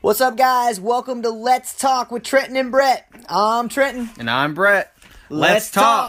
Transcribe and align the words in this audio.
What's 0.00 0.20
up, 0.20 0.36
guys? 0.36 0.80
Welcome 0.80 1.22
to 1.22 1.30
Let's 1.30 1.76
Talk 1.76 2.12
with 2.12 2.22
Trenton 2.22 2.56
and 2.56 2.70
Brett. 2.70 3.08
I'm 3.28 3.68
Trenton. 3.68 4.08
And 4.16 4.30
I'm 4.30 4.54
Brett. 4.54 4.94
Let's 5.28 5.72
talk. 5.72 6.08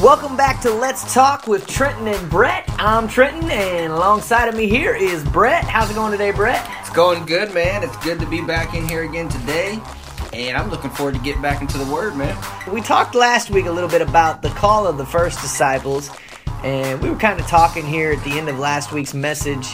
Welcome 0.00 0.36
back 0.36 0.60
to 0.60 0.70
Let's 0.70 1.12
Talk 1.12 1.48
with 1.48 1.66
Trenton 1.66 2.06
and 2.06 2.30
Brett. 2.30 2.66
I'm 2.78 3.08
Trenton, 3.08 3.50
and 3.50 3.92
alongside 3.92 4.46
of 4.48 4.54
me 4.54 4.68
here 4.68 4.94
is 4.94 5.24
Brett. 5.24 5.64
How's 5.64 5.90
it 5.90 5.94
going 5.94 6.12
today, 6.12 6.30
Brett? 6.30 6.70
It's 6.82 6.90
going 6.90 7.26
good, 7.26 7.52
man. 7.52 7.82
It's 7.82 7.96
good 7.96 8.20
to 8.20 8.26
be 8.26 8.42
back 8.42 8.74
in 8.74 8.88
here 8.88 9.02
again 9.02 9.28
today. 9.28 9.80
And 10.36 10.54
I'm 10.54 10.68
looking 10.68 10.90
forward 10.90 11.14
to 11.14 11.20
getting 11.22 11.40
back 11.40 11.62
into 11.62 11.78
the 11.78 11.90
Word, 11.90 12.14
man. 12.14 12.36
We 12.70 12.82
talked 12.82 13.14
last 13.14 13.48
week 13.48 13.64
a 13.64 13.72
little 13.72 13.88
bit 13.88 14.02
about 14.02 14.42
the 14.42 14.50
call 14.50 14.86
of 14.86 14.98
the 14.98 15.06
first 15.06 15.40
disciples, 15.40 16.10
and 16.62 17.00
we 17.00 17.08
were 17.08 17.16
kind 17.16 17.40
of 17.40 17.46
talking 17.46 17.86
here 17.86 18.12
at 18.12 18.22
the 18.22 18.32
end 18.32 18.50
of 18.50 18.58
last 18.58 18.92
week's 18.92 19.14
message 19.14 19.66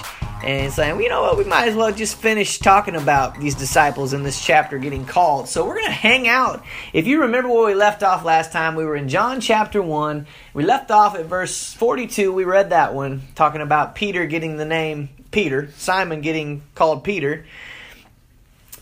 and 0.45 0.73
saying, 0.73 0.93
well, 0.93 1.03
you 1.03 1.09
know 1.09 1.23
what, 1.23 1.37
we 1.37 1.43
might 1.43 1.67
as 1.67 1.75
well 1.75 1.91
just 1.91 2.17
finish 2.17 2.61
talking 2.61 2.95
about 2.95 3.41
these 3.41 3.57
disciples 3.57 4.13
in 4.13 4.23
this 4.23 4.41
chapter 4.41 4.79
getting 4.79 5.05
called. 5.05 5.49
So 5.49 5.67
we're 5.67 5.75
going 5.75 5.87
to 5.87 5.91
hang 5.91 6.29
out. 6.29 6.65
If 6.93 7.09
you 7.09 7.23
remember 7.23 7.49
where 7.49 7.67
we 7.67 7.75
left 7.75 8.05
off 8.05 8.25
last 8.25 8.53
time, 8.53 8.77
we 8.77 8.85
were 8.85 8.95
in 8.95 9.09
John 9.09 9.41
chapter 9.41 9.83
1. 9.83 10.29
We 10.55 10.63
left 10.63 10.93
off 10.93 11.17
at 11.17 11.27
verse 11.27 11.73
42. 11.75 12.33
We 12.33 12.45
read 12.45 12.71
that 12.71 12.95
one, 12.95 13.23
talking 13.35 13.63
about 13.63 13.97
Peter 13.97 14.27
getting 14.27 14.59
the 14.59 14.65
name 14.65 15.09
Peter, 15.33 15.71
Simon 15.77 16.21
getting 16.21 16.63
called 16.77 17.03
Peter. 17.03 17.47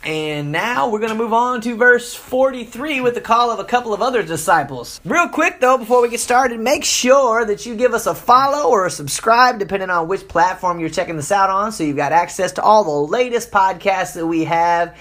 And 0.02 0.50
now 0.50 0.88
we're 0.88 0.98
going 0.98 1.10
to 1.12 1.14
move 1.14 1.34
on 1.34 1.60
to 1.60 1.76
verse 1.76 2.14
43 2.14 3.02
with 3.02 3.14
the 3.14 3.20
call 3.20 3.50
of 3.50 3.58
a 3.58 3.64
couple 3.64 3.92
of 3.92 4.00
other 4.00 4.22
disciples. 4.22 4.98
Real 5.04 5.28
quick 5.28 5.60
though, 5.60 5.76
before 5.76 6.00
we 6.00 6.08
get 6.08 6.20
started, 6.20 6.58
make 6.58 6.84
sure 6.84 7.44
that 7.44 7.66
you 7.66 7.74
give 7.76 7.92
us 7.92 8.06
a 8.06 8.14
follow 8.14 8.70
or 8.70 8.86
a 8.86 8.90
subscribe, 8.90 9.58
depending 9.58 9.90
on 9.90 10.08
which 10.08 10.26
platform 10.26 10.80
you're 10.80 10.88
checking 10.88 11.16
this 11.16 11.30
out 11.30 11.50
on, 11.50 11.70
so 11.70 11.84
you've 11.84 11.98
got 11.98 12.12
access 12.12 12.52
to 12.52 12.62
all 12.62 12.84
the 12.84 13.12
latest 13.12 13.50
podcasts 13.50 14.14
that 14.14 14.26
we 14.26 14.44
have. 14.44 14.96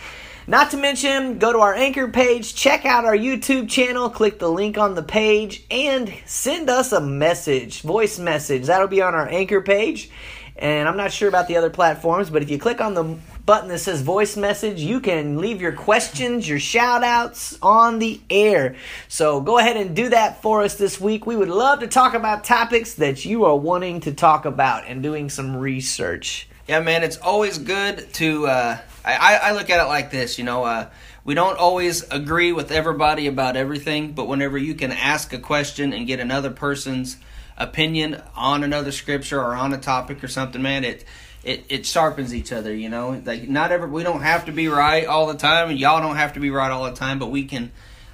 Not 0.48 0.72
to 0.72 0.78
mention, 0.78 1.38
go 1.38 1.54
to 1.54 1.60
our 1.60 1.76
anchor 1.76 2.10
page, 2.10 2.54
check 2.54 2.84
out 2.84 3.06
our 3.06 3.16
YouTube 3.16 3.70
channel, 3.70 4.10
click 4.10 4.40
the 4.40 4.50
link 4.50 4.78
on 4.78 4.96
the 4.96 5.04
page, 5.04 5.64
and 5.72 6.14
send 6.26 6.70
us 6.70 6.92
a 6.92 7.00
message, 7.00 7.84
voice 7.84 8.20
message. 8.20 8.66
That'll 8.66 8.88
be 8.88 9.02
on 9.02 9.16
our 9.16 9.30
anchor 9.30 9.62
page. 9.62 10.10
And 10.58 10.90
I'm 10.90 10.98
not 10.98 11.14
sure 11.14 11.30
about 11.30 11.48
the 11.48 11.56
other 11.56 11.70
platforms, 11.70 12.30
but 12.30 12.42
if 12.42 12.50
you 12.50 12.60
click 12.60 12.82
on 12.82 12.94
the 12.94 13.18
button 13.50 13.70
that 13.70 13.80
says 13.80 14.04
voice 14.04 14.38
message, 14.38 14.80
you 14.80 15.00
can 15.00 15.40
leave 15.40 15.60
your 15.60 15.72
questions, 15.72 16.48
your 16.48 16.60
shout 16.60 17.04
outs 17.04 17.58
on 17.64 17.98
the 17.98 18.22
air. 18.30 18.76
So 19.08 19.42
go 19.42 19.58
ahead 19.58 19.76
and 19.76 19.96
do 19.96 20.10
that 20.10 20.44
for 20.44 20.62
us 20.62 20.76
this 20.76 21.02
week. 21.02 21.26
We 21.26 21.36
would 21.36 21.50
love 21.50 21.80
to 21.80 21.88
talk 21.88 22.14
about 22.14 22.44
topics 22.44 22.94
that 22.96 23.26
you 23.26 23.46
are 23.46 23.56
wanting 23.56 24.02
to 24.02 24.14
talk 24.14 24.46
about 24.46 24.86
and 24.86 25.02
doing 25.02 25.32
some 25.32 25.58
research. 25.58 26.48
Yeah, 26.68 26.82
man, 26.82 27.02
it's 27.02 27.18
always 27.18 27.58
good 27.58 28.14
to. 28.14 28.46
Uh, 28.46 28.78
I, 29.04 29.40
I 29.42 29.52
look 29.54 29.72
at 29.72 29.84
it 29.84 29.88
like 29.88 30.12
this, 30.12 30.38
you 30.38 30.44
know. 30.44 30.64
Uh, 30.64 30.92
we 31.24 31.34
don't 31.34 31.58
always 31.58 32.08
agree 32.12 32.52
with 32.52 32.72
everybody 32.72 33.26
about 33.26 33.58
everything, 33.58 34.12
but 34.12 34.28
whenever 34.28 34.60
you 34.60 34.76
can 34.76 34.92
ask 34.92 35.34
a 35.34 35.40
question 35.40 35.92
and 35.92 36.06
get 36.06 36.20
another 36.20 36.52
person's 36.52 37.18
opinion 37.58 38.22
on 38.36 38.64
another 38.64 38.92
scripture 38.92 39.42
or 39.42 39.56
on 39.56 39.74
a 39.74 39.80
topic 39.80 40.24
or 40.24 40.28
something, 40.28 40.62
man, 40.62 40.84
it 40.84 41.04
it, 41.44 41.66
it 41.70 41.86
sharpens 41.86 42.34
each 42.34 42.52
other, 42.52 42.74
you 42.74 42.90
know. 42.90 43.22
Like 43.26 43.48
not 43.48 43.72
ever 43.72 43.88
we 43.88 44.04
don't 44.04 44.22
have 44.22 44.46
to 44.46 44.52
be 44.52 44.68
right 44.68 45.06
all 45.06 45.28
the 45.28 45.38
time, 45.38 45.70
and 45.70 45.80
y'all 45.80 46.02
don't 46.02 46.18
have 46.18 46.34
to 46.34 46.40
be 46.40 46.50
right 46.50 46.72
all 46.72 46.86
the 46.86 46.94
time, 46.94 47.20
but 47.20 47.32
we 47.32 47.46
can 47.46 47.72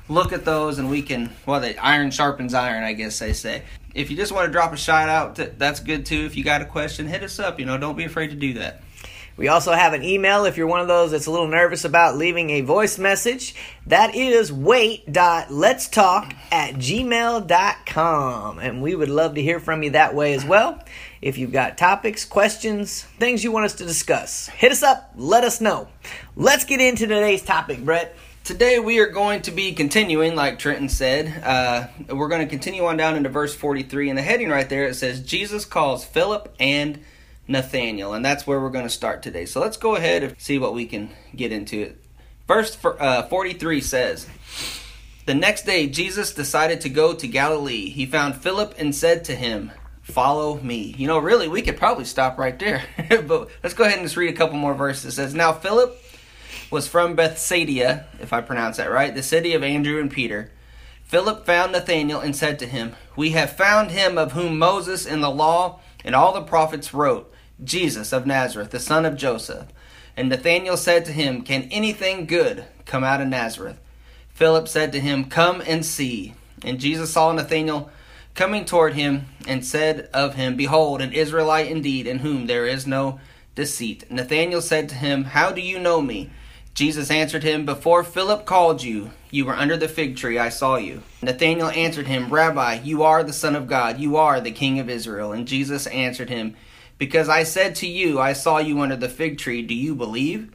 look 0.07 0.33
at 0.33 0.45
those 0.45 0.77
and 0.77 0.89
we 0.89 1.01
can 1.01 1.31
well, 1.45 1.59
the 1.59 1.77
iron 1.77 2.11
sharpens 2.11 2.53
iron, 2.53 2.83
I 2.83 2.93
guess 2.93 3.19
they 3.19 3.33
say. 3.33 3.63
If 3.93 4.11
you 4.11 4.17
just 4.17 4.31
want 4.31 4.47
to 4.47 4.51
drop 4.51 4.73
a 4.73 4.77
shout 4.77 5.09
out, 5.09 5.35
that's 5.57 5.79
good 5.79 6.05
too. 6.05 6.25
If 6.25 6.35
you 6.35 6.43
got 6.43 6.61
a 6.61 6.65
question, 6.65 7.07
hit 7.07 7.23
us 7.23 7.39
up. 7.39 7.59
You 7.59 7.65
know, 7.65 7.77
don't 7.77 7.95
be 7.95 8.03
afraid 8.03 8.29
to 8.29 8.35
do 8.35 8.53
that. 8.55 8.81
We 9.37 9.49
also 9.49 9.73
have 9.73 9.93
an 9.93 10.01
email 10.01 10.45
if 10.45 10.55
you're 10.55 10.65
one 10.65 10.79
of 10.79 10.87
those 10.87 11.11
that's 11.11 11.25
a 11.25 11.31
little 11.31 11.49
nervous 11.49 11.83
about 11.83 12.15
leaving 12.15 12.51
a 12.51 12.61
voice 12.61 12.97
message. 12.97 13.53
That 13.85 14.15
is 14.15 14.49
wait.letstalk 14.51 16.33
at 16.51 16.75
gmail.com. 16.75 18.59
And 18.59 18.81
we 18.81 18.95
would 18.95 19.09
love 19.09 19.35
to 19.35 19.41
hear 19.41 19.59
from 19.59 19.83
you 19.83 19.89
that 19.89 20.15
way 20.15 20.33
as 20.35 20.45
well. 20.45 20.81
If 21.21 21.37
you've 21.37 21.51
got 21.51 21.77
topics, 21.77 22.23
questions, 22.23 23.03
things 23.19 23.43
you 23.43 23.51
want 23.51 23.65
us 23.65 23.73
to 23.75 23.85
discuss, 23.85 24.47
hit 24.47 24.71
us 24.71 24.83
up, 24.83 25.11
let 25.17 25.43
us 25.43 25.59
know. 25.59 25.89
Let's 26.37 26.63
get 26.63 26.79
into 26.79 27.05
today's 27.05 27.41
topic, 27.41 27.83
Brett. 27.83 28.15
Today 28.45 28.79
we 28.79 28.99
are 28.99 29.07
going 29.07 29.41
to 29.41 29.51
be 29.51 29.73
continuing, 29.73 30.35
like 30.35 30.59
Trenton 30.59 30.87
said. 30.87 31.43
Uh, 31.43 31.87
we're 32.15 32.29
going 32.29 32.43
to 32.43 32.47
continue 32.47 32.85
on 32.85 32.95
down 32.95 33.15
into 33.15 33.27
verse 33.27 33.53
43. 33.53 34.11
In 34.11 34.15
the 34.15 34.21
heading 34.21 34.49
right 34.49 34.69
there, 34.69 34.87
it 34.87 34.93
says, 34.93 35.19
Jesus 35.19 35.65
calls 35.65 36.05
Philip 36.05 36.53
and 36.57 36.99
Nathaniel, 37.47 38.13
and 38.13 38.25
that's 38.25 38.47
where 38.47 38.59
we're 38.59 38.69
going 38.69 38.85
to 38.85 38.89
start 38.89 39.21
today. 39.21 39.45
So 39.45 39.61
let's 39.61 39.77
go 39.77 39.95
ahead 39.95 40.23
and 40.23 40.35
see 40.39 40.57
what 40.57 40.73
we 40.73 40.85
can 40.85 41.09
get 41.35 41.51
into 41.51 41.81
it. 41.81 42.01
Verse 42.47 42.77
uh, 42.83 43.23
43 43.23 43.81
says, 43.81 44.27
The 45.25 45.33
next 45.33 45.65
day 45.65 45.87
Jesus 45.87 46.33
decided 46.33 46.81
to 46.81 46.89
go 46.89 47.13
to 47.13 47.27
Galilee. 47.27 47.89
He 47.89 48.05
found 48.05 48.35
Philip 48.35 48.75
and 48.77 48.95
said 48.95 49.23
to 49.25 49.35
him, 49.35 49.71
Follow 50.01 50.59
me. 50.59 50.93
You 50.97 51.07
know, 51.07 51.17
really, 51.17 51.47
we 51.47 51.63
could 51.63 51.77
probably 51.77 52.05
stop 52.05 52.37
right 52.37 52.57
there. 52.59 52.83
but 53.09 53.49
let's 53.63 53.73
go 53.73 53.83
ahead 53.83 53.97
and 53.97 54.05
just 54.05 54.17
read 54.17 54.33
a 54.33 54.37
couple 54.37 54.57
more 54.57 54.75
verses. 54.75 55.05
It 55.05 55.15
says, 55.15 55.33
Now 55.33 55.51
Philip 55.53 55.99
was 56.69 56.87
from 56.87 57.15
Bethsaida, 57.15 58.05
if 58.19 58.31
I 58.31 58.41
pronounce 58.41 58.77
that 58.77 58.91
right, 58.91 59.13
the 59.13 59.23
city 59.23 59.53
of 59.53 59.63
Andrew 59.63 59.99
and 59.99 60.11
Peter. 60.11 60.51
Philip 61.03 61.45
found 61.45 61.71
Nathanael 61.71 62.19
and 62.19 62.35
said 62.35 62.59
to 62.59 62.67
him, 62.67 62.95
We 63.15 63.31
have 63.31 63.55
found 63.55 63.91
him 63.91 64.17
of 64.17 64.31
whom 64.31 64.57
Moses 64.57 65.05
in 65.05 65.21
the 65.21 65.29
law 65.29 65.79
and 66.03 66.15
all 66.15 66.33
the 66.33 66.41
prophets 66.41 66.93
wrote 66.93 67.31
Jesus 67.63 68.11
of 68.11 68.25
Nazareth, 68.25 68.71
the 68.71 68.79
son 68.79 69.05
of 69.05 69.15
Joseph. 69.15 69.67
And 70.17 70.29
Nathanael 70.29 70.77
said 70.77 71.05
to 71.05 71.11
him, 71.11 71.41
Can 71.41 71.63
anything 71.71 72.25
good 72.25 72.65
come 72.85 73.03
out 73.03 73.21
of 73.21 73.27
Nazareth? 73.27 73.79
Philip 74.29 74.67
said 74.67 74.91
to 74.91 74.99
him, 74.99 75.25
Come 75.25 75.61
and 75.65 75.85
see. 75.85 76.33
And 76.63 76.79
Jesus 76.79 77.11
saw 77.13 77.31
Nathanael 77.31 77.89
coming 78.33 78.65
toward 78.65 78.93
him, 78.93 79.25
and 79.47 79.65
said 79.65 80.09
of 80.13 80.35
him, 80.35 80.55
Behold, 80.55 81.01
an 81.01 81.13
Israelite 81.13 81.71
indeed, 81.71 82.05
in 82.05 82.19
whom 82.19 82.47
there 82.47 82.67
is 82.67 82.85
no 82.85 83.19
deceit. 83.55 84.09
Nathanael 84.11 84.61
said 84.61 84.89
to 84.89 84.95
him, 84.95 85.23
How 85.23 85.51
do 85.51 85.61
you 85.61 85.79
know 85.79 86.01
me? 86.01 86.29
Jesus 86.73 87.09
answered 87.09 87.43
him, 87.43 87.65
Before 87.65 88.03
Philip 88.03 88.45
called 88.45 88.83
you, 88.83 89.11
you 89.31 89.45
were 89.45 89.55
under 89.55 89.77
the 89.77 89.87
fig 89.87 90.17
tree, 90.17 90.37
I 90.37 90.49
saw 90.49 90.75
you. 90.75 91.03
Nathanael 91.21 91.69
answered 91.69 92.07
him, 92.07 92.29
Rabbi, 92.29 92.81
you 92.83 93.03
are 93.03 93.23
the 93.23 93.31
Son 93.31 93.55
of 93.55 93.67
God, 93.67 93.99
you 93.99 94.17
are 94.17 94.41
the 94.41 94.51
King 94.51 94.79
of 94.79 94.89
Israel. 94.89 95.31
And 95.31 95.47
Jesus 95.47 95.87
answered 95.87 96.29
him, 96.29 96.55
because 96.97 97.29
I 97.29 97.43
said 97.43 97.75
to 97.75 97.87
you, 97.87 98.19
I 98.19 98.33
saw 98.33 98.57
you 98.57 98.79
under 98.81 98.95
the 98.95 99.09
fig 99.09 99.37
tree. 99.37 99.61
Do 99.61 99.73
you 99.73 99.95
believe? 99.95 100.51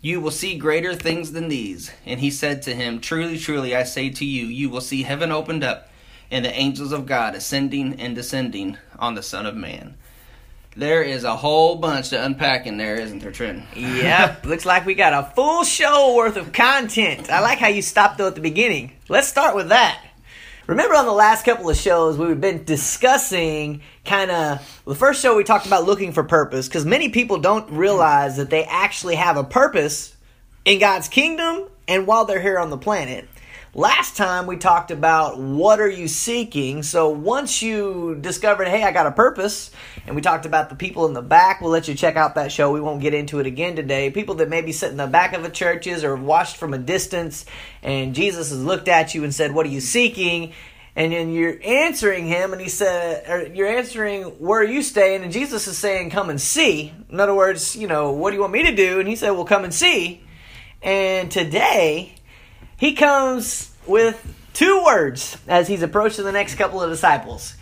You 0.00 0.20
will 0.20 0.30
see 0.30 0.58
greater 0.58 0.94
things 0.94 1.32
than 1.32 1.48
these. 1.48 1.92
And 2.04 2.20
he 2.20 2.30
said 2.30 2.62
to 2.62 2.74
him, 2.74 3.00
Truly, 3.00 3.38
truly, 3.38 3.74
I 3.74 3.84
say 3.84 4.10
to 4.10 4.24
you, 4.24 4.46
you 4.46 4.68
will 4.68 4.80
see 4.80 5.02
heaven 5.04 5.30
opened 5.30 5.62
up 5.62 5.88
and 6.30 6.44
the 6.44 6.52
angels 6.52 6.92
of 6.92 7.06
God 7.06 7.34
ascending 7.34 8.00
and 8.00 8.14
descending 8.14 8.78
on 8.98 9.14
the 9.14 9.22
Son 9.22 9.46
of 9.46 9.54
Man. 9.54 9.96
There 10.74 11.02
is 11.02 11.24
a 11.24 11.36
whole 11.36 11.76
bunch 11.76 12.08
to 12.08 12.24
unpack 12.24 12.66
in 12.66 12.78
there, 12.78 12.96
isn't 12.96 13.18
there, 13.18 13.30
Trent? 13.30 13.64
yep, 13.76 14.46
looks 14.46 14.64
like 14.64 14.86
we 14.86 14.94
got 14.94 15.12
a 15.12 15.30
full 15.34 15.64
show 15.64 16.16
worth 16.16 16.36
of 16.36 16.52
content. 16.52 17.30
I 17.30 17.40
like 17.40 17.58
how 17.58 17.68
you 17.68 17.82
stopped 17.82 18.16
though 18.16 18.28
at 18.28 18.34
the 18.34 18.40
beginning. 18.40 18.92
Let's 19.10 19.28
start 19.28 19.54
with 19.54 19.68
that. 19.68 20.02
Remember 20.68 20.94
on 20.94 21.06
the 21.06 21.12
last 21.12 21.44
couple 21.44 21.68
of 21.68 21.76
shows, 21.76 22.16
we've 22.16 22.40
been 22.40 22.64
discussing 22.64 23.82
kind 24.04 24.30
of 24.30 24.82
the 24.84 24.94
first 24.94 25.20
show 25.20 25.36
we 25.36 25.42
talked 25.42 25.66
about 25.66 25.84
looking 25.84 26.12
for 26.12 26.22
purpose 26.22 26.68
because 26.68 26.84
many 26.84 27.08
people 27.08 27.38
don't 27.38 27.68
realize 27.72 28.36
that 28.36 28.48
they 28.50 28.64
actually 28.64 29.16
have 29.16 29.36
a 29.36 29.42
purpose 29.42 30.16
in 30.64 30.78
God's 30.78 31.08
kingdom 31.08 31.64
and 31.88 32.06
while 32.06 32.26
they're 32.26 32.40
here 32.40 32.60
on 32.60 32.70
the 32.70 32.78
planet. 32.78 33.28
Last 33.74 34.18
time 34.18 34.46
we 34.46 34.58
talked 34.58 34.90
about 34.90 35.38
what 35.38 35.80
are 35.80 35.88
you 35.88 36.06
seeking. 36.06 36.82
So 36.82 37.08
once 37.08 37.62
you 37.62 38.18
discovered, 38.20 38.68
hey, 38.68 38.82
I 38.82 38.92
got 38.92 39.06
a 39.06 39.10
purpose, 39.10 39.70
and 40.06 40.14
we 40.14 40.20
talked 40.20 40.44
about 40.44 40.68
the 40.68 40.76
people 40.76 41.06
in 41.06 41.14
the 41.14 41.22
back, 41.22 41.62
we'll 41.62 41.70
let 41.70 41.88
you 41.88 41.94
check 41.94 42.16
out 42.16 42.34
that 42.34 42.52
show. 42.52 42.70
We 42.70 42.82
won't 42.82 43.00
get 43.00 43.14
into 43.14 43.40
it 43.40 43.46
again 43.46 43.74
today. 43.74 44.10
People 44.10 44.34
that 44.36 44.50
maybe 44.50 44.72
sit 44.72 44.90
in 44.90 44.98
the 44.98 45.06
back 45.06 45.32
of 45.32 45.42
the 45.42 45.48
churches 45.48 46.04
or 46.04 46.16
watched 46.16 46.58
from 46.58 46.74
a 46.74 46.78
distance, 46.78 47.46
and 47.82 48.14
Jesus 48.14 48.50
has 48.50 48.62
looked 48.62 48.88
at 48.88 49.14
you 49.14 49.24
and 49.24 49.34
said, 49.34 49.54
What 49.54 49.64
are 49.64 49.70
you 49.70 49.80
seeking? 49.80 50.52
And 50.94 51.10
then 51.10 51.32
you're 51.32 51.58
answering 51.64 52.26
him, 52.26 52.52
and 52.52 52.60
he 52.60 52.68
said, 52.68 53.56
you're 53.56 53.68
answering, 53.68 54.24
Where 54.24 54.60
are 54.60 54.64
you 54.64 54.82
staying? 54.82 55.22
And 55.22 55.32
Jesus 55.32 55.66
is 55.66 55.78
saying, 55.78 56.10
Come 56.10 56.28
and 56.28 56.38
see. 56.38 56.92
In 57.08 57.20
other 57.20 57.34
words, 57.34 57.74
you 57.74 57.86
know, 57.86 58.12
what 58.12 58.32
do 58.32 58.36
you 58.36 58.42
want 58.42 58.52
me 58.52 58.64
to 58.64 58.76
do? 58.76 59.00
And 59.00 59.08
he 59.08 59.16
said, 59.16 59.30
Well, 59.30 59.46
come 59.46 59.64
and 59.64 59.72
see. 59.72 60.20
And 60.82 61.30
today, 61.30 62.16
he 62.82 62.94
comes 62.94 63.72
with 63.86 64.20
two 64.54 64.82
words 64.84 65.38
as 65.46 65.68
he's 65.68 65.82
approaching 65.82 66.24
the 66.24 66.32
next 66.32 66.56
couple 66.56 66.82
of 66.82 66.90
disciples 66.90 67.54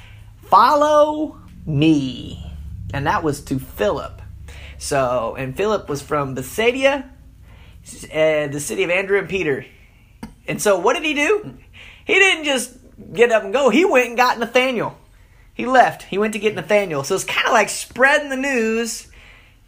Follow 0.45 1.39
me. 1.67 2.51
And 2.95 3.07
that 3.07 3.23
was 3.23 3.43
to 3.43 3.59
Philip. 3.59 4.23
So, 4.79 5.37
and 5.39 5.55
Philip 5.55 5.91
was 5.91 6.01
from 6.01 6.35
Bethsaida, 6.35 7.05
uh, 7.05 8.47
the 8.47 8.61
city 8.61 8.83
of 8.83 8.89
Andrew 8.89 9.19
and 9.19 9.29
Peter. 9.29 9.67
And 10.49 10.61
so 10.61 10.79
what 10.79 10.95
did 10.95 11.05
he 11.05 11.13
do? 11.13 11.55
He 12.07 12.15
didn't 12.15 12.47
just 12.47 12.79
get 13.13 13.31
up 13.31 13.45
and 13.45 13.53
go. 13.53 13.69
He 13.69 13.85
went 13.85 14.09
and 14.09 14.17
got 14.17 14.39
Nathaniel. 14.39 14.97
He 15.53 15.67
left. 15.67 16.05
He 16.05 16.17
went 16.17 16.33
to 16.33 16.39
get 16.39 16.55
Nathaniel. 16.55 17.05
So 17.05 17.15
it's 17.15 17.25
kind 17.25 17.47
of 17.47 17.53
like 17.53 17.69
spreading 17.69 18.31
the 18.31 18.37
news 18.37 19.10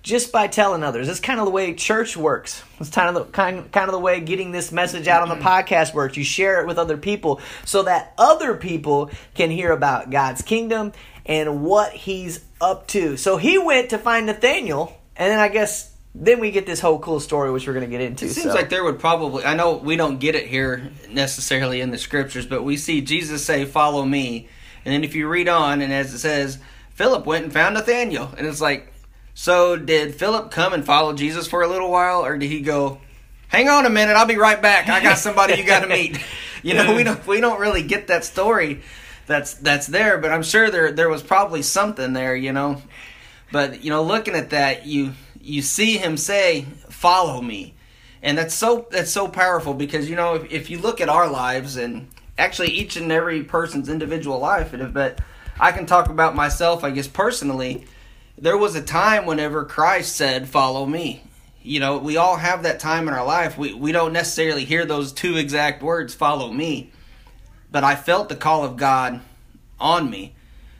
just 0.02 0.32
by 0.32 0.48
telling 0.48 0.82
others. 0.82 1.08
It's 1.08 1.20
kind 1.20 1.38
of 1.38 1.46
the 1.46 1.52
way 1.52 1.74
church 1.74 2.16
works. 2.16 2.62
It's 2.80 2.90
kind 2.90 3.08
of 3.08 3.14
the 3.14 3.32
kind 3.32 3.70
kind 3.70 3.88
of 3.88 3.92
the 3.92 4.00
way 4.00 4.20
getting 4.20 4.50
this 4.50 4.72
message 4.72 5.06
out 5.06 5.22
on 5.22 5.28
the 5.28 5.36
mm-hmm. 5.36 5.46
podcast 5.46 5.94
works. 5.94 6.16
You 6.16 6.24
share 6.24 6.60
it 6.60 6.66
with 6.66 6.78
other 6.78 6.96
people 6.96 7.40
so 7.64 7.84
that 7.84 8.12
other 8.18 8.54
people 8.54 9.10
can 9.34 9.50
hear 9.50 9.70
about 9.72 10.10
God's 10.10 10.42
kingdom 10.42 10.92
and 11.24 11.62
what 11.62 11.92
he's 11.92 12.44
up 12.60 12.88
to. 12.88 13.16
So 13.16 13.36
he 13.36 13.58
went 13.58 13.90
to 13.90 13.98
find 13.98 14.26
Nathaniel, 14.26 15.00
and 15.16 15.30
then 15.30 15.38
I 15.38 15.48
guess 15.48 15.94
then 16.14 16.40
we 16.40 16.50
get 16.50 16.66
this 16.66 16.80
whole 16.80 16.98
cool 16.98 17.20
story 17.20 17.50
which 17.50 17.66
we're 17.66 17.72
going 17.72 17.88
to 17.88 17.90
get 17.90 18.02
into. 18.02 18.26
It 18.26 18.32
seems 18.32 18.48
so. 18.48 18.54
like 18.54 18.68
there 18.68 18.84
would 18.84 18.98
probably 18.98 19.44
I 19.44 19.54
know 19.54 19.76
we 19.76 19.96
don't 19.96 20.18
get 20.18 20.34
it 20.34 20.48
here 20.48 20.90
necessarily 21.08 21.80
in 21.80 21.90
the 21.90 21.98
scriptures, 21.98 22.44
but 22.44 22.64
we 22.64 22.76
see 22.76 23.00
Jesus 23.02 23.44
say, 23.44 23.64
"Follow 23.64 24.04
me." 24.04 24.48
And 24.84 24.92
then 24.92 25.04
if 25.04 25.14
you 25.14 25.28
read 25.28 25.48
on 25.48 25.80
and 25.80 25.92
as 25.92 26.12
it 26.12 26.18
says, 26.18 26.58
Philip 26.94 27.24
went 27.24 27.44
and 27.44 27.52
found 27.52 27.74
Nathaniel. 27.74 28.34
And 28.36 28.46
it's 28.46 28.60
like 28.60 28.91
so 29.34 29.76
did 29.76 30.14
Philip 30.14 30.50
come 30.50 30.72
and 30.72 30.84
follow 30.84 31.12
Jesus 31.12 31.46
for 31.46 31.62
a 31.62 31.68
little 31.68 31.90
while, 31.90 32.24
or 32.24 32.36
did 32.36 32.48
he 32.48 32.60
go, 32.60 33.00
"Hang 33.48 33.68
on 33.68 33.86
a 33.86 33.90
minute, 33.90 34.14
I'll 34.14 34.26
be 34.26 34.36
right 34.36 34.60
back. 34.60 34.88
I 34.88 35.02
got 35.02 35.18
somebody 35.18 35.54
you 35.54 35.64
got 35.64 35.80
to 35.80 35.88
meet." 35.88 36.18
You 36.64 36.74
know, 36.74 36.94
we 36.94 37.02
don't 37.02 37.26
we 37.26 37.40
don't 37.40 37.58
really 37.58 37.82
get 37.82 38.06
that 38.06 38.24
story 38.24 38.82
that's 39.26 39.54
that's 39.54 39.88
there, 39.88 40.18
but 40.18 40.30
I'm 40.30 40.44
sure 40.44 40.70
there 40.70 40.92
there 40.92 41.08
was 41.08 41.20
probably 41.20 41.60
something 41.60 42.12
there. 42.12 42.36
You 42.36 42.52
know, 42.52 42.80
but 43.50 43.82
you 43.82 43.90
know, 43.90 44.04
looking 44.04 44.36
at 44.36 44.50
that, 44.50 44.86
you 44.86 45.14
you 45.40 45.60
see 45.60 45.96
him 45.96 46.16
say, 46.16 46.66
"Follow 46.88 47.40
me," 47.42 47.74
and 48.22 48.38
that's 48.38 48.54
so 48.54 48.86
that's 48.92 49.10
so 49.10 49.26
powerful 49.26 49.74
because 49.74 50.08
you 50.08 50.14
know 50.14 50.34
if, 50.36 50.52
if 50.52 50.70
you 50.70 50.78
look 50.78 51.00
at 51.00 51.08
our 51.08 51.28
lives 51.28 51.76
and 51.76 52.06
actually 52.38 52.68
each 52.68 52.96
and 52.96 53.10
every 53.10 53.42
person's 53.42 53.88
individual 53.88 54.38
life, 54.38 54.72
but 54.92 55.20
I 55.58 55.72
can 55.72 55.84
talk 55.84 56.10
about 56.10 56.36
myself, 56.36 56.84
I 56.84 56.92
guess 56.92 57.08
personally 57.08 57.86
there 58.42 58.58
was 58.58 58.74
a 58.74 58.82
time 58.82 59.24
whenever 59.24 59.64
Christ 59.64 60.16
said, 60.16 60.48
Follow 60.48 60.84
me. 60.84 61.22
You 61.62 61.78
know, 61.78 61.98
we 61.98 62.16
all 62.16 62.36
have 62.36 62.64
that 62.64 62.80
time 62.80 63.06
in 63.06 63.14
our 63.14 63.24
life. 63.24 63.56
We, 63.56 63.72
we 63.72 63.92
don't 63.92 64.12
necessarily 64.12 64.64
hear 64.64 64.84
those 64.84 65.12
two 65.12 65.36
exact 65.36 65.80
words, 65.80 66.12
Follow 66.12 66.50
me. 66.52 66.90
But 67.70 67.84
I 67.84 67.94
felt 67.94 68.28
the 68.28 68.34
call 68.34 68.64
of 68.64 68.76
God 68.76 69.20
on 69.78 70.10
me 70.10 70.34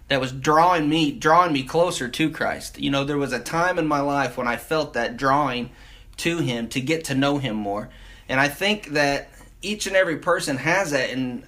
that 0.09 0.21
was 0.21 0.33
drawing 0.33 0.89
me 0.89 1.13
drawing 1.13 1.53
me 1.53 1.63
closer 1.63 2.09
to 2.09 2.31
Christ. 2.31 2.81
You 2.81 2.91
know, 2.91 3.05
there 3.05 3.17
was 3.17 3.33
a 3.33 3.39
time 3.39 3.79
in 3.79 3.87
my 3.87 4.01
life 4.01 4.37
when 4.37 4.49
I 4.49 4.57
felt 4.57 4.95
that 4.95 5.17
drawing 5.17 5.71
to 6.19 6.39
him 6.39 6.69
to 6.71 6.81
get 6.81 7.05
to 7.05 7.15
know 7.15 7.39
him 7.39 7.55
more. 7.55 7.91
And 8.29 8.41
I 8.41 8.49
think 8.49 8.89
that 8.89 9.31
each 9.63 9.87
and 9.87 9.95
every 9.95 10.19
person 10.19 10.57
has 10.57 10.91
that 10.91 11.11
and 11.11 11.47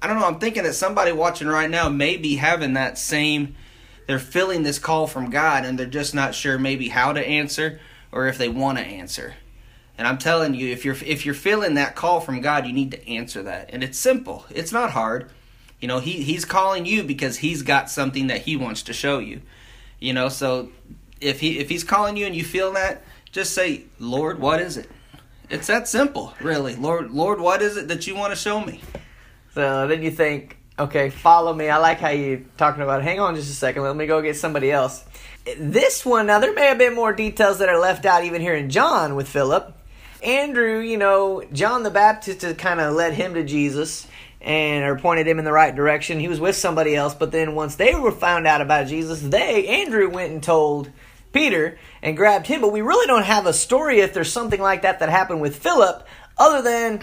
I 0.00 0.06
don't 0.06 0.20
know, 0.20 0.26
I'm 0.26 0.38
thinking 0.38 0.62
that 0.62 0.74
somebody 0.74 1.10
watching 1.10 1.48
right 1.48 1.68
now 1.68 1.88
may 1.88 2.16
be 2.16 2.36
having 2.36 2.74
that 2.74 2.98
same 2.98 3.56
they're 4.06 4.18
feeling 4.18 4.62
this 4.62 4.78
call 4.78 5.06
from 5.06 5.30
God 5.30 5.64
and 5.64 5.78
they're 5.78 5.86
just 5.86 6.14
not 6.14 6.34
sure 6.34 6.58
maybe 6.58 6.88
how 6.88 7.12
to 7.12 7.26
answer 7.26 7.80
or 8.12 8.26
if 8.28 8.38
they 8.38 8.48
want 8.48 8.78
to 8.78 8.84
answer. 8.84 9.34
And 9.98 10.06
I'm 10.06 10.18
telling 10.18 10.54
you, 10.54 10.70
if 10.72 10.84
you're 10.84 10.96
if 11.04 11.24
you're 11.24 11.34
feeling 11.34 11.74
that 11.74 11.94
call 11.94 12.20
from 12.20 12.40
God, 12.40 12.66
you 12.66 12.72
need 12.72 12.90
to 12.92 13.08
answer 13.08 13.42
that. 13.44 13.70
And 13.72 13.82
it's 13.82 13.98
simple. 13.98 14.44
It's 14.50 14.72
not 14.72 14.90
hard. 14.90 15.30
You 15.80 15.88
know, 15.88 16.00
he 16.00 16.22
he's 16.22 16.44
calling 16.44 16.86
you 16.86 17.02
because 17.02 17.38
he's 17.38 17.62
got 17.62 17.90
something 17.90 18.26
that 18.26 18.42
he 18.42 18.56
wants 18.56 18.82
to 18.84 18.92
show 18.92 19.18
you. 19.18 19.40
You 19.98 20.12
know, 20.12 20.28
so 20.28 20.70
if 21.20 21.40
he 21.40 21.58
if 21.58 21.68
he's 21.68 21.84
calling 21.84 22.16
you 22.16 22.26
and 22.26 22.36
you 22.36 22.44
feel 22.44 22.72
that, 22.72 23.02
just 23.32 23.54
say, 23.54 23.84
"Lord, 23.98 24.38
what 24.38 24.60
is 24.60 24.76
it?" 24.76 24.90
It's 25.48 25.68
that 25.68 25.88
simple, 25.88 26.34
really. 26.40 26.74
Lord, 26.74 27.12
Lord, 27.12 27.40
what 27.40 27.62
is 27.62 27.76
it 27.76 27.88
that 27.88 28.06
you 28.06 28.16
want 28.16 28.32
to 28.32 28.36
show 28.36 28.60
me? 28.60 28.80
So 29.54 29.86
then 29.86 30.02
you 30.02 30.10
think, 30.10 30.58
Okay, 30.78 31.08
follow 31.08 31.54
me. 31.54 31.70
I 31.70 31.78
like 31.78 32.00
how 32.00 32.10
you're 32.10 32.42
talking 32.58 32.82
about. 32.82 33.02
Hang 33.02 33.18
on 33.18 33.34
just 33.34 33.50
a 33.50 33.54
second. 33.54 33.82
Let 33.82 33.96
me 33.96 34.06
go 34.06 34.20
get 34.20 34.36
somebody 34.36 34.70
else. 34.70 35.02
This 35.58 36.04
one, 36.04 36.26
now 36.26 36.38
there 36.38 36.52
may 36.52 36.66
have 36.66 36.76
been 36.76 36.94
more 36.94 37.14
details 37.14 37.60
that 37.60 37.70
are 37.70 37.78
left 37.78 38.04
out 38.04 38.24
even 38.24 38.42
here 38.42 38.54
in 38.54 38.68
John 38.68 39.14
with 39.14 39.26
Philip. 39.26 39.74
Andrew, 40.22 40.80
you 40.80 40.98
know, 40.98 41.42
John 41.50 41.82
the 41.82 41.90
Baptist 41.90 42.58
kind 42.58 42.80
of 42.80 42.94
led 42.94 43.14
him 43.14 43.32
to 43.34 43.44
Jesus 43.44 44.06
and 44.42 44.84
or 44.84 44.98
pointed 44.98 45.26
him 45.26 45.38
in 45.38 45.46
the 45.46 45.52
right 45.52 45.74
direction. 45.74 46.20
He 46.20 46.28
was 46.28 46.40
with 46.40 46.56
somebody 46.56 46.94
else, 46.94 47.14
but 47.14 47.32
then 47.32 47.54
once 47.54 47.76
they 47.76 47.94
were 47.94 48.12
found 48.12 48.46
out 48.46 48.60
about 48.60 48.86
Jesus, 48.86 49.22
they 49.22 49.66
Andrew 49.66 50.10
went 50.10 50.32
and 50.32 50.42
told 50.42 50.90
Peter 51.32 51.78
and 52.02 52.18
grabbed 52.18 52.48
him. 52.48 52.60
But 52.60 52.72
we 52.72 52.82
really 52.82 53.06
don't 53.06 53.24
have 53.24 53.46
a 53.46 53.54
story 53.54 54.00
if 54.00 54.12
there's 54.12 54.32
something 54.32 54.60
like 54.60 54.82
that 54.82 54.98
that 54.98 55.08
happened 55.08 55.40
with 55.40 55.56
Philip, 55.56 56.06
other 56.36 56.60
than 56.60 57.00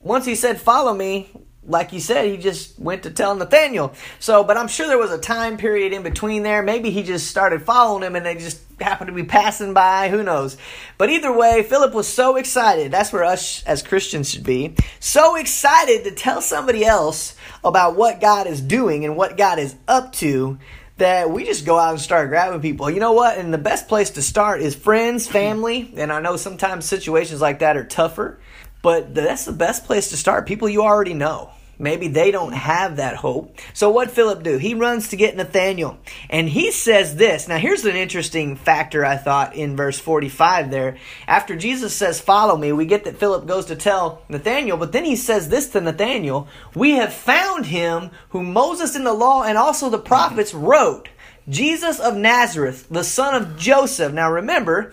once 0.00 0.24
he 0.24 0.34
said, 0.34 0.60
"Follow 0.60 0.92
me," 0.92 1.30
like 1.66 1.92
you 1.92 2.00
said, 2.00 2.26
he 2.26 2.36
just 2.36 2.78
went 2.78 3.02
to 3.02 3.10
tell 3.10 3.34
Nathaniel. 3.34 3.92
So, 4.20 4.44
but 4.44 4.56
I'm 4.56 4.68
sure 4.68 4.86
there 4.86 4.98
was 4.98 5.10
a 5.10 5.18
time 5.18 5.56
period 5.56 5.92
in 5.92 6.02
between 6.02 6.42
there. 6.42 6.62
Maybe 6.62 6.90
he 6.90 7.02
just 7.02 7.28
started 7.28 7.62
following 7.62 8.04
him 8.04 8.16
and 8.16 8.24
they 8.24 8.36
just 8.36 8.60
happened 8.80 9.08
to 9.08 9.14
be 9.14 9.24
passing 9.24 9.74
by. 9.74 10.08
Who 10.08 10.22
knows? 10.22 10.56
But 10.98 11.10
either 11.10 11.36
way, 11.36 11.62
Philip 11.62 11.92
was 11.92 12.06
so 12.06 12.36
excited. 12.36 12.92
That's 12.92 13.12
where 13.12 13.24
us 13.24 13.64
as 13.64 13.82
Christians 13.82 14.30
should 14.30 14.44
be. 14.44 14.74
So 15.00 15.36
excited 15.36 16.04
to 16.04 16.12
tell 16.12 16.40
somebody 16.40 16.84
else 16.84 17.34
about 17.64 17.96
what 17.96 18.20
God 18.20 18.46
is 18.46 18.60
doing 18.60 19.04
and 19.04 19.16
what 19.16 19.36
God 19.36 19.58
is 19.58 19.74
up 19.88 20.12
to 20.14 20.58
that 20.98 21.30
we 21.30 21.44
just 21.44 21.66
go 21.66 21.78
out 21.78 21.90
and 21.90 22.00
start 22.00 22.28
grabbing 22.30 22.60
people. 22.60 22.90
You 22.90 23.00
know 23.00 23.12
what? 23.12 23.38
And 23.38 23.52
the 23.52 23.58
best 23.58 23.88
place 23.88 24.10
to 24.10 24.22
start 24.22 24.62
is 24.62 24.74
friends, 24.74 25.26
family. 25.26 25.92
And 25.96 26.12
I 26.12 26.20
know 26.20 26.36
sometimes 26.36 26.86
situations 26.86 27.40
like 27.40 27.58
that 27.58 27.76
are 27.76 27.84
tougher. 27.84 28.38
But 28.86 29.16
that's 29.16 29.44
the 29.44 29.50
best 29.50 29.84
place 29.84 30.10
to 30.10 30.16
start. 30.16 30.46
People 30.46 30.68
you 30.68 30.82
already 30.82 31.12
know. 31.12 31.50
Maybe 31.76 32.06
they 32.06 32.30
don't 32.30 32.52
have 32.52 32.98
that 32.98 33.16
hope. 33.16 33.58
So 33.74 33.90
what 33.90 34.12
Philip 34.12 34.44
do? 34.44 34.58
He 34.58 34.74
runs 34.74 35.08
to 35.08 35.16
get 35.16 35.34
Nathaniel. 35.34 35.98
And 36.30 36.48
he 36.48 36.70
says 36.70 37.16
this. 37.16 37.48
Now 37.48 37.58
here's 37.58 37.84
an 37.84 37.96
interesting 37.96 38.54
factor 38.54 39.04
I 39.04 39.16
thought 39.16 39.56
in 39.56 39.74
verse 39.74 39.98
45 39.98 40.70
there. 40.70 40.98
After 41.26 41.56
Jesus 41.56 41.96
says, 41.96 42.20
follow 42.20 42.56
me, 42.56 42.70
we 42.70 42.86
get 42.86 43.02
that 43.06 43.18
Philip 43.18 43.48
goes 43.48 43.66
to 43.66 43.74
tell 43.74 44.22
Nathaniel, 44.28 44.76
but 44.76 44.92
then 44.92 45.04
he 45.04 45.16
says 45.16 45.48
this 45.48 45.68
to 45.70 45.80
Nathaniel, 45.80 46.46
we 46.72 46.92
have 46.92 47.12
found 47.12 47.66
him 47.66 48.12
whom 48.28 48.52
Moses 48.52 48.94
in 48.94 49.02
the 49.02 49.12
law 49.12 49.42
and 49.42 49.58
also 49.58 49.90
the 49.90 49.98
prophets 49.98 50.54
wrote. 50.54 51.08
Jesus 51.48 51.98
of 51.98 52.16
Nazareth, 52.16 52.86
the 52.88 53.02
son 53.02 53.34
of 53.34 53.56
Joseph. 53.56 54.12
Now 54.12 54.30
remember, 54.30 54.92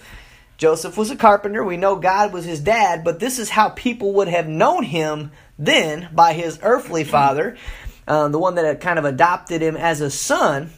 Joseph 0.63 0.95
was 0.95 1.12
a 1.12 1.18
carpenter. 1.18 1.62
We 1.62 1.75
know 1.75 1.98
God 1.98 2.31
was 2.31 2.45
his 2.45 2.62
dad, 2.62 3.04
but 3.04 3.19
this 3.19 3.38
is 3.38 3.50
how 3.50 3.68
people 3.68 4.13
would 4.13 4.30
have 4.30 4.48
known 4.48 4.83
him 4.83 5.33
then 5.60 6.07
by 6.13 6.31
his 6.31 6.57
earthly 6.63 7.04
father, 7.04 7.57
uh, 8.07 8.30
the 8.30 8.40
one 8.40 8.56
that 8.56 8.64
had 8.64 8.80
kind 8.80 8.97
of 8.97 9.04
adopted 9.04 9.61
him 9.61 9.76
as 9.76 9.99
a 9.99 10.09
son. 10.09 10.71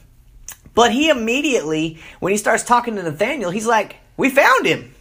But 0.74 0.91
he 0.91 1.09
immediately, 1.12 2.00
when 2.19 2.31
he 2.31 2.38
starts 2.39 2.63
talking 2.63 2.95
to 2.95 3.03
Nathaniel, 3.03 3.51
he's 3.51 3.67
like, 3.67 3.98
We 4.17 4.31
found 4.31 4.65
him. 4.65 4.95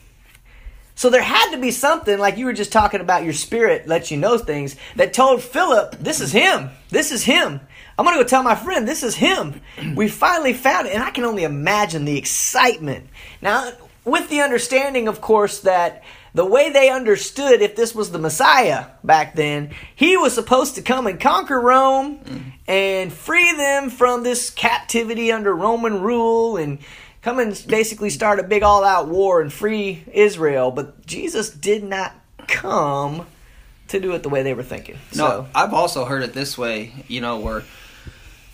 So 0.97 1.09
there 1.09 1.23
had 1.23 1.53
to 1.53 1.59
be 1.59 1.71
something, 1.71 2.19
like 2.19 2.37
you 2.37 2.45
were 2.45 2.53
just 2.53 2.71
talking 2.71 3.01
about 3.01 3.25
your 3.25 3.33
spirit 3.33 3.89
lets 3.89 4.11
you 4.11 4.19
know 4.19 4.37
things, 4.37 4.77
that 4.97 5.15
told 5.15 5.43
Philip, 5.43 5.97
This 5.99 6.21
is 6.21 6.31
him. 6.31 6.69
This 6.91 7.11
is 7.11 7.25
him. 7.25 7.59
I'm 7.97 8.05
going 8.05 8.19
to 8.19 8.23
go 8.23 8.29
tell 8.29 8.43
my 8.43 8.55
friend, 8.55 8.87
This 8.87 9.03
is 9.03 9.15
him. 9.15 9.63
We 9.97 10.09
finally 10.09 10.53
found 10.53 10.89
it. 10.89 10.93
And 10.93 11.03
I 11.03 11.11
can 11.11 11.25
only 11.25 11.45
imagine 11.45 12.05
the 12.05 12.19
excitement. 12.19 13.09
Now, 13.41 13.73
with 14.05 14.29
the 14.29 14.41
understanding, 14.41 15.09
of 15.09 15.21
course, 15.21 15.61
that 15.61 16.03
the 16.35 16.45
way 16.45 16.71
they 16.71 16.91
understood 16.91 17.63
if 17.63 17.77
this 17.77 17.95
was 17.95 18.11
the 18.11 18.19
Messiah 18.19 18.87
back 19.03 19.35
then, 19.35 19.71
he 19.95 20.17
was 20.17 20.35
supposed 20.35 20.75
to 20.75 20.83
come 20.83 21.07
and 21.07 21.21
conquer 21.21 21.61
Rome 21.61 22.19
mm. 22.19 22.53
and 22.67 23.13
free 23.13 23.53
them 23.53 23.89
from 23.89 24.25
this 24.25 24.51
captivity 24.51 25.31
under 25.31 25.55
Roman 25.55 26.03
rule 26.03 26.57
and 26.57 26.81
come 27.23 27.39
and 27.39 27.65
basically 27.69 28.11
start 28.11 28.41
a 28.41 28.43
big 28.43 28.63
all 28.63 28.85
out 28.85 29.09
war 29.09 29.41
and 29.41 29.53
free 29.53 30.05
Israel. 30.13 30.71
But 30.71 31.07
Jesus 31.07 31.51
did 31.51 31.85
not 31.85 32.13
come 32.47 33.27
to 33.89 34.01
do 34.01 34.13
it 34.13 34.23
the 34.23 34.29
way 34.29 34.43
they 34.43 34.55
were 34.55 34.63
thinking. 34.63 34.97
No, 35.15 35.29
so. 35.29 35.49
I've 35.55 35.73
also 35.73 36.05
heard 36.05 36.23
it 36.23 36.33
this 36.33 36.59
way, 36.59 36.93
you 37.07 37.21
know, 37.21 37.39
where 37.39 37.63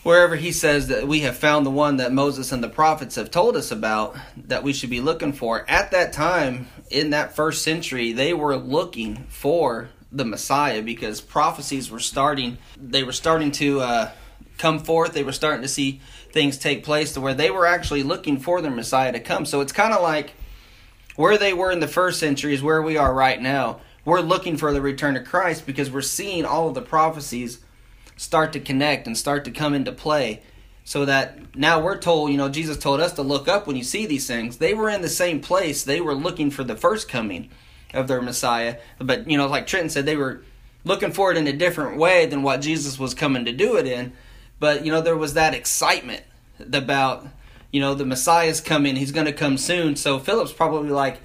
wherever 0.03 0.37
he 0.37 0.53
says 0.53 0.89
that 0.89 1.07
we 1.07 1.21
have 1.21 1.37
found 1.37 1.67
the 1.67 1.71
one 1.71 1.99
that 1.99 2.13
Moses 2.13 2.53
and 2.53 2.63
the 2.63 2.69
prophets 2.69 3.17
have 3.17 3.31
told 3.31 3.57
us 3.57 3.71
about 3.71 4.17
that 4.37 4.63
we 4.63 4.73
should 4.73 4.91
be 4.91 5.01
looking 5.01 5.33
for. 5.33 5.69
At 5.69 5.91
that 5.91 6.13
time, 6.13 6.69
in 6.91 7.11
that 7.11 7.37
first 7.37 7.63
century, 7.63 8.13
they 8.13 8.33
were 8.33 8.57
looking 8.57 9.27
for 9.29 9.91
the 10.11 10.25
Messiah 10.25 10.83
because 10.83 11.21
prophecies 11.21 11.91
were 11.91 12.01
starting. 12.01 12.59
They 12.77 13.03
were 13.03 13.13
starting 13.13 13.53
to 13.53 13.81
uh, 13.81 14.11
come 14.59 14.81
forth. 14.81 15.13
They 15.13 15.23
were 15.23 15.33
starting 15.33 15.63
to 15.63 15.69
see 15.69 16.01
things 16.33 16.59
take 16.59 16.85
place 16.85 17.13
to 17.13 17.21
where 17.21 17.35
they 17.35 17.51
were 17.51 17.67
actually 17.67 18.03
looking 18.03 18.39
for 18.39 18.61
their 18.61 18.71
Messiah 18.71 19.13
to 19.13 19.21
come. 19.21 19.45
So 19.45 19.61
it's 19.61 19.73
kind 19.73 19.93
of 19.93 20.03
like 20.03 20.33
where 21.17 21.37
they 21.37 21.53
were 21.53 21.71
in 21.71 21.81
the 21.81 21.89
first 21.89 22.19
century 22.19 22.55
is 22.55 22.63
where 22.63 22.83
we 22.83 22.97
are 22.97 23.13
right 23.13 23.41
now. 23.41 23.81
We're 24.05 24.21
looking 24.21 24.57
for 24.57 24.73
the 24.73 24.81
return 24.81 25.17
of 25.17 25.27
Christ 25.27 25.67
because 25.67 25.91
we're 25.91 26.01
seeing 26.01 26.45
all 26.45 26.69
of 26.69 26.75
the 26.75 26.83
prophecies 26.83 27.61
start 28.21 28.53
to 28.53 28.61
connect 28.61 29.07
and 29.07 29.17
start 29.17 29.45
to 29.45 29.51
come 29.51 29.75
into 29.75 29.93
play 29.93 30.43
so 30.85 31.05
that 31.05 31.57
now 31.57 31.81
we're 31.81 31.99
told, 31.99 32.31
you 32.31 32.37
know, 32.37 32.49
Jesus 32.49 32.77
told 32.77 33.01
us 33.01 33.13
to 33.15 33.23
look 33.23 33.49
up 33.49 33.67
when 33.67 33.77
you 33.77 33.85
see 33.85 34.07
these 34.07 34.27
things. 34.27 34.59
They 34.59 34.75
were 34.75 34.91
in 34.91 35.03
the 35.03 35.09
same 35.09 35.41
place. 35.41 35.85
They 35.85 36.01
were 36.01 36.15
looking 36.15 36.51
for 36.51 36.65
the 36.65 36.77
first 36.77 37.09
coming 37.09 37.49
of 37.95 38.09
their 38.09 38.21
Messiah. 38.21 38.79
But, 38.99 39.31
you 39.31 39.39
know, 39.39 39.47
like 39.47 39.67
Trenton 39.67 39.91
said, 39.91 40.05
they 40.05 40.17
were 40.17 40.43
looking 40.85 41.13
for 41.13 41.31
it 41.31 41.39
in 41.39 41.47
a 41.47 41.53
different 41.53 41.97
way 41.97 42.27
than 42.27 42.43
what 42.43 42.61
Jesus 42.61 42.99
was 42.99 43.15
coming 43.15 43.45
to 43.45 43.53
do 43.53 43.77
it 43.77 43.87
in. 43.87 44.13
But 44.59 44.85
you 44.85 44.93
know, 44.93 45.01
there 45.01 45.17
was 45.17 45.35
that 45.35 45.55
excitement 45.55 46.23
about 46.73 47.27
you 47.73 47.81
know 47.81 47.95
the 47.95 48.05
Messiah's 48.05 48.61
coming; 48.61 48.95
he's 48.95 49.13
going 49.13 49.27
to 49.27 49.33
come 49.33 49.57
soon. 49.57 49.97
So 49.97 50.19
Philip's 50.19 50.53
probably 50.53 50.91
like, 50.91 51.21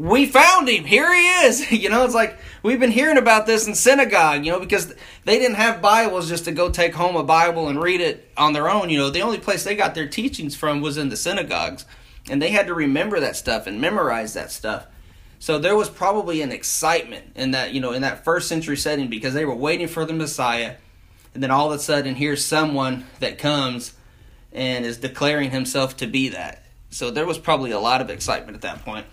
"We 0.00 0.24
found 0.26 0.68
him! 0.68 0.84
Here 0.84 1.14
he 1.14 1.28
is!" 1.46 1.70
you 1.72 1.90
know, 1.90 2.04
it's 2.04 2.14
like 2.14 2.38
we've 2.62 2.80
been 2.80 2.90
hearing 2.90 3.18
about 3.18 3.46
this 3.46 3.66
in 3.66 3.74
synagogue. 3.74 4.44
You 4.44 4.52
know, 4.52 4.60
because 4.60 4.94
they 5.24 5.38
didn't 5.38 5.56
have 5.56 5.82
Bibles 5.82 6.28
just 6.28 6.46
to 6.46 6.52
go 6.52 6.70
take 6.70 6.94
home 6.94 7.16
a 7.16 7.22
Bible 7.22 7.68
and 7.68 7.82
read 7.82 8.00
it 8.00 8.30
on 8.36 8.52
their 8.52 8.70
own. 8.70 8.88
You 8.88 8.98
know, 8.98 9.10
the 9.10 9.22
only 9.22 9.38
place 9.38 9.64
they 9.64 9.76
got 9.76 9.94
their 9.94 10.08
teachings 10.08 10.56
from 10.56 10.80
was 10.80 10.96
in 10.96 11.10
the 11.10 11.16
synagogues, 11.16 11.84
and 12.30 12.40
they 12.40 12.50
had 12.50 12.66
to 12.68 12.74
remember 12.74 13.20
that 13.20 13.36
stuff 13.36 13.66
and 13.66 13.80
memorize 13.80 14.34
that 14.34 14.50
stuff. 14.50 14.86
So 15.38 15.58
there 15.58 15.76
was 15.76 15.88
probably 15.88 16.42
an 16.42 16.52
excitement 16.52 17.32
in 17.34 17.52
that, 17.52 17.72
you 17.72 17.80
know, 17.80 17.92
in 17.92 18.02
that 18.02 18.24
first 18.24 18.46
century 18.46 18.76
setting 18.76 19.08
because 19.08 19.32
they 19.32 19.46
were 19.46 19.54
waiting 19.54 19.88
for 19.88 20.04
the 20.04 20.12
Messiah. 20.12 20.76
And 21.32 21.42
then 21.42 21.50
all 21.50 21.72
of 21.72 21.78
a 21.78 21.82
sudden, 21.82 22.14
here's 22.14 22.44
someone 22.44 23.06
that 23.20 23.38
comes 23.38 23.94
and 24.52 24.84
is 24.84 24.98
declaring 24.98 25.50
himself 25.50 25.96
to 25.98 26.06
be 26.06 26.28
that. 26.30 26.62
So 26.90 27.10
there 27.10 27.26
was 27.26 27.38
probably 27.38 27.70
a 27.70 27.80
lot 27.80 28.00
of 28.00 28.10
excitement 28.10 28.54
at 28.54 28.62
that 28.62 28.84
point. 28.84 29.06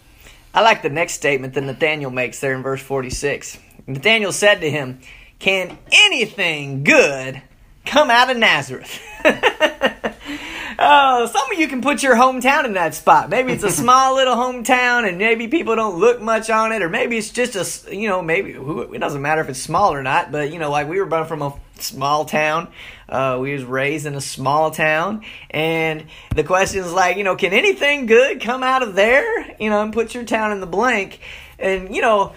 I 0.58 0.62
like 0.62 0.82
the 0.82 0.90
next 0.90 1.14
statement 1.14 1.54
that 1.54 1.62
Nathaniel 1.62 2.10
makes 2.10 2.40
there 2.40 2.56
in 2.56 2.64
verse 2.64 2.82
46. 2.82 3.60
Nathaniel 3.86 4.32
said 4.32 4.62
to 4.62 4.72
him, 4.72 5.00
Can 5.38 5.78
anything 5.92 6.84
good 6.84 7.44
come 7.86 8.10
out 8.10 8.32
of 8.32 8.38
Nazareth? 8.38 9.00
Oh, 10.80 11.26
some 11.26 11.52
of 11.52 11.58
you 11.58 11.68
can 11.68 11.82
put 11.82 12.04
your 12.04 12.16
hometown 12.16 12.66
in 12.66 12.74
that 12.74 12.94
spot. 12.94 13.30
Maybe 13.30 13.52
it's 13.52 13.64
a 13.64 13.72
small 13.84 14.16
little 14.16 14.36
hometown, 14.36 15.08
and 15.08 15.18
maybe 15.18 15.48
people 15.48 15.76
don't 15.76 15.98
look 15.98 16.22
much 16.22 16.52
on 16.52 16.72
it, 16.72 16.84
or 16.84 16.90
maybe 16.90 17.18
it's 17.18 17.32
just 17.32 17.88
a, 17.88 17.96
you 17.96 18.08
know, 18.08 18.22
maybe 18.22 18.52
it 18.52 19.00
doesn't 19.00 19.22
matter 19.22 19.42
if 19.42 19.50
it's 19.50 19.60
small 19.60 19.92
or 19.94 20.04
not. 20.04 20.32
But 20.32 20.52
you 20.52 20.60
know, 20.60 20.70
like 20.70 20.88
we 20.88 21.00
were 21.00 21.08
born 21.08 21.26
from 21.26 21.42
a 21.42 21.54
small 21.80 22.26
town. 22.26 22.68
Uh, 23.10 23.40
we 23.42 23.54
was 23.54 23.64
raised 23.64 24.06
in 24.06 24.14
a 24.14 24.22
small 24.22 24.70
town, 24.70 25.24
and 25.50 26.06
the 26.36 26.44
question 26.44 26.82
is 26.82 26.94
like, 26.94 27.18
you 27.18 27.24
know, 27.24 27.36
can 27.36 27.54
anything 27.54 28.06
good 28.06 28.42
come 28.42 28.62
out 28.62 28.84
of 28.84 28.94
there? 28.94 29.56
You 29.60 29.72
know, 29.72 29.82
and 29.82 29.92
put 29.92 30.14
your 30.14 30.26
town 30.26 30.52
in 30.52 30.60
the 30.60 30.68
blank, 30.68 31.20
and 31.60 31.96
you 31.96 32.02
know. 32.02 32.34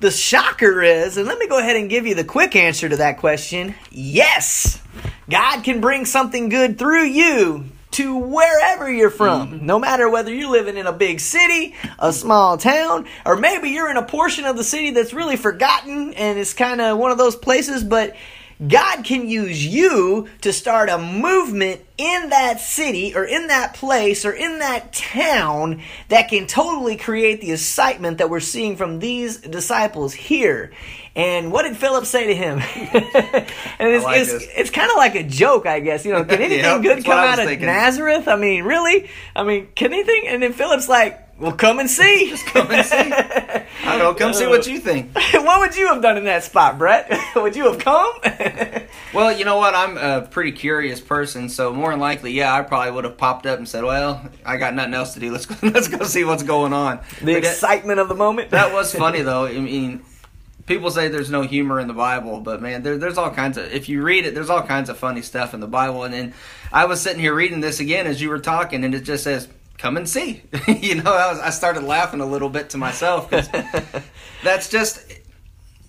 The 0.00 0.10
shocker 0.10 0.82
is, 0.82 1.16
and 1.16 1.26
let 1.26 1.38
me 1.38 1.46
go 1.48 1.58
ahead 1.58 1.76
and 1.76 1.88
give 1.88 2.04
you 2.04 2.14
the 2.14 2.24
quick 2.24 2.56
answer 2.56 2.86
to 2.86 2.96
that 2.96 3.18
question 3.18 3.74
yes, 3.90 4.82
God 5.30 5.62
can 5.62 5.80
bring 5.80 6.04
something 6.04 6.50
good 6.50 6.78
through 6.78 7.04
you 7.04 7.70
to 7.94 8.16
wherever 8.16 8.90
you're 8.90 9.10
from. 9.10 9.48
Mm-hmm. 9.48 9.66
No 9.66 9.78
matter 9.78 10.08
whether 10.08 10.32
you're 10.32 10.50
living 10.50 10.76
in 10.76 10.86
a 10.86 10.92
big 10.92 11.20
city, 11.20 11.74
a 11.98 12.12
small 12.12 12.58
town, 12.58 13.06
or 13.24 13.36
maybe 13.36 13.70
you're 13.70 13.90
in 13.90 13.96
a 13.96 14.04
portion 14.04 14.44
of 14.44 14.56
the 14.56 14.64
city 14.64 14.90
that's 14.90 15.12
really 15.12 15.36
forgotten 15.36 16.14
and 16.14 16.38
it's 16.38 16.54
kind 16.54 16.80
of 16.80 16.98
one 16.98 17.10
of 17.10 17.18
those 17.18 17.36
places, 17.36 17.84
but 17.84 18.16
God 18.66 19.04
can 19.04 19.28
use 19.28 19.64
you 19.64 20.28
to 20.42 20.52
start 20.52 20.88
a 20.88 20.98
movement 20.98 21.80
in 21.98 22.30
that 22.30 22.60
city 22.60 23.14
or 23.14 23.24
in 23.24 23.48
that 23.48 23.74
place 23.74 24.24
or 24.24 24.32
in 24.32 24.58
that 24.60 24.92
town 24.92 25.82
that 26.08 26.28
can 26.28 26.46
totally 26.46 26.96
create 26.96 27.40
the 27.40 27.52
excitement 27.52 28.18
that 28.18 28.30
we're 28.30 28.40
seeing 28.40 28.76
from 28.76 28.98
these 28.98 29.38
disciples 29.38 30.12
here. 30.12 30.72
And 31.16 31.52
what 31.52 31.62
did 31.62 31.76
Philip 31.76 32.06
say 32.06 32.26
to 32.26 32.34
him? 32.34 32.58
and 32.74 33.88
it's, 33.88 34.04
like 34.04 34.20
it's, 34.20 34.32
it's, 34.32 34.70
kind 34.70 34.90
of 34.90 34.96
like 34.96 35.14
a 35.14 35.22
joke, 35.22 35.64
I 35.66 35.78
guess. 35.78 36.04
You 36.04 36.12
know, 36.12 36.24
can 36.24 36.40
anything 36.40 36.64
yep, 36.64 36.82
good 36.82 37.04
come 37.04 37.18
out 37.18 37.38
of 37.38 37.44
thinking. 37.44 37.66
Nazareth? 37.66 38.26
I 38.26 38.36
mean, 38.36 38.64
really? 38.64 39.08
I 39.36 39.44
mean, 39.44 39.68
can 39.74 39.92
anything? 39.92 40.24
And 40.26 40.42
then 40.42 40.52
Philip's 40.52 40.88
like, 40.88 41.23
well, 41.38 41.52
come 41.52 41.80
and 41.80 41.90
see. 41.90 42.28
Just 42.30 42.46
come 42.46 42.70
and 42.70 42.86
see. 42.86 42.96
I 42.96 43.66
don't 43.84 43.98
know. 43.98 44.14
Come 44.14 44.32
see 44.34 44.46
what 44.46 44.66
you 44.66 44.78
think. 44.78 45.14
what 45.32 45.60
would 45.60 45.76
you 45.76 45.88
have 45.88 46.00
done 46.00 46.16
in 46.16 46.24
that 46.24 46.44
spot, 46.44 46.78
Brett? 46.78 47.10
would 47.36 47.56
you 47.56 47.64
have 47.64 47.78
come? 47.78 48.12
well, 49.12 49.36
you 49.36 49.44
know 49.44 49.56
what? 49.56 49.74
I'm 49.74 49.96
a 49.96 50.22
pretty 50.22 50.52
curious 50.52 51.00
person, 51.00 51.48
so 51.48 51.72
more 51.72 51.90
than 51.90 52.00
likely, 52.00 52.32
yeah, 52.32 52.54
I 52.54 52.62
probably 52.62 52.92
would 52.92 53.04
have 53.04 53.18
popped 53.18 53.46
up 53.46 53.58
and 53.58 53.68
said, 53.68 53.84
"Well, 53.84 54.30
I 54.44 54.56
got 54.56 54.74
nothing 54.74 54.94
else 54.94 55.14
to 55.14 55.20
do. 55.20 55.32
Let's 55.32 55.46
go. 55.46 55.56
Let's 55.62 55.88
go 55.88 56.04
see 56.04 56.24
what's 56.24 56.42
going 56.42 56.72
on." 56.72 57.00
The 57.20 57.34
but 57.34 57.44
excitement 57.44 57.98
of 58.00 58.08
the 58.08 58.14
moment. 58.14 58.50
that 58.50 58.72
was 58.72 58.94
funny, 58.94 59.22
though. 59.22 59.46
I 59.46 59.58
mean, 59.58 60.02
people 60.66 60.90
say 60.90 61.08
there's 61.08 61.30
no 61.30 61.42
humor 61.42 61.80
in 61.80 61.88
the 61.88 61.94
Bible, 61.94 62.40
but 62.40 62.62
man, 62.62 62.82
there, 62.82 62.96
there's 62.96 63.18
all 63.18 63.30
kinds 63.30 63.58
of. 63.58 63.72
If 63.72 63.88
you 63.88 64.02
read 64.02 64.24
it, 64.24 64.34
there's 64.34 64.50
all 64.50 64.62
kinds 64.62 64.88
of 64.88 64.98
funny 64.98 65.22
stuff 65.22 65.54
in 65.54 65.60
the 65.60 65.66
Bible. 65.66 66.04
And 66.04 66.14
then 66.14 66.34
I 66.72 66.84
was 66.84 67.00
sitting 67.00 67.20
here 67.20 67.34
reading 67.34 67.60
this 67.60 67.80
again 67.80 68.06
as 68.06 68.22
you 68.22 68.28
were 68.28 68.38
talking, 68.38 68.84
and 68.84 68.94
it 68.94 69.00
just 69.00 69.24
says, 69.24 69.48
"Come 69.78 69.96
and 69.96 70.08
see." 70.08 70.42
you 70.68 70.96
know, 70.96 71.12
I, 71.12 71.32
was, 71.32 71.40
I 71.40 71.50
started 71.50 71.84
laughing 71.84 72.20
a 72.20 72.26
little 72.26 72.48
bit 72.48 72.70
to 72.70 72.78
myself 72.78 73.30
because 73.30 73.48
that's 74.44 74.70
just 74.70 75.12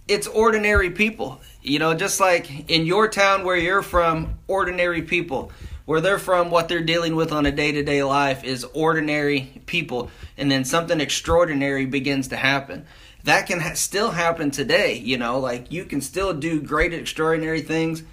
it's 0.07 0.27
ordinary 0.27 0.89
people. 0.89 1.41
You 1.61 1.79
know, 1.79 1.93
just 1.93 2.19
like 2.19 2.69
in 2.69 2.85
your 2.85 3.07
town 3.07 3.43
where 3.43 3.57
you're 3.57 3.81
from, 3.81 4.35
ordinary 4.47 5.01
people. 5.01 5.51
Where 5.85 6.01
they're 6.01 6.17
from, 6.17 6.49
what 6.49 6.67
they're 6.67 6.81
dealing 6.81 7.15
with 7.15 7.31
on 7.31 7.45
a 7.45 7.51
day 7.51 7.71
to 7.71 7.83
day 7.83 8.01
life 8.01 8.43
is 8.43 8.63
ordinary 8.63 9.61
people. 9.67 10.09
And 10.35 10.49
then 10.49 10.65
something 10.65 10.99
extraordinary 10.99 11.85
begins 11.85 12.29
to 12.29 12.37
happen 12.37 12.87
that 13.25 13.47
can 13.47 13.59
ha- 13.59 13.73
still 13.73 14.11
happen 14.11 14.51
today. 14.51 14.97
You 14.97 15.17
know, 15.17 15.39
like 15.39 15.71
you 15.71 15.85
can 15.85 16.01
still 16.01 16.33
do 16.33 16.61
great, 16.61 16.93
extraordinary 16.93 17.61
things 17.61 18.03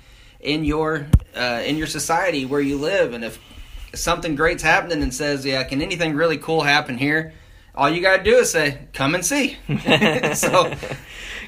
in 0.40 0.64
your 0.64 1.06
uh, 1.36 1.62
in 1.64 1.76
your 1.76 1.86
society 1.86 2.44
where 2.44 2.60
you 2.60 2.76
live, 2.78 3.14
and 3.14 3.24
if 3.24 3.38
something 3.94 4.34
great's 4.34 4.62
happening 4.62 5.02
and 5.02 5.14
says, 5.14 5.44
"Yeah, 5.44 5.62
can 5.64 5.82
anything 5.82 6.14
really 6.14 6.38
cool 6.38 6.62
happen 6.62 6.98
here?" 6.98 7.32
All 7.74 7.88
you 7.88 8.02
gotta 8.02 8.22
do 8.22 8.36
is 8.36 8.50
say, 8.50 8.78
"Come 8.92 9.14
and 9.14 9.24
see." 9.24 9.56
so, 10.34 10.72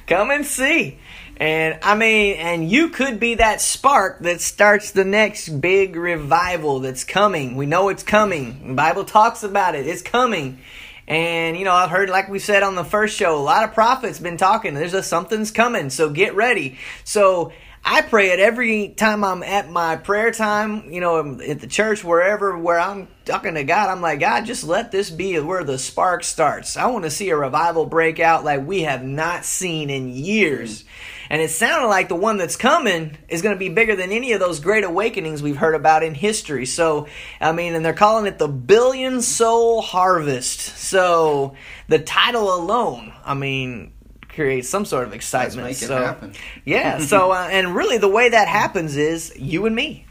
come 0.07 0.31
and 0.31 0.47
see. 0.47 0.99
And 1.37 1.79
I 1.83 1.97
mean, 1.97 2.37
and 2.37 2.71
you 2.71 2.91
could 2.91 3.19
be 3.19 3.37
that 3.37 3.61
spark 3.61 4.21
that 4.21 4.41
starts 4.41 4.93
the 4.93 5.05
next 5.05 5.49
big 5.61 5.97
revival 5.97 6.81
that's 6.81 7.03
coming. 7.03 7.57
We 7.57 7.67
know 7.67 7.89
it's 7.89 8.05
coming. 8.05 8.69
The 8.69 8.75
Bible 8.75 9.05
talks 9.05 9.43
about 9.43 9.75
it. 9.75 9.87
It's 9.87 10.03
coming. 10.03 10.61
And 11.09 11.57
you 11.57 11.65
know, 11.65 11.73
I've 11.73 11.91
heard, 11.91 12.09
like 12.09 12.29
we 12.29 12.39
said 12.39 12.63
on 12.63 12.77
the 12.77 12.85
first 12.85 13.17
show, 13.17 13.37
a 13.37 13.43
lot 13.43 13.65
of 13.65 13.75
prophets 13.75 14.21
been 14.21 14.37
talking. 14.37 14.75
There's 14.75 14.95
a 14.95 15.03
something's 15.03 15.51
coming, 15.51 15.91
so 15.91 16.09
get 16.09 16.35
ready. 16.35 16.79
So 17.03 17.53
I 17.87 18.01
pray 18.01 18.31
it 18.31 18.41
every 18.41 18.89
time 18.89 19.25
I'm 19.25 19.43
at 19.43 19.69
my 19.71 19.97
prayer 19.97 20.31
time, 20.33 20.91
you 20.91 21.01
know, 21.01 21.19
um, 21.19 21.41
at 21.43 21.61
the 21.61 21.67
church, 21.67 22.03
wherever, 22.03 22.59
where 22.59 22.81
I'm 22.81 23.09
talking 23.27 23.55
to 23.55 23.65
God. 23.65 23.91
I'm 23.91 24.01
like, 24.01 24.21
God, 24.21 24.47
just 24.47 24.65
let 24.65 24.91
this 24.91 25.11
be 25.11 25.39
where 25.39 25.65
the 25.65 25.79
spark 25.79 26.25
starts. 26.25 26.79
I 26.79 26.87
want 26.87 27.05
to 27.05 27.11
see 27.11 27.29
a 27.29 27.37
revival 27.37 27.85
break 27.85 28.21
out 28.21 28.45
like 28.45 28.67
we 28.67 28.83
have 28.83 29.05
not 29.05 29.45
seen 29.45 29.91
in 29.91 30.09
years. 30.09 30.83
Mm-hmm. 30.83 30.89
And 31.31 31.43
it 31.43 31.51
sounded 31.51 31.89
like 31.89 32.09
the 32.09 32.15
one 32.15 32.37
that's 32.37 32.57
coming 32.57 33.17
is 33.29 33.43
going 33.43 33.55
to 33.55 33.59
be 33.59 33.71
bigger 33.71 33.97
than 33.97 34.13
any 34.13 34.33
of 34.33 34.41
those 34.41 34.61
great 34.61 34.85
awakenings 34.85 35.43
we've 35.43 35.57
heard 35.57 35.75
about 35.75 36.03
in 36.03 36.15
history. 36.15 36.67
So, 36.67 37.09
I 37.41 37.53
mean, 37.53 37.75
and 37.75 37.85
they're 37.85 37.95
calling 37.95 38.27
it 38.27 38.39
the 38.39 38.47
billion 38.47 39.23
soul 39.23 39.81
harvest. 39.81 40.61
So, 40.61 41.55
the 41.89 41.99
title 41.99 42.55
alone, 42.55 43.15
I 43.25 43.35
mean, 43.35 43.94
creates 44.35 44.69
some 44.69 44.85
sort 44.85 45.07
of 45.07 45.15
excitement. 45.15 45.77
So, 45.77 45.97
it 45.97 46.05
happen. 46.05 46.33
yeah. 46.65 46.99
So, 46.99 47.33
uh, 47.33 47.49
and 47.51 47.75
really, 47.75 47.99
the 47.99 48.09
way 48.09 48.29
that 48.29 48.49
happens 48.49 48.97
is 48.97 49.33
you 49.37 49.67
and 49.67 49.75
me. 49.75 50.07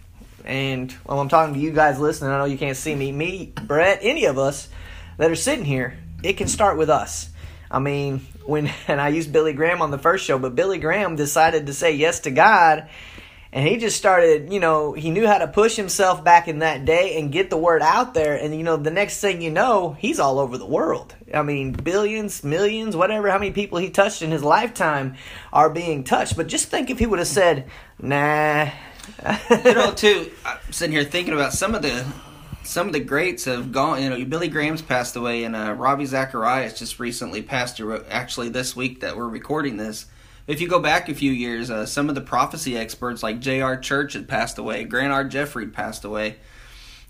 And 0.45 0.93
well, 1.05 1.19
I'm 1.19 1.29
talking 1.29 1.53
to 1.53 1.59
you 1.59 1.71
guys 1.71 1.99
listening. 1.99 2.31
I 2.31 2.39
know 2.39 2.45
you 2.45 2.57
can't 2.57 2.77
see 2.77 2.95
me, 2.95 3.11
me, 3.11 3.53
Brett, 3.65 3.99
any 4.01 4.25
of 4.25 4.37
us 4.37 4.69
that 5.17 5.31
are 5.31 5.35
sitting 5.35 5.65
here. 5.65 5.97
It 6.23 6.33
can 6.33 6.47
start 6.47 6.77
with 6.77 6.89
us. 6.89 7.29
I 7.69 7.79
mean, 7.79 8.19
when 8.45 8.67
and 8.87 8.99
I 8.99 9.09
used 9.09 9.31
Billy 9.31 9.53
Graham 9.53 9.81
on 9.81 9.91
the 9.91 9.97
first 9.97 10.25
show, 10.25 10.37
but 10.39 10.55
Billy 10.55 10.79
Graham 10.79 11.15
decided 11.15 11.67
to 11.67 11.73
say 11.73 11.93
yes 11.93 12.21
to 12.21 12.31
God 12.31 12.89
and 13.53 13.67
he 13.67 13.77
just 13.77 13.97
started, 13.97 14.51
you 14.51 14.59
know, 14.59 14.93
he 14.93 15.11
knew 15.11 15.27
how 15.27 15.37
to 15.37 15.47
push 15.47 15.75
himself 15.75 16.23
back 16.23 16.47
in 16.47 16.59
that 16.59 16.85
day 16.85 17.19
and 17.19 17.31
get 17.31 17.51
the 17.51 17.57
word 17.57 17.83
out 17.83 18.15
there 18.15 18.35
and 18.35 18.55
you 18.55 18.63
know, 18.63 18.77
the 18.77 18.89
next 18.89 19.21
thing 19.21 19.43
you 19.43 19.51
know, 19.51 19.95
he's 19.99 20.19
all 20.19 20.39
over 20.39 20.57
the 20.57 20.65
world. 20.65 21.13
I 21.33 21.41
mean, 21.41 21.71
billions, 21.71 22.43
millions, 22.43 22.95
whatever 22.95 23.29
how 23.29 23.39
many 23.39 23.51
people 23.51 23.79
he 23.79 23.89
touched 23.89 24.21
in 24.21 24.31
his 24.31 24.43
lifetime 24.43 25.15
are 25.51 25.69
being 25.69 26.03
touched, 26.03 26.37
but 26.37 26.47
just 26.47 26.67
think 26.67 26.89
if 26.89 26.99
he 26.99 27.05
would 27.05 27.19
have 27.19 27.27
said, 27.27 27.69
"Nah." 27.99 28.69
you 29.49 29.73
know, 29.73 29.91
too, 29.95 30.31
I'm 30.45 30.57
sitting 30.71 30.93
here 30.93 31.03
thinking 31.03 31.33
about 31.33 31.53
some 31.53 31.75
of 31.75 31.81
the 31.81 32.05
some 32.63 32.87
of 32.87 32.93
the 32.93 32.99
greats 32.99 33.45
have 33.45 33.71
gone. 33.71 34.01
You 34.01 34.09
know, 34.09 34.25
Billy 34.25 34.47
Graham's 34.47 34.81
passed 34.81 35.15
away, 35.15 35.43
and 35.43 35.55
uh, 35.55 35.73
Ravi 35.73 36.05
Zacharias 36.05 36.77
just 36.77 36.99
recently 36.99 37.41
passed. 37.41 37.81
Actually, 38.09 38.49
this 38.49 38.75
week 38.75 39.01
that 39.01 39.17
we're 39.17 39.27
recording 39.27 39.77
this. 39.77 40.05
If 40.45 40.59
you 40.59 40.67
go 40.67 40.79
back 40.79 41.07
a 41.07 41.13
few 41.13 41.31
years, 41.31 41.71
uh, 41.71 41.85
some 41.85 42.09
of 42.09 42.15
the 42.15 42.21
prophecy 42.21 42.77
experts 42.77 43.23
like 43.23 43.39
J.R. 43.39 43.77
Church 43.77 44.13
had 44.13 44.27
passed 44.27 44.57
away. 44.57 44.83
Grant 44.83 45.13
R. 45.13 45.23
Jeffrey 45.23 45.67
passed 45.67 46.03
away. 46.03 46.35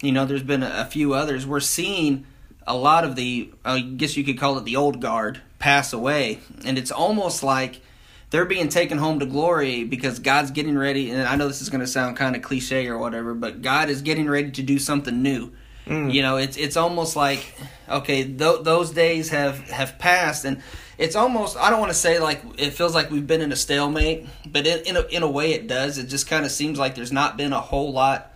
You 0.03 0.11
know, 0.11 0.25
there's 0.25 0.43
been 0.43 0.61
a, 0.61 0.71
a 0.81 0.85
few 0.85 1.13
others. 1.13 1.47
We're 1.47 1.59
seeing 1.59 2.27
a 2.65 2.75
lot 2.75 3.03
of 3.03 3.15
the, 3.15 3.51
I 3.65 3.79
guess 3.79 4.15
you 4.17 4.23
could 4.23 4.37
call 4.37 4.57
it 4.57 4.65
the 4.65 4.75
old 4.75 5.01
guard, 5.01 5.41
pass 5.59 5.93
away, 5.93 6.39
and 6.65 6.77
it's 6.77 6.91
almost 6.91 7.43
like 7.43 7.81
they're 8.29 8.45
being 8.45 8.69
taken 8.69 8.97
home 8.97 9.19
to 9.19 9.25
glory 9.25 9.83
because 9.83 10.19
God's 10.19 10.51
getting 10.51 10.77
ready. 10.77 11.11
And 11.11 11.21
I 11.21 11.35
know 11.35 11.47
this 11.47 11.61
is 11.61 11.69
going 11.69 11.81
to 11.81 11.87
sound 11.87 12.17
kind 12.17 12.35
of 12.35 12.41
cliche 12.41 12.87
or 12.87 12.97
whatever, 12.97 13.33
but 13.33 13.61
God 13.61 13.89
is 13.89 14.01
getting 14.01 14.27
ready 14.27 14.51
to 14.51 14.63
do 14.63 14.79
something 14.79 15.21
new. 15.21 15.51
Mm. 15.85 16.13
You 16.13 16.21
know, 16.21 16.37
it's 16.37 16.57
it's 16.57 16.77
almost 16.77 17.15
like 17.15 17.53
okay, 17.89 18.23
th- 18.23 18.63
those 18.63 18.91
days 18.91 19.29
have 19.29 19.59
have 19.69 19.99
passed, 19.99 20.45
and 20.45 20.61
it's 20.97 21.15
almost 21.15 21.57
I 21.57 21.69
don't 21.69 21.79
want 21.79 21.91
to 21.91 21.97
say 21.97 22.19
like 22.19 22.41
it 22.57 22.71
feels 22.71 22.95
like 22.95 23.11
we've 23.11 23.27
been 23.27 23.41
in 23.41 23.51
a 23.51 23.55
stalemate, 23.55 24.25
but 24.45 24.65
in 24.65 24.79
in 24.85 24.97
a, 24.97 25.01
in 25.07 25.23
a 25.23 25.29
way 25.29 25.51
it 25.51 25.67
does. 25.67 25.97
It 25.97 26.07
just 26.07 26.27
kind 26.27 26.45
of 26.45 26.51
seems 26.51 26.79
like 26.79 26.95
there's 26.95 27.11
not 27.11 27.37
been 27.37 27.51
a 27.51 27.59
whole 27.59 27.91
lot 27.91 28.33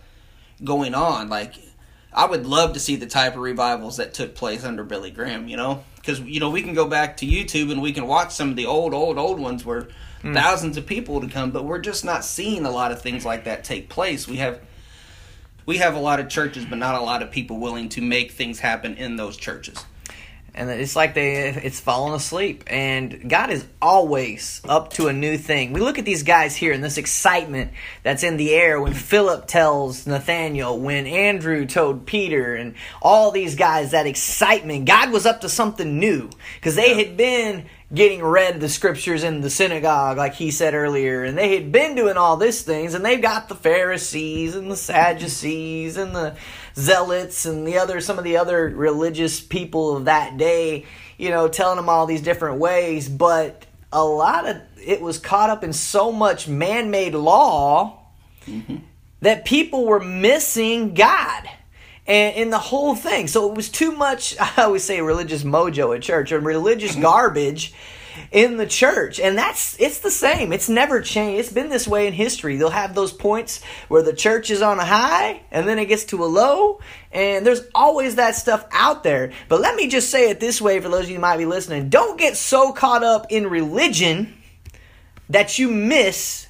going 0.62 0.94
on. 0.94 1.28
Like 1.28 1.54
I 2.18 2.26
would 2.26 2.46
love 2.46 2.72
to 2.72 2.80
see 2.80 2.96
the 2.96 3.06
type 3.06 3.34
of 3.34 3.38
revivals 3.38 3.98
that 3.98 4.12
took 4.12 4.34
place 4.34 4.64
under 4.64 4.82
Billy 4.82 5.12
Graham. 5.12 5.46
You 5.46 5.56
know, 5.56 5.84
because 5.94 6.18
you 6.18 6.40
know 6.40 6.50
we 6.50 6.62
can 6.62 6.74
go 6.74 6.84
back 6.84 7.18
to 7.18 7.26
YouTube 7.26 7.70
and 7.70 7.80
we 7.80 7.92
can 7.92 8.08
watch 8.08 8.32
some 8.32 8.50
of 8.50 8.56
the 8.56 8.66
old 8.66 8.92
old 8.92 9.18
old 9.18 9.38
ones 9.38 9.64
where 9.64 9.86
hmm. 10.20 10.34
thousands 10.34 10.76
of 10.76 10.84
people 10.84 11.20
would 11.20 11.30
come, 11.30 11.52
but 11.52 11.64
we're 11.64 11.78
just 11.78 12.04
not 12.04 12.24
seeing 12.24 12.66
a 12.66 12.72
lot 12.72 12.90
of 12.90 13.00
things 13.00 13.24
like 13.24 13.44
that 13.44 13.62
take 13.62 13.88
place. 13.88 14.26
We 14.26 14.38
have 14.38 14.60
we 15.64 15.76
have 15.78 15.94
a 15.94 16.00
lot 16.00 16.18
of 16.18 16.28
churches, 16.28 16.64
but 16.64 16.78
not 16.78 16.96
a 16.96 17.00
lot 17.00 17.22
of 17.22 17.30
people 17.30 17.60
willing 17.60 17.88
to 17.90 18.02
make 18.02 18.32
things 18.32 18.58
happen 18.58 18.96
in 18.96 19.14
those 19.14 19.36
churches. 19.36 19.84
And 20.58 20.68
it's 20.70 20.96
like 20.96 21.14
they 21.14 21.48
it's 21.48 21.78
falling 21.78 22.14
asleep. 22.14 22.64
And 22.66 23.30
god 23.30 23.50
is 23.50 23.64
always 23.80 24.60
up 24.68 24.92
to 24.94 25.06
a 25.06 25.12
new 25.12 25.38
thing. 25.38 25.72
We 25.72 25.80
look 25.80 25.98
at 25.98 26.04
these 26.04 26.24
guys 26.24 26.56
here 26.56 26.72
and 26.72 26.82
this 26.82 26.98
excitement 26.98 27.72
that's 28.02 28.24
in 28.24 28.36
the 28.36 28.52
air 28.52 28.80
when 28.80 28.92
philip 28.92 29.46
tells 29.46 30.06
nathaniel 30.06 30.78
when 30.78 31.06
andrew 31.06 31.64
told 31.64 32.06
peter 32.06 32.56
and 32.56 32.74
all 33.00 33.30
these 33.30 33.54
guys 33.54 33.92
that 33.92 34.06
excitement 34.06 34.84
god 34.84 35.12
was 35.12 35.24
up 35.24 35.42
to 35.42 35.48
something 35.48 35.98
new. 35.98 36.28
Because 36.56 36.74
they 36.74 36.94
had 36.94 37.16
been 37.16 37.66
getting 37.92 38.22
read 38.22 38.60
the 38.60 38.68
scriptures 38.68 39.24
in 39.24 39.40
the 39.40 39.48
synagogue 39.48 40.18
like 40.18 40.34
he 40.34 40.50
said 40.50 40.74
earlier. 40.74 41.24
And 41.24 41.38
they 41.38 41.54
had 41.54 41.72
been 41.72 41.94
doing 41.94 42.16
all 42.16 42.36
these 42.36 42.62
things 42.62 42.94
and 42.94 43.04
they've 43.04 43.22
got 43.22 43.48
the 43.48 43.54
pharisees 43.54 44.54
and 44.54 44.70
the 44.70 44.76
sadducees 44.76 45.96
and 45.96 46.14
the 46.14 46.36
zealots 46.78 47.44
and 47.44 47.66
the 47.66 47.78
other 47.78 48.00
some 48.00 48.18
of 48.18 48.24
the 48.24 48.36
other 48.36 48.68
religious 48.68 49.40
people 49.40 49.96
of 49.96 50.04
that 50.04 50.36
day 50.36 50.86
you 51.18 51.30
know 51.30 51.48
telling 51.48 51.76
them 51.76 51.88
all 51.88 52.06
these 52.06 52.22
different 52.22 52.58
ways. 52.58 53.08
But 53.08 53.66
a 53.92 54.04
lot 54.04 54.48
of 54.48 54.56
it 54.82 55.00
was 55.00 55.18
caught 55.18 55.50
up 55.50 55.64
in 55.64 55.72
so 55.72 56.12
much 56.12 56.48
man-made 56.48 57.14
law 57.14 58.00
mm-hmm. 58.46 58.76
that 59.20 59.44
people 59.44 59.84
were 59.84 60.00
missing 60.00 60.94
god 60.94 61.48
and 62.06 62.36
in 62.36 62.50
the 62.50 62.58
whole 62.58 62.94
thing. 62.94 63.26
So 63.26 63.50
it 63.50 63.56
was 63.56 63.68
too 63.68 63.92
much 63.92 64.36
i 64.40 64.62
always 64.62 64.84
say 64.84 65.00
religious 65.00 65.42
mojo 65.42 65.94
at 65.94 66.02
church 66.02 66.32
or 66.32 66.40
religious 66.40 66.94
garbage 67.10 67.74
in 68.30 68.56
the 68.56 68.66
church. 68.66 69.20
And 69.20 69.36
that's 69.36 69.78
it's 69.80 70.00
the 70.00 70.10
same. 70.10 70.52
It's 70.52 70.68
never 70.68 71.00
changed. 71.00 71.40
It's 71.40 71.52
been 71.52 71.68
this 71.68 71.88
way 71.88 72.06
in 72.06 72.12
history. 72.12 72.56
They'll 72.56 72.70
have 72.70 72.94
those 72.94 73.12
points 73.12 73.62
where 73.88 74.02
the 74.02 74.12
church 74.12 74.50
is 74.50 74.62
on 74.62 74.78
a 74.78 74.84
high 74.84 75.42
and 75.50 75.66
then 75.68 75.78
it 75.78 75.86
gets 75.86 76.04
to 76.06 76.24
a 76.24 76.26
low. 76.26 76.80
And 77.12 77.46
there's 77.46 77.62
always 77.74 78.16
that 78.16 78.34
stuff 78.34 78.66
out 78.72 79.02
there. 79.02 79.32
But 79.48 79.60
let 79.60 79.76
me 79.76 79.88
just 79.88 80.10
say 80.10 80.30
it 80.30 80.40
this 80.40 80.60
way 80.60 80.80
for 80.80 80.88
those 80.88 81.04
of 81.04 81.10
you 81.10 81.16
who 81.16 81.22
might 81.22 81.38
be 81.38 81.46
listening. 81.46 81.88
Don't 81.88 82.18
get 82.18 82.36
so 82.36 82.72
caught 82.72 83.02
up 83.02 83.26
in 83.30 83.46
religion 83.46 84.34
that 85.28 85.58
you 85.58 85.68
miss 85.68 86.46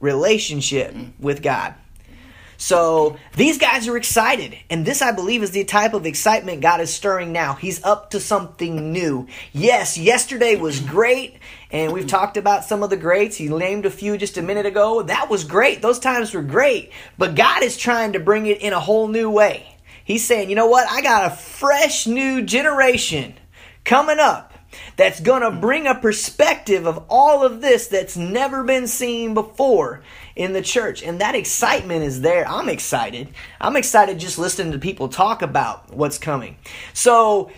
relationship 0.00 0.94
with 1.18 1.42
god 1.42 1.74
so 2.56 3.16
these 3.36 3.58
guys 3.58 3.86
are 3.88 3.96
excited, 3.96 4.56
and 4.70 4.84
this, 4.84 5.02
I 5.02 5.12
believe, 5.12 5.42
is 5.42 5.50
the 5.50 5.64
type 5.64 5.94
of 5.94 6.06
excitement 6.06 6.62
God 6.62 6.80
is 6.80 6.92
stirring 6.92 7.32
now. 7.32 7.54
He's 7.54 7.82
up 7.84 8.10
to 8.10 8.20
something 8.20 8.92
new. 8.92 9.26
Yes, 9.52 9.98
yesterday 9.98 10.56
was 10.56 10.80
great, 10.80 11.36
and 11.70 11.92
we've 11.92 12.06
talked 12.06 12.36
about 12.36 12.64
some 12.64 12.82
of 12.82 12.90
the 12.90 12.96
greats. 12.96 13.36
He 13.36 13.48
named 13.48 13.86
a 13.86 13.90
few 13.90 14.16
just 14.16 14.38
a 14.38 14.42
minute 14.42 14.66
ago. 14.66 15.02
That 15.02 15.28
was 15.28 15.44
great. 15.44 15.82
Those 15.82 15.98
times 15.98 16.32
were 16.32 16.42
great, 16.42 16.92
but 17.18 17.34
God 17.34 17.62
is 17.62 17.76
trying 17.76 18.14
to 18.14 18.20
bring 18.20 18.46
it 18.46 18.60
in 18.60 18.72
a 18.72 18.80
whole 18.80 19.08
new 19.08 19.30
way. 19.30 19.76
He's 20.04 20.26
saying, 20.26 20.50
you 20.50 20.56
know 20.56 20.68
what? 20.68 20.88
I 20.88 21.02
got 21.02 21.32
a 21.32 21.36
fresh 21.36 22.06
new 22.06 22.42
generation 22.42 23.34
coming 23.84 24.18
up 24.20 24.52
that's 24.96 25.20
going 25.20 25.42
to 25.42 25.50
bring 25.50 25.86
a 25.86 25.94
perspective 25.94 26.86
of 26.86 27.04
all 27.08 27.44
of 27.44 27.60
this 27.60 27.88
that's 27.88 28.16
never 28.16 28.64
been 28.64 28.86
seen 28.86 29.34
before 29.34 30.02
in 30.36 30.52
the 30.52 30.62
church. 30.62 31.02
And 31.02 31.20
that 31.20 31.34
excitement 31.34 32.04
is 32.04 32.20
there. 32.20 32.46
I'm 32.46 32.68
excited. 32.68 33.28
I'm 33.60 33.74
excited 33.74 34.18
just 34.18 34.38
listening 34.38 34.72
to 34.72 34.78
people 34.78 35.08
talk 35.08 35.42
about 35.42 35.92
what's 35.92 36.18
coming. 36.18 36.58
So, 36.92 37.50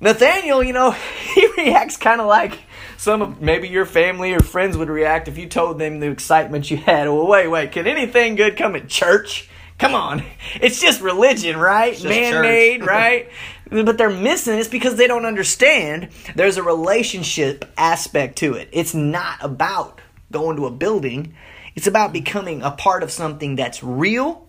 Nathaniel, 0.00 0.62
you 0.62 0.72
know, 0.72 0.92
he 1.34 1.46
reacts 1.58 1.96
kind 1.96 2.20
of 2.20 2.28
like 2.28 2.58
some 2.96 3.20
of 3.20 3.42
maybe 3.42 3.68
your 3.68 3.84
family 3.84 4.32
or 4.32 4.40
friends 4.40 4.76
would 4.76 4.88
react 4.88 5.28
if 5.28 5.36
you 5.36 5.48
told 5.48 5.78
them 5.78 6.00
the 6.00 6.10
excitement 6.10 6.70
you 6.70 6.76
had. 6.76 7.08
Well, 7.08 7.26
wait, 7.26 7.48
wait, 7.48 7.72
can 7.72 7.86
anything 7.86 8.36
good 8.36 8.56
come 8.56 8.76
at 8.76 8.88
church? 8.88 9.48
Come 9.78 9.94
on. 9.94 10.22
It's 10.60 10.80
just 10.80 11.00
religion, 11.00 11.56
right? 11.56 12.02
Man 12.02 12.42
made, 12.42 12.84
right? 12.86 13.30
but 13.70 13.96
they're 13.96 14.10
missing 14.10 14.58
it's 14.58 14.66
because 14.66 14.96
they 14.96 15.06
don't 15.06 15.24
understand 15.24 16.08
there's 16.34 16.56
a 16.56 16.62
relationship 16.62 17.64
aspect 17.76 18.38
to 18.38 18.54
it. 18.54 18.68
It's 18.72 18.94
not 18.94 19.38
about 19.40 20.00
going 20.30 20.56
to 20.56 20.66
a 20.66 20.70
building, 20.70 21.34
it's 21.74 21.86
about 21.86 22.10
mm. 22.10 22.14
becoming 22.14 22.62
a 22.62 22.70
part 22.70 23.02
of 23.02 23.10
something 23.10 23.56
that's 23.56 23.82
real 23.82 24.46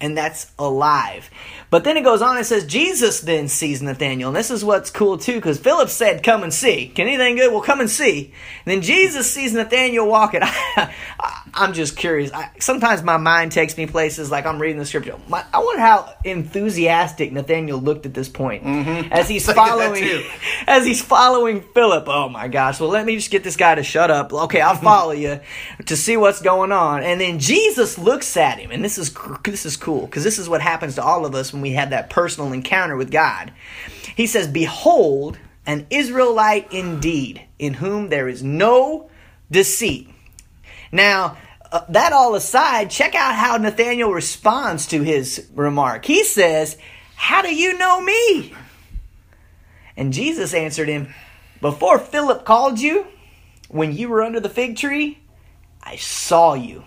and 0.00 0.16
that's 0.16 0.52
alive. 0.58 1.28
But 1.70 1.84
then 1.84 1.96
it 1.96 2.04
goes 2.04 2.22
on 2.22 2.36
and 2.36 2.46
says, 2.46 2.66
Jesus 2.66 3.20
then 3.20 3.48
sees 3.48 3.82
Nathaniel. 3.82 4.28
And 4.28 4.36
this 4.36 4.50
is 4.50 4.64
what's 4.64 4.90
cool 4.90 5.18
too, 5.18 5.34
because 5.34 5.58
Philip 5.58 5.88
said, 5.88 6.22
Come 6.22 6.42
and 6.42 6.54
see. 6.54 6.88
Can 6.88 7.08
anything 7.08 7.36
good? 7.36 7.52
Well, 7.52 7.62
come 7.62 7.80
and 7.80 7.90
see. 7.90 8.32
And 8.64 8.72
then 8.72 8.82
Jesus 8.82 9.30
sees 9.30 9.52
Nathaniel 9.52 10.06
walking. 10.06 10.40
I, 10.44 10.92
am 11.54 11.72
just 11.72 11.96
curious. 11.96 12.32
I, 12.32 12.50
sometimes 12.58 13.02
my 13.02 13.16
mind 13.16 13.52
takes 13.52 13.76
me 13.76 13.86
places 13.86 14.30
like 14.30 14.46
I'm 14.46 14.60
reading 14.60 14.78
the 14.78 14.86
scripture. 14.86 15.16
My, 15.28 15.44
I 15.52 15.58
wonder 15.58 15.80
how 15.80 16.14
enthusiastic 16.24 17.32
Nathaniel 17.32 17.80
looked 17.80 18.06
at 18.06 18.14
this 18.14 18.28
point 18.28 18.64
as 19.12 19.28
he's 19.28 19.46
Think 19.46 19.58
of 19.58 19.64
that 19.64 19.70
following 19.70 20.24
as 20.66 20.86
he's 20.86 21.02
following 21.02 21.60
Philip. 21.60 22.04
Oh 22.08 22.28
my 22.28 22.48
gosh. 22.48 22.80
Well, 22.80 22.90
let 22.90 23.06
me 23.06 23.16
just 23.16 23.30
get 23.30 23.44
this 23.44 23.56
guy 23.56 23.74
to 23.74 23.82
shut 23.82 24.10
up. 24.10 24.32
Okay, 24.32 24.60
I'll 24.60 24.76
follow 24.82 25.12
you 25.12 25.40
to 25.86 25.96
see 25.96 26.16
what's 26.16 26.40
going 26.40 26.72
on. 26.72 27.02
And 27.02 27.20
then 27.20 27.38
Jesus 27.38 27.98
looks 27.98 28.36
at 28.36 28.58
him, 28.58 28.70
and 28.70 28.84
this 28.84 28.98
is 28.98 29.14
this 29.44 29.66
is 29.66 29.76
cool 29.76 30.06
because 30.06 30.24
this 30.24 30.38
is 30.38 30.48
what 30.48 30.60
happens 30.60 30.96
to 30.96 31.02
all 31.02 31.26
of 31.26 31.34
us 31.34 31.52
when 31.52 31.62
we 31.62 31.72
have 31.72 31.90
that 31.90 32.10
personal 32.10 32.52
encounter 32.52 32.96
with 32.96 33.10
God. 33.10 33.52
He 34.16 34.26
says, 34.26 34.48
"Behold, 34.48 35.38
an 35.66 35.86
Israelite 35.90 36.72
indeed, 36.72 37.42
in 37.58 37.74
whom 37.74 38.08
there 38.08 38.28
is 38.28 38.42
no 38.42 39.10
deceit." 39.50 40.10
Now, 40.92 41.36
uh, 41.70 41.82
that 41.90 42.12
all 42.12 42.34
aside, 42.34 42.90
check 42.90 43.14
out 43.14 43.34
how 43.34 43.56
Nathaniel 43.56 44.12
responds 44.12 44.86
to 44.88 45.02
his 45.02 45.48
remark. 45.54 46.04
He 46.04 46.24
says, 46.24 46.78
How 47.14 47.42
do 47.42 47.54
you 47.54 47.76
know 47.76 48.00
me? 48.00 48.54
And 49.96 50.12
Jesus 50.12 50.54
answered 50.54 50.88
him, 50.88 51.14
Before 51.60 51.98
Philip 51.98 52.44
called 52.44 52.80
you, 52.80 53.06
when 53.68 53.94
you 53.94 54.08
were 54.08 54.22
under 54.22 54.40
the 54.40 54.48
fig 54.48 54.76
tree, 54.76 55.18
I 55.82 55.96
saw 55.96 56.54
you. 56.54 56.84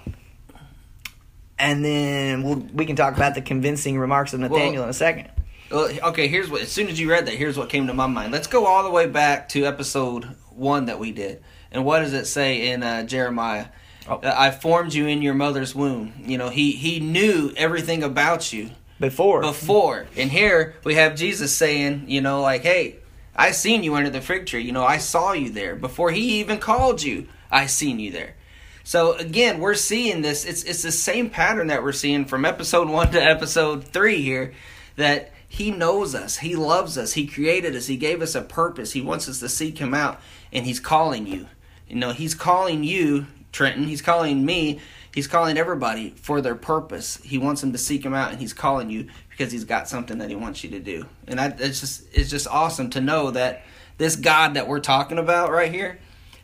And 1.60 1.86
then 1.86 2.42
we'll, 2.42 2.58
we 2.74 2.86
can 2.86 2.96
talk 2.96 3.16
about 3.16 3.36
the 3.36 3.42
convincing 3.42 4.00
remarks 4.00 4.34
of 4.34 4.40
Nathaniel 4.40 4.74
Well- 4.74 4.84
in 4.86 4.90
a 4.90 4.94
second. 4.94 5.30
Well, 5.70 5.90
okay, 6.10 6.28
here's 6.28 6.50
what. 6.50 6.62
As 6.62 6.70
soon 6.70 6.90
as 6.90 7.00
you 7.00 7.10
read 7.10 7.28
that, 7.28 7.36
here's 7.36 7.58
what 7.58 7.70
came 7.70 7.88
to 7.88 7.94
my 7.94 8.06
mind. 8.06 8.34
Let's 8.34 8.48
go 8.48 8.66
all 8.66 8.84
the 8.84 8.90
way 8.90 9.08
back 9.08 9.48
to 9.50 9.66
episode 9.66 10.26
one 10.50 10.88
that 10.88 11.00
we 11.00 11.14
did. 11.14 11.42
And 11.72 11.86
what 11.86 12.00
does 12.00 12.12
it 12.12 12.26
say 12.26 12.72
in 12.72 12.84
uh, 12.84 13.04
Jeremiah? 13.04 13.68
Oh. 14.08 14.16
Uh, 14.16 14.34
I 14.36 14.52
formed 14.52 14.94
you 14.94 15.08
in 15.08 15.22
your 15.22 15.34
mother's 15.34 15.76
womb. 15.76 16.14
You 16.26 16.38
know, 16.38 16.50
he 16.50 16.72
he 16.72 17.00
knew 17.00 17.52
everything 17.56 18.04
about 18.04 18.52
you 18.52 18.72
Before. 19.00 19.42
before. 19.42 20.08
And 20.18 20.32
here 20.32 20.76
we 20.84 20.96
have 20.96 21.16
Jesus 21.16 21.56
saying, 21.56 22.06
you 22.08 22.22
know, 22.22 22.42
like, 22.42 22.64
hey, 22.64 22.98
I 23.36 23.52
seen 23.52 23.84
you 23.84 23.96
under 23.96 24.10
the 24.10 24.22
fig 24.22 24.48
tree. 24.48 24.64
You 24.64 24.72
know, 24.72 24.84
I 24.84 24.98
saw 24.98 25.34
you 25.34 25.50
there 25.52 25.76
before 25.76 26.12
he 26.12 26.40
even 26.40 26.58
called 26.60 27.02
you. 27.04 27.28
I 27.52 27.68
seen 27.68 28.00
you 28.00 28.12
there. 28.12 28.36
So 28.84 29.14
again, 29.14 29.60
we're 29.60 29.76
seeing 29.76 30.22
this. 30.22 30.46
It's 30.46 30.64
it's 30.64 30.82
the 30.82 30.92
same 30.92 31.30
pattern 31.30 31.68
that 31.68 31.84
we're 31.84 31.92
seeing 31.92 32.26
from 32.26 32.44
episode 32.46 32.90
one 32.90 33.12
to 33.12 33.22
episode 33.22 33.84
three 33.84 34.22
here. 34.22 34.54
That 34.96 35.32
he 35.48 35.70
knows 35.70 36.16
us, 36.16 36.38
he 36.38 36.56
loves 36.56 36.98
us, 36.98 37.14
he 37.14 37.28
created 37.28 37.76
us, 37.76 37.88
he 37.88 37.98
gave 37.98 38.22
us 38.22 38.36
a 38.36 38.42
purpose. 38.42 38.94
He 38.94 39.02
wants 39.02 39.28
us 39.30 39.40
to 39.40 39.50
seek 39.50 39.78
him 39.78 39.94
out, 39.94 40.20
and 40.52 40.66
he's 40.66 40.80
calling 40.80 41.28
you. 41.28 41.48
You 41.88 41.98
know, 41.98 42.12
he's 42.12 42.34
calling 42.34 42.84
you, 42.84 43.28
Trenton. 43.52 43.84
He's 43.86 44.02
calling 44.02 44.46
me. 44.46 44.80
He's 45.14 45.28
calling 45.28 45.58
everybody 45.58 46.12
for 46.12 46.42
their 46.42 46.56
purpose. 46.56 47.18
He 47.24 47.38
wants 47.38 47.62
them 47.62 47.74
to 47.74 47.78
seek 47.78 48.06
him 48.06 48.14
out, 48.14 48.32
and 48.32 48.40
he's 48.40 48.54
calling 48.54 48.90
you 48.90 49.08
because 49.30 49.52
he's 49.52 49.66
got 49.66 49.90
something 49.90 50.20
that 50.20 50.30
he 50.30 50.36
wants 50.36 50.64
you 50.64 50.70
to 50.72 50.80
do. 50.80 51.06
And 51.28 51.40
I, 51.40 51.48
it's 51.58 51.80
just 51.82 52.04
it's 52.14 52.30
just 52.30 52.48
awesome 52.48 52.90
to 52.92 53.02
know 53.02 53.32
that 53.32 53.64
this 53.98 54.16
God 54.16 54.54
that 54.54 54.68
we're 54.68 54.80
talking 54.80 55.18
about 55.18 55.52
right 55.52 55.72
here, 55.72 56.00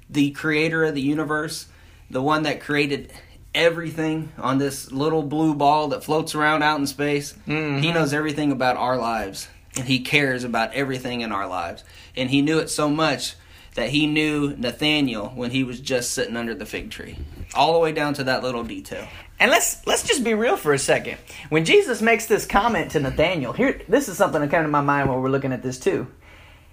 the 0.09 0.31
creator 0.31 0.83
of 0.83 0.95
the 0.95 1.01
universe, 1.01 1.67
the 2.09 2.21
one 2.21 2.43
that 2.43 2.59
created 2.59 3.11
everything 3.55 4.31
on 4.37 4.57
this 4.57 4.91
little 4.91 5.23
blue 5.23 5.55
ball 5.55 5.87
that 5.89 6.03
floats 6.03 6.35
around 6.35 6.61
out 6.61 6.79
in 6.79 6.87
space, 6.87 7.33
mm-hmm. 7.47 7.79
he 7.79 7.91
knows 7.91 8.13
everything 8.13 8.51
about 8.51 8.77
our 8.77 8.97
lives. 8.97 9.47
And 9.75 9.87
he 9.87 9.99
cares 9.99 10.43
about 10.43 10.73
everything 10.73 11.21
in 11.21 11.31
our 11.31 11.47
lives. 11.47 11.83
And 12.15 12.31
he 12.31 12.41
knew 12.41 12.57
it 12.57 12.69
so 12.69 12.89
much 12.89 13.35
that 13.77 13.91
he 13.91 14.07
knew 14.07 14.55
Nathaniel 14.57 15.29
when 15.35 15.51
he 15.51 15.63
was 15.63 15.79
just 15.79 16.11
sitting 16.11 16.35
under 16.35 16.55
the 16.55 16.65
fig 16.65 16.89
tree, 16.89 17.15
all 17.53 17.73
the 17.73 17.79
way 17.79 17.91
down 17.91 18.15
to 18.15 18.23
that 18.23 18.41
little 18.41 18.63
detail. 18.63 19.07
And 19.39 19.51
let's 19.51 19.85
let's 19.85 20.01
just 20.01 20.23
be 20.23 20.33
real 20.33 20.57
for 20.57 20.73
a 20.73 20.79
second. 20.79 21.19
When 21.49 21.63
Jesus 21.63 22.01
makes 22.01 22.25
this 22.25 22.47
comment 22.47 22.91
to 22.91 22.99
Nathaniel, 22.99 23.53
here 23.53 23.79
this 23.87 24.09
is 24.09 24.17
something 24.17 24.41
that 24.41 24.49
came 24.49 24.63
to 24.63 24.67
my 24.67 24.81
mind 24.81 25.07
while 25.07 25.21
we're 25.21 25.29
looking 25.29 25.53
at 25.53 25.61
this 25.61 25.79
too. 25.79 26.07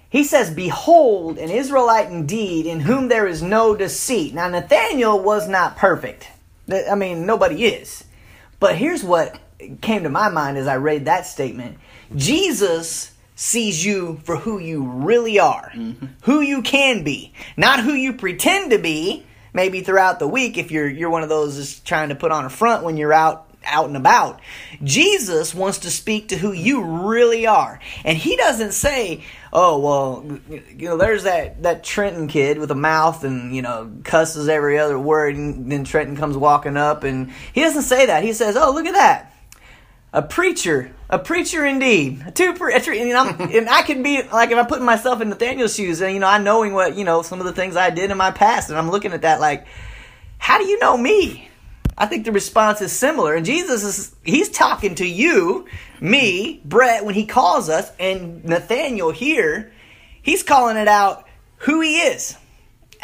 He 0.09 0.25
says, 0.25 0.51
Behold, 0.51 1.37
an 1.37 1.51
Israelite 1.51 2.11
indeed, 2.11 2.64
in 2.64 2.81
whom 2.81 3.09
there 3.09 3.27
is 3.27 3.43
no 3.43 3.77
deceit. 3.77 4.33
Now, 4.33 4.49
Nathaniel 4.49 5.23
was 5.23 5.47
not 5.47 5.77
perfect. 5.77 6.29
I 6.73 6.95
mean, 6.95 7.27
nobody 7.27 7.67
is. 7.67 8.05
But 8.61 8.77
here's 8.77 9.05
what 9.05 9.38
came 9.83 10.05
to 10.05 10.09
my 10.09 10.31
mind 10.31 10.57
as 10.57 10.67
I 10.67 10.77
read 10.77 11.05
that 11.05 11.27
statement 11.27 11.77
Jesus 12.17 13.13
sees 13.35 13.85
you 13.85 14.20
for 14.25 14.37
who 14.37 14.59
you 14.59 14.85
really 14.85 15.38
are, 15.38 15.70
mm-hmm. 15.75 16.07
who 16.23 16.40
you 16.40 16.62
can 16.62 17.03
be, 17.03 17.33
not 17.57 17.81
who 17.81 17.92
you 17.92 18.12
pretend 18.12 18.70
to 18.70 18.79
be. 18.79 19.27
Maybe 19.53 19.83
throughout 19.83 20.18
the 20.18 20.27
week, 20.27 20.59
if 20.59 20.73
you're 20.73 20.88
you're 20.88 21.11
one 21.11 21.23
of 21.23 21.29
those 21.29 21.57
that's 21.57 21.79
trying 21.79 22.09
to 22.09 22.16
put 22.16 22.33
on 22.33 22.44
a 22.44 22.51
front 22.51 22.83
when 22.83 22.97
you're 22.97 23.12
out 23.12 23.55
out 23.66 23.87
and 23.87 23.97
about. 23.97 24.40
Jesus 24.83 25.55
wants 25.55 25.79
to 25.79 25.90
speak 25.90 26.29
to 26.29 26.37
who 26.37 26.53
you 26.53 26.83
really 26.83 27.47
are. 27.47 27.81
And 28.05 28.16
he 28.18 28.37
doesn't 28.37 28.73
say, 28.73 29.25
"Oh, 29.53 29.79
well, 29.79 30.40
you 30.49 30.88
know, 30.88 30.97
there's 30.97 31.25
that 31.25 31.62
that 31.62 31.85
Trenton 31.85 32.29
kid 32.29 32.59
with 32.59 32.70
a 32.70 32.77
mouth 32.77 33.25
and, 33.25 33.55
you 33.55 33.62
know, 33.62 33.90
cusses 34.03 34.49
every 34.49 34.79
other 34.79 34.99
word 34.99 35.37
and 35.37 35.70
then 35.70 35.85
Trenton 35.85 36.16
comes 36.16 36.37
walking 36.37 36.77
up 36.77 37.05
and 37.05 37.31
he 37.53 37.62
doesn't 37.62 37.83
say 37.83 38.07
that. 38.07 38.25
He 38.25 38.33
says, 38.33 38.57
"Oh, 38.57 38.73
look 38.73 38.87
at 38.87 38.94
that 38.94 39.34
a 40.14 40.22
preacher, 40.22 40.92
a 41.11 41.18
preacher 41.18 41.66
indeed, 41.66 42.22
a 42.24 42.31
two 42.31 42.55
pre- 42.55 42.72
and, 42.72 43.12
I'm, 43.12 43.40
and 43.53 43.68
I 43.68 43.83
can 43.83 44.05
be 44.05 44.22
like 44.22 44.53
if 44.53 44.57
I 44.57 44.64
put 44.64 44.81
myself 44.81 45.20
in 45.20 45.29
Nathaniel's 45.29 45.74
shoes, 45.74 46.00
and 46.00 46.14
you 46.14 46.20
know, 46.20 46.29
I 46.29 46.38
knowing 46.38 46.72
what 46.72 46.96
you 46.96 47.05
know 47.05 47.22
some 47.22 47.40
of 47.40 47.46
the 47.46 47.53
things 47.53 47.77
I 47.77 47.90
did 47.90 48.12
in 48.12 48.16
my 48.16 48.31
past, 48.31 48.70
and 48.70 48.79
I'm 48.79 48.90
looking 48.90 49.12
at 49.12 49.22
that 49.22 49.40
like, 49.40 49.66
how 50.38 50.59
do 50.59 50.64
you 50.64 50.79
know 50.79 50.96
me? 50.96 51.50
I 51.98 52.07
think 52.07 52.24
the 52.24 52.33
response 52.33 52.81
is 52.81 52.92
similar, 52.92 53.35
and 53.35 53.44
Jesus 53.44 53.83
is 53.83 54.14
he's 54.22 54.48
talking 54.48 54.94
to 54.96 55.07
you, 55.07 55.66
me, 56.00 56.62
Brett, 56.64 57.05
when 57.05 57.16
he 57.16 57.27
calls 57.27 57.68
us, 57.68 57.90
and 57.98 58.44
Nathaniel 58.44 59.11
here, 59.11 59.72
he's 60.22 60.44
calling 60.44 60.77
it 60.77 60.88
out 60.88 61.27
who 61.59 61.81
he 61.81 61.98
is 61.98 62.37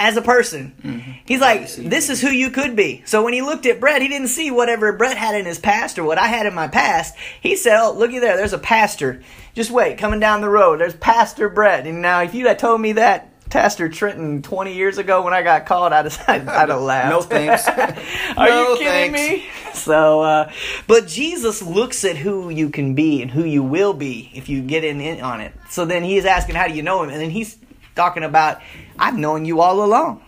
as 0.00 0.16
a 0.16 0.22
person. 0.22 0.72
Mm-hmm. 0.82 1.12
He's 1.26 1.40
like, 1.40 1.68
this 1.68 2.08
is 2.08 2.22
who 2.22 2.30
you 2.30 2.50
could 2.50 2.74
be. 2.74 3.02
So 3.04 3.22
when 3.22 3.34
he 3.34 3.42
looked 3.42 3.66
at 3.66 3.78
Brett, 3.78 4.00
he 4.00 4.08
didn't 4.08 4.28
see 4.28 4.50
whatever 4.50 4.94
Brett 4.94 5.18
had 5.18 5.34
in 5.34 5.44
his 5.44 5.58
past 5.58 5.98
or 5.98 6.04
what 6.04 6.16
I 6.16 6.26
had 6.26 6.46
in 6.46 6.54
my 6.54 6.68
past. 6.68 7.14
He 7.40 7.54
said, 7.54 7.78
oh, 7.78 7.92
looky 7.92 8.18
there, 8.18 8.36
there's 8.36 8.54
a 8.54 8.58
pastor. 8.58 9.22
Just 9.54 9.70
wait, 9.70 9.98
coming 9.98 10.18
down 10.18 10.40
the 10.40 10.48
road. 10.48 10.80
There's 10.80 10.94
Pastor 10.94 11.50
Brett. 11.50 11.86
And 11.86 12.00
now, 12.00 12.22
if 12.22 12.34
you 12.34 12.46
had 12.46 12.58
told 12.58 12.80
me 12.80 12.92
that, 12.92 13.26
Pastor 13.50 13.88
Trenton 13.88 14.42
20 14.42 14.74
years 14.74 14.96
ago 14.96 15.22
when 15.22 15.34
I 15.34 15.42
got 15.42 15.66
called, 15.66 15.92
I'd, 15.92 16.06
I'd, 16.06 16.48
I'd 16.48 16.68
have 16.68 16.80
laughed. 16.80 17.10
no 17.10 17.20
thanks. 17.20 17.68
Are 17.68 18.48
no, 18.48 18.72
you 18.72 18.78
kidding 18.78 19.12
thanks. 19.12 19.44
me? 19.44 19.50
So, 19.74 20.22
uh, 20.22 20.52
but 20.86 21.08
Jesus 21.08 21.60
looks 21.60 22.04
at 22.04 22.16
who 22.16 22.48
you 22.48 22.70
can 22.70 22.94
be 22.94 23.20
and 23.20 23.30
who 23.30 23.44
you 23.44 23.62
will 23.62 23.92
be 23.92 24.30
if 24.34 24.48
you 24.48 24.62
get 24.62 24.84
in, 24.84 25.00
in 25.00 25.20
on 25.20 25.40
it. 25.40 25.52
So 25.68 25.84
then 25.84 26.04
he's 26.04 26.24
asking, 26.24 26.54
how 26.54 26.68
do 26.68 26.74
you 26.74 26.82
know 26.82 27.02
him? 27.02 27.10
And 27.10 27.20
then 27.20 27.30
he's 27.30 27.58
talking 28.00 28.22
about, 28.22 28.62
I've 28.98 29.18
known 29.18 29.44
you 29.44 29.60
all 29.60 29.84
along. 29.84 30.22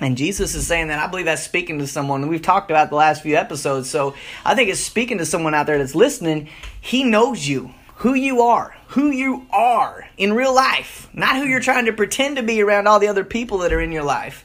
And 0.00 0.16
Jesus 0.16 0.56
is 0.56 0.66
saying 0.66 0.88
that 0.88 0.98
I 0.98 1.06
believe 1.06 1.26
that's 1.26 1.44
speaking 1.44 1.78
to 1.78 1.86
someone. 1.86 2.26
We've 2.26 2.42
talked 2.42 2.72
about 2.72 2.90
the 2.90 2.96
last 2.96 3.22
few 3.22 3.36
episodes, 3.36 3.88
so 3.88 4.16
I 4.44 4.56
think 4.56 4.68
it's 4.68 4.80
speaking 4.80 5.18
to 5.18 5.24
someone 5.24 5.54
out 5.54 5.66
there 5.66 5.78
that's 5.78 5.94
listening. 5.94 6.48
He 6.80 7.04
knows 7.04 7.46
you, 7.46 7.72
who 7.96 8.14
you 8.14 8.42
are, 8.42 8.76
who 8.88 9.10
you 9.12 9.46
are 9.52 10.08
in 10.16 10.32
real 10.32 10.52
life, 10.52 11.08
not 11.12 11.36
who 11.36 11.44
you're 11.44 11.60
trying 11.60 11.86
to 11.86 11.92
pretend 11.92 12.36
to 12.36 12.42
be 12.42 12.60
around 12.60 12.88
all 12.88 12.98
the 12.98 13.06
other 13.06 13.24
people 13.24 13.58
that 13.58 13.72
are 13.72 13.80
in 13.80 13.92
your 13.92 14.02
life. 14.02 14.44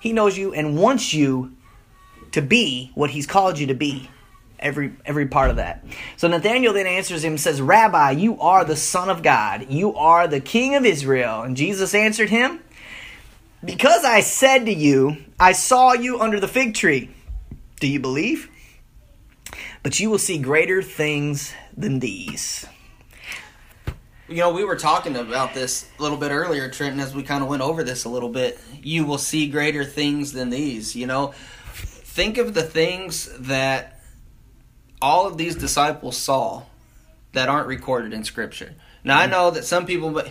He 0.00 0.12
knows 0.12 0.36
you 0.36 0.52
and 0.52 0.76
wants 0.76 1.14
you 1.14 1.56
to 2.32 2.42
be 2.42 2.92
what 2.94 3.10
He's 3.10 3.26
called 3.26 3.58
you 3.58 3.68
to 3.68 3.74
be 3.74 4.10
every 4.60 4.92
every 5.04 5.26
part 5.26 5.50
of 5.50 5.56
that. 5.56 5.84
So 6.16 6.28
Nathaniel 6.28 6.72
then 6.72 6.86
answers 6.86 7.24
him 7.24 7.38
says, 7.38 7.60
"Rabbi, 7.60 8.12
you 8.12 8.40
are 8.40 8.64
the 8.64 8.76
son 8.76 9.10
of 9.10 9.22
God. 9.22 9.66
You 9.70 9.94
are 9.94 10.28
the 10.28 10.40
king 10.40 10.74
of 10.74 10.84
Israel." 10.84 11.42
And 11.42 11.56
Jesus 11.56 11.94
answered 11.94 12.30
him, 12.30 12.60
"Because 13.64 14.04
I 14.04 14.20
said 14.20 14.66
to 14.66 14.72
you, 14.72 15.16
I 15.38 15.52
saw 15.52 15.92
you 15.92 16.20
under 16.20 16.38
the 16.38 16.48
fig 16.48 16.74
tree. 16.74 17.10
Do 17.80 17.86
you 17.86 18.00
believe? 18.00 18.48
But 19.82 19.98
you 19.98 20.10
will 20.10 20.18
see 20.18 20.38
greater 20.38 20.82
things 20.82 21.52
than 21.76 22.00
these." 22.00 22.66
You 24.28 24.36
know, 24.36 24.50
we 24.50 24.62
were 24.62 24.76
talking 24.76 25.16
about 25.16 25.54
this 25.54 25.86
a 25.98 26.02
little 26.02 26.16
bit 26.16 26.30
earlier, 26.30 26.68
Trenton, 26.70 27.00
as 27.00 27.12
we 27.12 27.24
kind 27.24 27.42
of 27.42 27.48
went 27.48 27.62
over 27.62 27.82
this 27.82 28.04
a 28.04 28.08
little 28.08 28.28
bit. 28.28 28.60
You 28.80 29.04
will 29.04 29.18
see 29.18 29.48
greater 29.48 29.84
things 29.84 30.32
than 30.32 30.50
these, 30.50 30.94
you 30.94 31.08
know. 31.08 31.34
Think 31.74 32.38
of 32.38 32.54
the 32.54 32.62
things 32.62 33.28
that 33.38 33.99
all 35.00 35.26
of 35.26 35.36
these 35.36 35.56
disciples 35.56 36.16
saw 36.16 36.64
that 37.32 37.48
aren't 37.48 37.68
recorded 37.68 38.12
in 38.12 38.24
Scripture. 38.24 38.74
Now, 39.04 39.18
I 39.18 39.26
know 39.26 39.50
that 39.50 39.64
some 39.64 39.86
people 39.86 40.22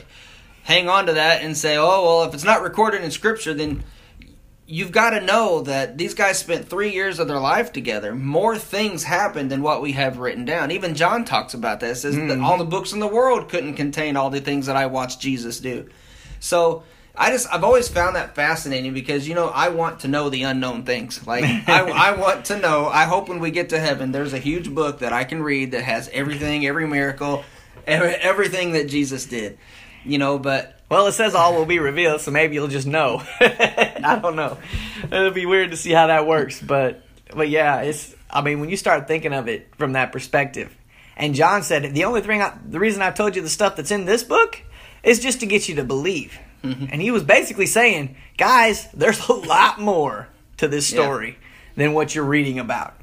hang 0.63 0.89
on 0.89 1.07
to 1.07 1.13
that 1.13 1.43
and 1.43 1.57
say, 1.57 1.77
oh, 1.77 2.03
well, 2.03 2.23
if 2.23 2.33
it's 2.33 2.43
not 2.43 2.61
recorded 2.61 3.03
in 3.03 3.11
Scripture, 3.11 3.53
then 3.53 3.83
you've 4.67 4.91
got 4.91 5.11
to 5.11 5.21
know 5.21 5.61
that 5.61 5.97
these 5.97 6.13
guys 6.13 6.37
spent 6.37 6.69
three 6.69 6.91
years 6.91 7.17
of 7.17 7.27
their 7.27 7.39
life 7.39 7.73
together. 7.73 8.13
More 8.13 8.57
things 8.57 9.03
happened 9.03 9.51
than 9.51 9.63
what 9.63 9.81
we 9.81 9.93
have 9.93 10.19
written 10.19 10.45
down. 10.45 10.69
Even 10.69 10.93
John 10.93 11.25
talks 11.25 11.55
about 11.55 11.79
this. 11.79 12.03
Says 12.03 12.15
mm-hmm. 12.15 12.27
that 12.27 12.39
all 12.39 12.57
the 12.57 12.65
books 12.65 12.93
in 12.93 12.99
the 12.99 13.07
world 13.07 13.49
couldn't 13.49 13.73
contain 13.73 14.15
all 14.15 14.29
the 14.29 14.41
things 14.41 14.67
that 14.67 14.75
I 14.75 14.85
watched 14.85 15.19
Jesus 15.19 15.59
do. 15.59 15.89
So 16.39 16.83
I 17.19 17.31
just 17.31 17.53
I've 17.53 17.65
always 17.65 17.89
found 17.89 18.15
that 18.15 18.33
fascinating 18.33 18.93
because 18.93 19.27
you 19.27 19.35
know 19.35 19.49
I 19.49 19.69
want 19.69 19.99
to 19.99 20.07
know 20.07 20.29
the 20.29 20.43
unknown 20.43 20.83
things. 20.83 21.27
Like 21.27 21.43
I, 21.43 22.11
I 22.11 22.11
want 22.17 22.45
to 22.45 22.57
know. 22.57 22.87
I 22.87 23.03
hope 23.03 23.27
when 23.27 23.41
we 23.41 23.51
get 23.51 23.69
to 23.69 23.79
heaven, 23.79 24.13
there's 24.13 24.31
a 24.31 24.39
huge 24.39 24.73
book 24.73 24.99
that 24.99 25.11
I 25.11 25.25
can 25.25 25.43
read 25.43 25.71
that 25.71 25.83
has 25.83 26.09
everything, 26.13 26.65
every 26.65 26.87
miracle, 26.87 27.43
every, 27.85 28.11
everything 28.11 28.71
that 28.71 28.87
Jesus 28.87 29.25
did. 29.25 29.57
You 30.05 30.17
know, 30.17 30.39
but 30.39 30.81
well, 30.89 31.07
it 31.07 31.11
says 31.11 31.35
all 31.35 31.55
will 31.55 31.65
be 31.65 31.79
revealed, 31.79 32.21
so 32.21 32.31
maybe 32.31 32.55
you'll 32.55 32.69
just 32.69 32.87
know. 32.87 33.21
I 33.41 34.17
don't 34.21 34.37
know. 34.37 34.57
It'll 35.03 35.31
be 35.31 35.45
weird 35.45 35.71
to 35.71 35.77
see 35.77 35.91
how 35.91 36.07
that 36.07 36.25
works, 36.25 36.61
but 36.61 37.03
but 37.35 37.49
yeah, 37.49 37.81
it's. 37.81 38.15
I 38.29 38.41
mean, 38.41 38.61
when 38.61 38.69
you 38.69 38.77
start 38.77 39.09
thinking 39.09 39.33
of 39.33 39.49
it 39.49 39.75
from 39.75 39.93
that 39.93 40.13
perspective, 40.13 40.73
and 41.17 41.35
John 41.35 41.63
said 41.63 41.93
the 41.93 42.05
only 42.05 42.21
thing, 42.21 42.41
I, 42.41 42.57
the 42.65 42.79
reason 42.79 43.01
I've 43.01 43.15
told 43.15 43.35
you 43.35 43.41
the 43.41 43.49
stuff 43.49 43.75
that's 43.75 43.91
in 43.91 44.05
this 44.05 44.23
book 44.23 44.61
is 45.03 45.19
just 45.19 45.41
to 45.41 45.45
get 45.45 45.67
you 45.67 45.75
to 45.75 45.83
believe. 45.83 46.39
Mm-hmm. 46.63 46.85
And 46.91 47.01
he 47.01 47.11
was 47.11 47.23
basically 47.23 47.65
saying, 47.65 48.15
guys, 48.37 48.87
there's 48.93 49.27
a 49.27 49.33
lot 49.33 49.79
more 49.79 50.27
to 50.57 50.67
this 50.67 50.87
story 50.87 51.29
yeah. 51.29 51.83
than 51.83 51.93
what 51.93 52.13
you're 52.13 52.25
reading 52.25 52.59
about. 52.59 52.95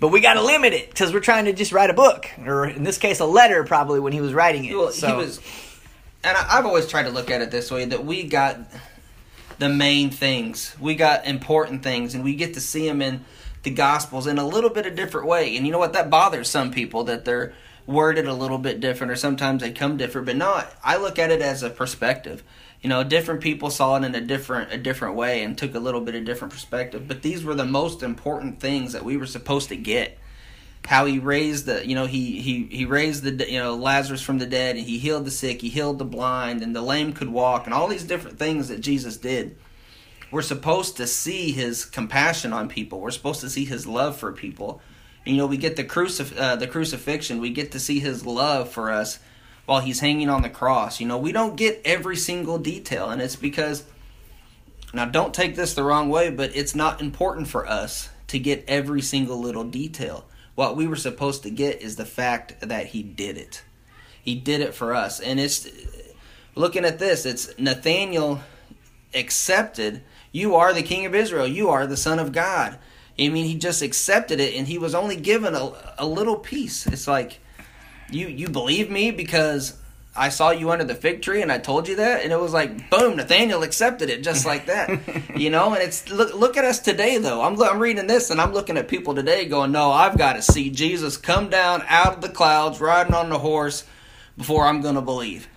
But 0.00 0.08
we 0.08 0.20
got 0.20 0.34
to 0.34 0.42
limit 0.42 0.74
it 0.74 0.90
because 0.90 1.12
we're 1.12 1.20
trying 1.20 1.46
to 1.46 1.52
just 1.52 1.72
write 1.72 1.90
a 1.90 1.94
book, 1.94 2.30
or 2.44 2.66
in 2.66 2.84
this 2.84 2.98
case, 2.98 3.18
a 3.18 3.24
letter, 3.24 3.64
probably 3.64 3.98
when 3.98 4.12
he 4.12 4.20
was 4.20 4.32
writing 4.32 4.64
it. 4.64 4.76
Well, 4.76 4.92
so. 4.92 5.08
he 5.08 5.16
was, 5.16 5.40
and 6.22 6.36
I, 6.36 6.58
I've 6.58 6.66
always 6.66 6.86
tried 6.86 7.04
to 7.04 7.10
look 7.10 7.30
at 7.30 7.42
it 7.42 7.50
this 7.50 7.70
way: 7.70 7.84
that 7.86 8.04
we 8.04 8.22
got 8.24 8.58
the 9.58 9.68
main 9.68 10.10
things, 10.10 10.76
we 10.78 10.94
got 10.94 11.26
important 11.26 11.82
things, 11.82 12.14
and 12.14 12.22
we 12.22 12.36
get 12.36 12.54
to 12.54 12.60
see 12.60 12.86
them 12.86 13.02
in 13.02 13.24
the 13.64 13.70
Gospels 13.70 14.28
in 14.28 14.38
a 14.38 14.46
little 14.46 14.70
bit 14.70 14.86
of 14.86 14.94
different 14.94 15.26
way. 15.26 15.56
And 15.56 15.66
you 15.66 15.72
know 15.72 15.80
what? 15.80 15.94
That 15.94 16.10
bothers 16.10 16.48
some 16.48 16.70
people 16.70 17.04
that 17.04 17.24
they're 17.24 17.54
worded 17.84 18.26
a 18.26 18.34
little 18.34 18.58
bit 18.58 18.78
different, 18.78 19.10
or 19.10 19.16
sometimes 19.16 19.62
they 19.62 19.72
come 19.72 19.96
different. 19.96 20.26
But 20.26 20.36
no, 20.36 20.62
I 20.84 20.96
look 20.98 21.18
at 21.18 21.32
it 21.32 21.42
as 21.42 21.64
a 21.64 21.70
perspective 21.70 22.44
you 22.82 22.88
know 22.88 23.02
different 23.02 23.40
people 23.40 23.70
saw 23.70 23.96
it 23.96 24.04
in 24.04 24.14
a 24.14 24.20
different 24.20 24.72
a 24.72 24.78
different 24.78 25.16
way 25.16 25.42
and 25.42 25.58
took 25.58 25.74
a 25.74 25.80
little 25.80 26.00
bit 26.00 26.14
of 26.14 26.24
different 26.24 26.52
perspective. 26.52 27.08
But 27.08 27.22
these 27.22 27.44
were 27.44 27.54
the 27.54 27.64
most 27.64 28.02
important 28.02 28.60
things 28.60 28.92
that 28.92 29.04
we 29.04 29.16
were 29.16 29.26
supposed 29.26 29.68
to 29.70 29.76
get. 29.76 30.18
How 30.86 31.04
he 31.06 31.18
raised 31.18 31.66
the 31.66 31.86
you 31.86 31.94
know 31.94 32.06
he 32.06 32.40
he 32.40 32.64
he 32.70 32.84
raised 32.84 33.24
the 33.24 33.50
you 33.50 33.58
know 33.58 33.74
Lazarus 33.74 34.22
from 34.22 34.38
the 34.38 34.46
dead 34.46 34.76
and 34.76 34.86
he 34.86 34.98
healed 34.98 35.24
the 35.24 35.30
sick 35.30 35.60
he 35.60 35.68
healed 35.68 35.98
the 35.98 36.04
blind 36.04 36.62
and 36.62 36.74
the 36.74 36.80
lame 36.80 37.12
could 37.12 37.28
walk 37.28 37.66
and 37.66 37.74
all 37.74 37.88
these 37.88 38.04
different 38.04 38.38
things 38.38 38.68
that 38.68 38.80
Jesus 38.80 39.16
did. 39.16 39.56
We're 40.30 40.42
supposed 40.42 40.96
to 40.98 41.06
see 41.06 41.52
his 41.52 41.84
compassion 41.84 42.52
on 42.52 42.68
people. 42.68 43.00
We're 43.00 43.10
supposed 43.10 43.40
to 43.40 43.50
see 43.50 43.64
his 43.64 43.86
love 43.86 44.16
for 44.16 44.30
people. 44.30 44.80
And, 45.26 45.34
you 45.34 45.42
know 45.42 45.46
we 45.46 45.56
get 45.56 45.74
the 45.76 45.84
crucif- 45.84 46.38
uh, 46.38 46.54
the 46.56 46.68
crucifixion. 46.68 47.40
We 47.40 47.50
get 47.50 47.72
to 47.72 47.80
see 47.80 47.98
his 47.98 48.24
love 48.24 48.70
for 48.70 48.92
us 48.92 49.18
while 49.68 49.80
he's 49.80 50.00
hanging 50.00 50.30
on 50.30 50.40
the 50.40 50.48
cross. 50.48 50.98
You 50.98 51.06
know, 51.06 51.18
we 51.18 51.30
don't 51.30 51.54
get 51.54 51.82
every 51.84 52.16
single 52.16 52.56
detail, 52.56 53.10
and 53.10 53.20
it's 53.20 53.36
because 53.36 53.84
now 54.94 55.04
don't 55.04 55.34
take 55.34 55.56
this 55.56 55.74
the 55.74 55.82
wrong 55.82 56.08
way, 56.08 56.30
but 56.30 56.56
it's 56.56 56.74
not 56.74 57.02
important 57.02 57.48
for 57.48 57.68
us 57.68 58.08
to 58.28 58.38
get 58.38 58.64
every 58.66 59.02
single 59.02 59.38
little 59.38 59.64
detail. 59.64 60.24
What 60.54 60.74
we 60.74 60.86
were 60.86 60.96
supposed 60.96 61.42
to 61.42 61.50
get 61.50 61.82
is 61.82 61.96
the 61.96 62.06
fact 62.06 62.54
that 62.62 62.86
he 62.86 63.02
did 63.02 63.36
it. 63.36 63.62
He 64.22 64.36
did 64.36 64.62
it 64.62 64.72
for 64.72 64.94
us. 64.94 65.20
And 65.20 65.38
it's 65.38 65.68
looking 66.54 66.86
at 66.86 66.98
this, 66.98 67.26
it's 67.26 67.50
Nathaniel 67.58 68.40
accepted, 69.14 70.02
you 70.32 70.54
are 70.54 70.72
the 70.72 70.82
king 70.82 71.04
of 71.04 71.14
Israel, 71.14 71.46
you 71.46 71.68
are 71.68 71.86
the 71.86 71.94
son 71.98 72.18
of 72.18 72.32
God. 72.32 72.78
I 73.18 73.28
mean, 73.28 73.44
he 73.44 73.58
just 73.58 73.82
accepted 73.82 74.40
it 74.40 74.54
and 74.54 74.66
he 74.66 74.78
was 74.78 74.94
only 74.94 75.16
given 75.16 75.54
a, 75.54 75.72
a 75.98 76.06
little 76.06 76.36
piece. 76.36 76.86
It's 76.86 77.06
like 77.06 77.40
you 78.10 78.28
you 78.28 78.48
believe 78.48 78.90
me 78.90 79.10
because 79.10 79.76
I 80.16 80.30
saw 80.30 80.50
you 80.50 80.70
under 80.70 80.84
the 80.84 80.94
fig 80.94 81.22
tree 81.22 81.42
and 81.42 81.52
I 81.52 81.58
told 81.58 81.86
you 81.86 81.96
that 81.96 82.22
and 82.22 82.32
it 82.32 82.40
was 82.40 82.52
like 82.52 82.90
boom 82.90 83.16
Nathaniel 83.16 83.62
accepted 83.62 84.10
it 84.10 84.22
just 84.22 84.44
like 84.46 84.66
that 84.66 85.36
you 85.36 85.50
know? 85.50 85.74
And 85.74 85.82
it's 85.82 86.10
look 86.10 86.34
look 86.34 86.56
at 86.56 86.64
us 86.64 86.80
today 86.80 87.18
though. 87.18 87.42
I'm 87.42 87.60
I'm 87.62 87.78
reading 87.78 88.06
this 88.06 88.30
and 88.30 88.40
I'm 88.40 88.52
looking 88.52 88.76
at 88.76 88.88
people 88.88 89.14
today 89.14 89.46
going 89.46 89.72
no 89.72 89.90
I've 89.90 90.18
got 90.18 90.34
to 90.34 90.42
see 90.42 90.70
Jesus 90.70 91.16
come 91.16 91.50
down 91.50 91.82
out 91.88 92.14
of 92.14 92.20
the 92.20 92.28
clouds 92.28 92.80
riding 92.80 93.14
on 93.14 93.30
the 93.30 93.38
horse 93.38 93.84
before 94.36 94.66
I'm 94.66 94.80
going 94.80 94.94
to 94.94 95.02
believe. 95.02 95.48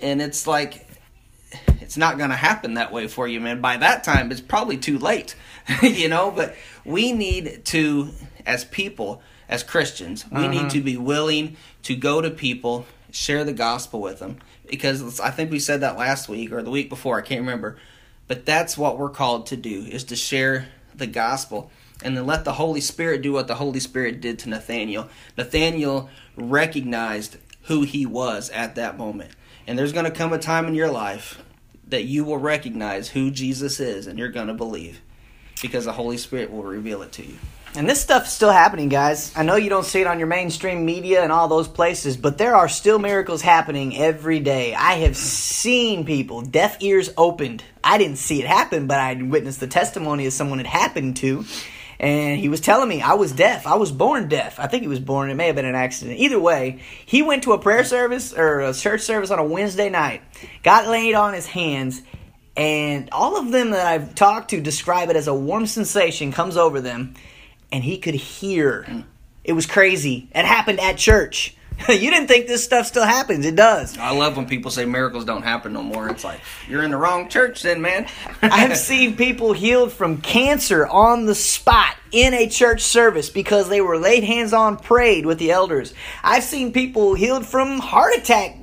And 0.00 0.22
it's 0.22 0.46
like 0.46 0.86
it's 1.80 1.96
not 1.96 2.18
going 2.18 2.30
to 2.30 2.36
happen 2.36 2.74
that 2.74 2.92
way 2.92 3.08
for 3.08 3.28
you 3.28 3.40
man. 3.40 3.60
By 3.60 3.76
that 3.76 4.04
time 4.04 4.30
it's 4.30 4.40
probably 4.40 4.78
too 4.78 4.98
late 4.98 5.34
you 5.82 6.08
know? 6.08 6.30
But 6.30 6.56
we 6.84 7.12
need 7.12 7.64
to 7.66 8.10
as 8.46 8.64
people 8.64 9.22
as 9.48 9.62
Christians 9.62 10.24
we 10.30 10.38
uh-huh. 10.38 10.48
need 10.48 10.70
to 10.70 10.80
be 10.80 10.96
willing 10.96 11.56
to 11.82 11.96
go 11.96 12.20
to 12.20 12.30
people 12.30 12.86
share 13.10 13.44
the 13.44 13.52
gospel 13.52 14.00
with 14.00 14.18
them 14.18 14.36
because 14.68 15.20
I 15.20 15.30
think 15.30 15.50
we 15.50 15.58
said 15.58 15.80
that 15.80 15.96
last 15.96 16.28
week 16.28 16.52
or 16.52 16.62
the 16.62 16.70
week 16.70 16.88
before, 16.88 17.18
I 17.18 17.22
can't 17.22 17.40
remember. 17.40 17.78
But 18.26 18.44
that's 18.44 18.76
what 18.76 18.98
we're 18.98 19.08
called 19.08 19.46
to 19.46 19.56
do 19.56 19.84
is 19.84 20.04
to 20.04 20.16
share 20.16 20.68
the 20.94 21.06
gospel 21.06 21.70
and 22.02 22.16
then 22.16 22.26
let 22.26 22.44
the 22.44 22.52
Holy 22.52 22.80
Spirit 22.80 23.22
do 23.22 23.32
what 23.32 23.48
the 23.48 23.54
Holy 23.54 23.80
Spirit 23.80 24.20
did 24.20 24.38
to 24.40 24.48
Nathaniel. 24.48 25.08
Nathaniel 25.36 26.10
recognized 26.36 27.38
who 27.62 27.82
he 27.82 28.06
was 28.06 28.50
at 28.50 28.74
that 28.76 28.98
moment. 28.98 29.30
And 29.66 29.78
there's 29.78 29.92
going 29.92 30.04
to 30.04 30.10
come 30.10 30.32
a 30.32 30.38
time 30.38 30.66
in 30.66 30.74
your 30.74 30.90
life 30.90 31.42
that 31.88 32.04
you 32.04 32.24
will 32.24 32.38
recognize 32.38 33.08
who 33.08 33.30
Jesus 33.30 33.80
is 33.80 34.06
and 34.06 34.18
you're 34.18 34.28
going 34.28 34.46
to 34.46 34.54
believe 34.54 35.00
because 35.62 35.86
the 35.86 35.92
Holy 35.92 36.18
Spirit 36.18 36.52
will 36.52 36.62
reveal 36.62 37.02
it 37.02 37.12
to 37.12 37.24
you. 37.24 37.36
And 37.78 37.88
this 37.88 38.00
stuff's 38.00 38.32
still 38.32 38.50
happening, 38.50 38.88
guys. 38.88 39.32
I 39.36 39.44
know 39.44 39.54
you 39.54 39.70
don't 39.70 39.84
see 39.84 40.00
it 40.00 40.08
on 40.08 40.18
your 40.18 40.26
mainstream 40.26 40.84
media 40.84 41.22
and 41.22 41.30
all 41.30 41.46
those 41.46 41.68
places, 41.68 42.16
but 42.16 42.36
there 42.36 42.56
are 42.56 42.68
still 42.68 42.98
miracles 42.98 43.40
happening 43.40 43.96
every 43.96 44.40
day. 44.40 44.74
I 44.74 44.94
have 44.94 45.16
seen 45.16 46.04
people, 46.04 46.42
deaf 46.42 46.78
ears 46.80 47.10
opened. 47.16 47.62
I 47.84 47.96
didn't 47.96 48.16
see 48.16 48.40
it 48.40 48.48
happen, 48.48 48.88
but 48.88 48.98
I 48.98 49.14
witnessed 49.14 49.60
the 49.60 49.68
testimony 49.68 50.26
of 50.26 50.32
someone 50.32 50.58
it 50.58 50.66
happened 50.66 51.18
to. 51.18 51.44
And 52.00 52.40
he 52.40 52.48
was 52.48 52.60
telling 52.60 52.88
me 52.88 53.00
I 53.00 53.14
was 53.14 53.30
deaf. 53.30 53.64
I 53.64 53.76
was 53.76 53.92
born 53.92 54.28
deaf. 54.28 54.58
I 54.58 54.66
think 54.66 54.82
he 54.82 54.88
was 54.88 54.98
born. 54.98 55.30
It 55.30 55.36
may 55.36 55.46
have 55.46 55.54
been 55.54 55.64
an 55.64 55.76
accident. 55.76 56.18
Either 56.18 56.40
way, 56.40 56.80
he 57.06 57.22
went 57.22 57.44
to 57.44 57.52
a 57.52 57.58
prayer 57.60 57.84
service 57.84 58.32
or 58.32 58.58
a 58.58 58.74
church 58.74 59.02
service 59.02 59.30
on 59.30 59.38
a 59.38 59.44
Wednesday 59.44 59.88
night, 59.88 60.22
got 60.64 60.88
laid 60.88 61.14
on 61.14 61.32
his 61.32 61.46
hands, 61.46 62.02
and 62.56 63.08
all 63.12 63.38
of 63.38 63.52
them 63.52 63.70
that 63.70 63.86
I've 63.86 64.16
talked 64.16 64.50
to 64.50 64.60
describe 64.60 65.10
it 65.10 65.16
as 65.16 65.28
a 65.28 65.34
warm 65.34 65.66
sensation 65.66 66.32
comes 66.32 66.56
over 66.56 66.80
them 66.80 67.14
and 67.72 67.84
he 67.84 67.98
could 67.98 68.14
hear. 68.14 69.04
It 69.44 69.52
was 69.52 69.66
crazy. 69.66 70.28
It 70.34 70.44
happened 70.44 70.80
at 70.80 70.98
church. 70.98 71.56
you 71.88 72.10
didn't 72.10 72.26
think 72.26 72.46
this 72.46 72.64
stuff 72.64 72.86
still 72.86 73.04
happens. 73.04 73.46
It 73.46 73.54
does. 73.54 73.96
I 73.98 74.10
love 74.10 74.36
when 74.36 74.46
people 74.46 74.70
say 74.70 74.84
miracles 74.84 75.24
don't 75.24 75.42
happen 75.42 75.72
no 75.72 75.82
more. 75.82 76.08
It's 76.08 76.24
like, 76.24 76.40
you're 76.68 76.82
in 76.82 76.90
the 76.90 76.96
wrong 76.96 77.28
church 77.28 77.62
then, 77.62 77.80
man. 77.80 78.08
I've 78.42 78.76
seen 78.76 79.16
people 79.16 79.52
healed 79.52 79.92
from 79.92 80.20
cancer 80.20 80.86
on 80.86 81.26
the 81.26 81.34
spot 81.34 81.96
in 82.10 82.34
a 82.34 82.48
church 82.48 82.82
service 82.82 83.30
because 83.30 83.68
they 83.68 83.80
were 83.80 83.98
laid 83.98 84.24
hands 84.24 84.52
on, 84.52 84.76
prayed 84.76 85.24
with 85.24 85.38
the 85.38 85.52
elders. 85.52 85.94
I've 86.22 86.44
seen 86.44 86.72
people 86.72 87.14
healed 87.14 87.46
from 87.46 87.78
heart 87.78 88.14
attack. 88.16 88.56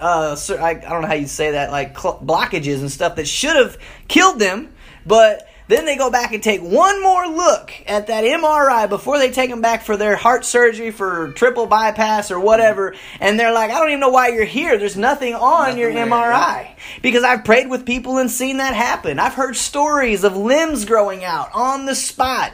Uh, 0.00 0.36
I, 0.60 0.74
don't 0.74 1.02
know 1.02 1.08
how 1.08 1.14
you 1.14 1.28
say 1.28 1.52
that, 1.52 1.70
like 1.70 1.94
blockages 1.94 2.80
and 2.80 2.90
stuff 2.90 3.16
that 3.16 3.28
should 3.28 3.56
have 3.56 3.78
killed 4.08 4.40
them, 4.40 4.74
but 5.06 5.48
then 5.68 5.86
they 5.86 5.96
go 5.96 6.10
back 6.10 6.32
and 6.32 6.42
take 6.42 6.60
one 6.60 7.02
more 7.02 7.26
look 7.26 7.72
at 7.86 8.08
that 8.08 8.24
MRI 8.24 8.88
before 8.88 9.18
they 9.18 9.30
take 9.30 9.50
them 9.50 9.60
back 9.60 9.82
for 9.82 9.96
their 9.96 10.16
heart 10.16 10.44
surgery 10.44 10.90
for 10.90 11.32
triple 11.32 11.66
bypass 11.66 12.30
or 12.30 12.38
whatever. 12.38 12.94
And 13.20 13.38
they're 13.38 13.52
like, 13.52 13.70
I 13.70 13.78
don't 13.78 13.88
even 13.88 14.00
know 14.00 14.10
why 14.10 14.28
you're 14.28 14.44
here. 14.44 14.76
There's 14.78 14.96
nothing 14.96 15.34
on 15.34 15.68
nothing 15.68 15.78
your 15.78 15.92
there, 15.92 16.06
MRI. 16.06 16.64
Yeah. 16.64 16.74
Because 17.02 17.24
I've 17.24 17.44
prayed 17.44 17.68
with 17.68 17.86
people 17.86 18.18
and 18.18 18.30
seen 18.30 18.58
that 18.58 18.74
happen. 18.74 19.18
I've 19.18 19.34
heard 19.34 19.56
stories 19.56 20.24
of 20.24 20.36
limbs 20.36 20.84
growing 20.84 21.24
out 21.24 21.50
on 21.54 21.86
the 21.86 21.94
spot 21.94 22.52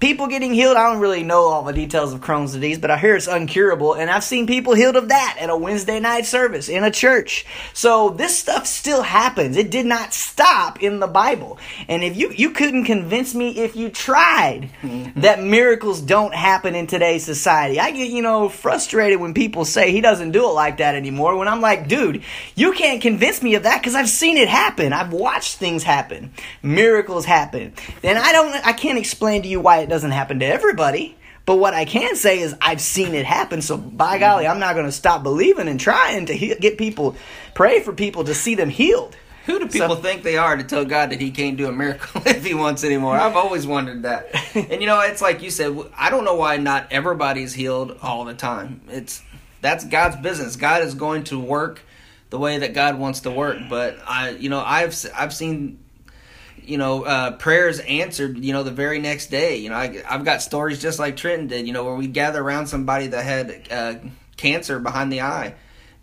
people 0.00 0.26
getting 0.26 0.54
healed. 0.54 0.76
I 0.76 0.90
don't 0.90 1.00
really 1.00 1.22
know 1.22 1.42
all 1.42 1.62
the 1.62 1.72
details 1.72 2.12
of 2.12 2.20
Crohn's 2.20 2.54
disease, 2.54 2.78
but 2.78 2.90
I 2.90 2.96
hear 2.96 3.14
it's 3.14 3.28
uncurable, 3.28 3.98
and 3.98 4.10
I've 4.10 4.24
seen 4.24 4.46
people 4.46 4.74
healed 4.74 4.96
of 4.96 5.08
that 5.08 5.36
at 5.38 5.50
a 5.50 5.56
Wednesday 5.56 6.00
night 6.00 6.24
service 6.26 6.68
in 6.68 6.82
a 6.82 6.90
church. 6.90 7.44
So 7.74 8.08
this 8.10 8.36
stuff 8.36 8.66
still 8.66 9.02
happens. 9.02 9.56
It 9.56 9.70
did 9.70 9.86
not 9.86 10.14
stop 10.14 10.82
in 10.82 11.00
the 11.00 11.06
Bible. 11.06 11.58
And 11.86 12.02
if 12.02 12.16
you 12.16 12.32
you 12.32 12.50
couldn't 12.50 12.84
convince 12.84 13.34
me 13.34 13.58
if 13.58 13.76
you 13.76 13.90
tried 13.90 14.70
mm-hmm. 14.82 15.20
that 15.20 15.42
miracles 15.42 16.00
don't 16.00 16.34
happen 16.34 16.74
in 16.74 16.86
today's 16.86 17.24
society. 17.24 17.78
I 17.78 17.90
get, 17.90 18.10
you 18.10 18.22
know, 18.22 18.48
frustrated 18.48 19.20
when 19.20 19.34
people 19.34 19.64
say 19.64 19.92
he 19.92 20.00
doesn't 20.00 20.32
do 20.32 20.44
it 20.44 20.52
like 20.52 20.78
that 20.78 20.94
anymore. 20.94 21.36
When 21.36 21.48
I'm 21.48 21.60
like, 21.60 21.88
dude, 21.88 22.22
you 22.54 22.72
can't 22.72 23.02
convince 23.02 23.42
me 23.42 23.54
of 23.54 23.64
that 23.64 23.80
because 23.80 23.94
I've 23.94 24.08
seen 24.08 24.38
it 24.38 24.48
happen. 24.48 24.94
I've 24.94 25.12
watched 25.12 25.58
things 25.58 25.82
happen. 25.82 26.32
Miracles 26.62 27.26
happen. 27.26 27.74
And 28.02 28.18
I 28.18 28.32
don't 28.32 28.66
I 28.66 28.72
can't 28.72 28.98
explain 28.98 29.42
to 29.42 29.48
you 29.48 29.60
why 29.60 29.78
it 29.80 29.89
doesn't 29.90 30.12
happen 30.12 30.38
to 30.40 30.46
everybody. 30.46 31.16
But 31.46 31.56
what 31.56 31.74
I 31.74 31.84
can 31.84 32.16
say 32.16 32.40
is 32.40 32.54
I've 32.60 32.80
seen 32.80 33.14
it 33.14 33.26
happen. 33.26 33.60
So 33.60 33.76
by 33.76 34.18
golly, 34.18 34.46
I'm 34.46 34.60
not 34.60 34.74
going 34.74 34.86
to 34.86 34.92
stop 34.92 35.22
believing 35.22 35.68
and 35.68 35.80
trying 35.80 36.26
to 36.26 36.32
he- 36.32 36.54
get 36.54 36.78
people, 36.78 37.16
pray 37.54 37.80
for 37.80 37.92
people 37.92 38.24
to 38.24 38.34
see 38.34 38.54
them 38.54 38.70
healed. 38.70 39.16
Who 39.46 39.58
do 39.58 39.66
people 39.66 39.96
so, 39.96 40.02
think 40.02 40.22
they 40.22 40.36
are 40.36 40.56
to 40.56 40.62
tell 40.62 40.84
God 40.84 41.10
that 41.10 41.20
He 41.20 41.30
can't 41.30 41.56
do 41.56 41.66
a 41.66 41.72
miracle 41.72 42.22
if 42.26 42.44
He 42.44 42.54
wants 42.54 42.84
anymore? 42.84 43.16
I've 43.16 43.36
always 43.36 43.66
wondered 43.66 44.02
that. 44.04 44.28
and 44.54 44.80
you 44.80 44.86
know, 44.86 45.00
it's 45.00 45.22
like 45.22 45.42
you 45.42 45.50
said. 45.50 45.76
I 45.96 46.10
don't 46.10 46.24
know 46.24 46.36
why 46.36 46.58
not 46.58 46.88
everybody's 46.92 47.52
healed 47.52 47.98
all 48.02 48.24
the 48.24 48.34
time. 48.34 48.82
It's 48.88 49.22
that's 49.60 49.84
God's 49.84 50.16
business. 50.16 50.56
God 50.56 50.82
is 50.82 50.94
going 50.94 51.24
to 51.24 51.38
work 51.40 51.80
the 52.28 52.38
way 52.38 52.58
that 52.58 52.74
God 52.74 52.98
wants 52.98 53.20
to 53.20 53.30
work. 53.30 53.58
But 53.68 53.98
I, 54.06 54.30
you 54.30 54.50
know, 54.50 54.60
I've 54.60 54.94
I've 55.16 55.34
seen 55.34 55.78
you 56.64 56.78
know, 56.78 57.04
uh, 57.04 57.32
prayers 57.32 57.80
answered, 57.80 58.38
you 58.38 58.52
know, 58.52 58.62
the 58.62 58.70
very 58.70 58.98
next 58.98 59.28
day. 59.28 59.56
You 59.56 59.70
know, 59.70 59.76
I, 59.76 60.02
have 60.04 60.24
got 60.24 60.42
stories 60.42 60.80
just 60.80 60.98
like 60.98 61.16
Trenton 61.16 61.48
did, 61.48 61.66
you 61.66 61.72
know, 61.72 61.84
where 61.84 61.94
we 61.94 62.06
gather 62.06 62.40
around 62.42 62.66
somebody 62.66 63.08
that 63.08 63.24
had 63.24 63.68
uh, 63.70 63.94
cancer 64.36 64.78
behind 64.78 65.12
the 65.12 65.22
eye, 65.22 65.54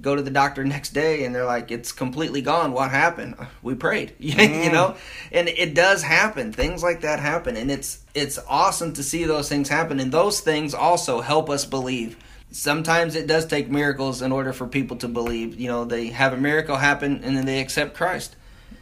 go 0.02 0.16
to 0.16 0.22
the 0.22 0.32
doctor 0.32 0.64
next 0.64 0.90
day, 0.90 1.26
and 1.26 1.34
they're 1.34 1.46
like, 1.46 1.72
it's 1.72 1.92
completely 1.92 2.42
gone. 2.42 2.72
What 2.72 2.92
happened? 2.92 3.36
We 3.62 3.76
prayed, 3.76 4.14
mm. 4.20 4.64
you 4.66 4.72
know, 4.72 4.96
and 5.32 5.48
it 5.48 5.74
does 5.74 6.04
happen. 6.04 6.52
Things 6.54 6.84
like 6.84 7.02
that 7.02 7.20
happen, 7.20 7.56
and 7.58 7.72
it's 7.72 8.00
it's 8.14 8.40
awesome 8.48 8.94
to 8.94 9.04
see 9.04 9.26
those 9.26 9.50
things 9.50 9.70
happen, 9.70 10.00
and 10.00 10.12
those 10.12 10.40
things 10.40 10.74
also 10.74 11.22
help 11.22 11.50
us 11.50 11.66
believe. 11.66 12.18
Sometimes 12.50 13.16
it 13.16 13.28
does 13.28 13.46
take 13.46 13.70
miracles 13.70 14.22
in 14.22 14.32
order 14.32 14.54
for 14.54 14.68
people 14.68 14.98
to 14.98 15.08
believe. 15.08 15.60
You 15.60 15.68
know, 15.68 15.86
they 15.86 16.08
have 16.08 16.34
a 16.34 16.38
miracle 16.38 16.78
happen, 16.78 17.22
and 17.24 17.36
then 17.36 17.46
they 17.46 17.60
accept 17.60 17.96
Christ 17.96 18.36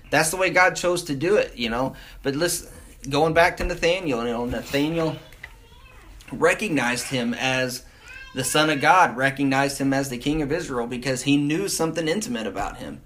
that's 0.09 0.31
the 0.31 0.37
way 0.37 0.49
God 0.49 0.75
chose 0.75 1.03
to 1.03 1.15
do 1.15 1.35
it, 1.35 1.55
you 1.55 1.69
know. 1.69 1.95
But 2.23 2.35
listen, 2.35 2.69
going 3.09 3.33
back 3.33 3.57
to 3.57 3.63
Nathaniel, 3.63 4.25
you 4.25 4.31
know, 4.31 4.45
Nathaniel 4.45 5.17
recognized 6.31 7.07
him 7.07 7.33
as 7.33 7.83
the 8.33 8.43
Son 8.43 8.69
of 8.69 8.81
God, 8.81 9.15
recognized 9.15 9.77
him 9.77 9.93
as 9.93 10.09
the 10.09 10.17
King 10.17 10.41
of 10.41 10.51
Israel 10.51 10.87
because 10.87 11.23
he 11.23 11.37
knew 11.37 11.67
something 11.67 12.07
intimate 12.07 12.47
about 12.47 12.77
him. 12.77 13.01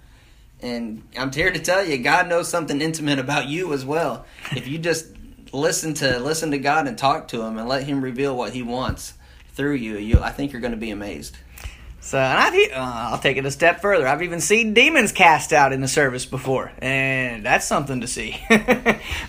And 0.62 1.04
I'm 1.18 1.32
here 1.32 1.52
to 1.52 1.60
tell 1.60 1.86
you, 1.86 1.98
God 1.98 2.28
knows 2.28 2.50
something 2.50 2.82
intimate 2.82 3.20
about 3.20 3.48
you 3.48 3.72
as 3.74 3.86
well. 3.86 4.26
If 4.52 4.68
you 4.68 4.78
just 4.78 5.08
listen 5.54 5.94
to 5.96 6.20
listen 6.20 6.52
to 6.52 6.58
God 6.58 6.88
and 6.88 6.98
talk 6.98 7.30
to 7.30 7.42
Him 7.42 7.58
and 7.58 7.68
let 7.68 7.84
Him 7.84 8.02
reveal 8.02 8.36
what 8.36 8.54
He 8.54 8.62
wants 8.62 9.14
through 9.54 9.76
you, 9.76 9.98
you 9.98 10.20
I 10.20 10.32
think 10.32 10.52
you're 10.52 10.62
going 10.62 10.72
to 10.72 10.78
be 10.78 10.92
amazed. 10.92 11.38
So, 12.10 12.18
and 12.18 12.40
I've, 12.40 12.72
uh, 12.72 13.10
I'll 13.12 13.20
take 13.20 13.38
it 13.38 13.46
a 13.46 13.52
step 13.52 13.82
further. 13.84 14.08
I've 14.08 14.24
even 14.24 14.42
seen 14.42 14.74
demons 14.74 15.12
cast 15.12 15.54
out 15.54 15.74
in 15.74 15.82
the 15.82 15.88
service 15.88 16.26
before, 16.26 16.72
and 16.80 17.46
that's 17.46 17.68
something 17.68 18.02
to 18.02 18.08
see. 18.08 18.36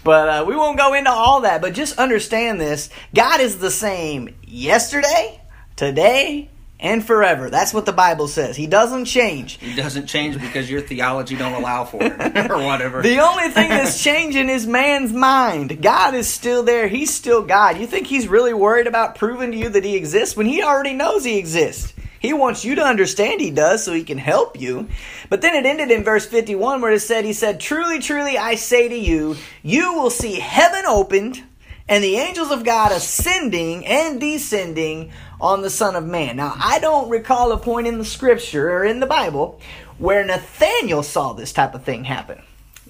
but 0.03 0.29
uh, 0.31 0.45
we 0.49 0.57
won't 0.57 0.79
go 0.79 0.95
into 0.95 1.11
all 1.11 1.43
that. 1.43 1.61
But 1.61 1.75
just 1.75 1.99
understand 1.99 2.59
this: 2.59 2.89
God 3.15 3.43
is 3.43 3.59
the 3.59 3.71
same 3.71 4.35
yesterday, 4.47 5.43
today, 5.77 6.49
and 6.81 7.05
forever. 7.05 7.51
That's 7.51 7.75
what 7.75 7.85
the 7.85 7.93
Bible 7.93 8.29
says. 8.29 8.57
He 8.57 8.67
doesn't 8.67 9.05
change. 9.05 9.59
He 9.59 9.77
doesn't 9.77 10.07
change 10.07 10.41
because 10.41 10.71
your 10.71 10.81
theology 10.81 11.37
don't 11.37 11.53
allow 11.53 11.85
for 11.85 12.03
it 12.03 12.13
or 12.51 12.65
whatever. 12.65 13.03
the 13.03 13.19
only 13.19 13.51
thing 13.51 13.69
that's 13.69 14.03
changing 14.03 14.49
is 14.49 14.67
man's 14.67 15.13
mind. 15.13 15.83
God 15.83 16.15
is 16.15 16.29
still 16.29 16.63
there. 16.63 16.89
He's 16.89 17.13
still 17.13 17.43
God. 17.43 17.77
You 17.77 17.87
think 17.87 18.07
he's 18.07 18.27
really 18.27 18.55
worried 18.55 18.87
about 18.87 19.17
proving 19.17 19.53
to 19.53 19.59
you 19.59 19.69
that 19.69 19.85
he 19.85 19.97
exists 19.97 20.35
when 20.35 20.47
he 20.47 20.63
already 20.63 20.95
knows 20.95 21.25
he 21.25 21.37
exists? 21.37 21.93
He 22.21 22.35
wants 22.35 22.67
you 22.67 22.75
to 22.75 22.85
understand 22.85 23.41
he 23.41 23.51
does 23.51 23.83
so 23.83 23.95
he 23.95 24.05
can 24.05 24.19
help 24.19 24.61
you. 24.61 24.89
But 25.31 25.41
then 25.41 25.55
it 25.55 25.67
ended 25.67 25.91
in 25.91 26.05
verse 26.05 26.27
51 26.27 26.83
where 26.83 26.93
it 26.93 27.01
said, 27.01 27.25
He 27.25 27.33
said, 27.33 27.59
Truly, 27.59 27.99
truly, 27.99 28.37
I 28.37 28.57
say 28.57 28.89
to 28.89 28.95
you, 28.95 29.37
you 29.63 29.95
will 29.95 30.11
see 30.11 30.35
heaven 30.39 30.85
opened 30.87 31.43
and 31.89 32.05
the 32.05 32.17
angels 32.17 32.51
of 32.51 32.63
God 32.63 32.93
ascending 32.93 33.87
and 33.87 34.21
descending 34.21 35.11
on 35.41 35.63
the 35.63 35.71
Son 35.71 35.97
of 35.97 36.05
Man. 36.05 36.37
Now, 36.37 36.55
I 36.57 36.79
don't 36.79 37.09
recall 37.09 37.53
a 37.53 37.59
point 37.59 37.87
in 37.87 37.97
the 37.97 38.05
scripture 38.05 38.71
or 38.71 38.85
in 38.85 39.01
the 39.01 39.07
Bible 39.07 39.59
where 39.97 40.25
Nathaniel 40.25 41.03
saw 41.03 41.33
this 41.33 41.55
type 41.55 41.75
of 41.75 41.85
thing 41.85 42.05
happen. 42.05 42.43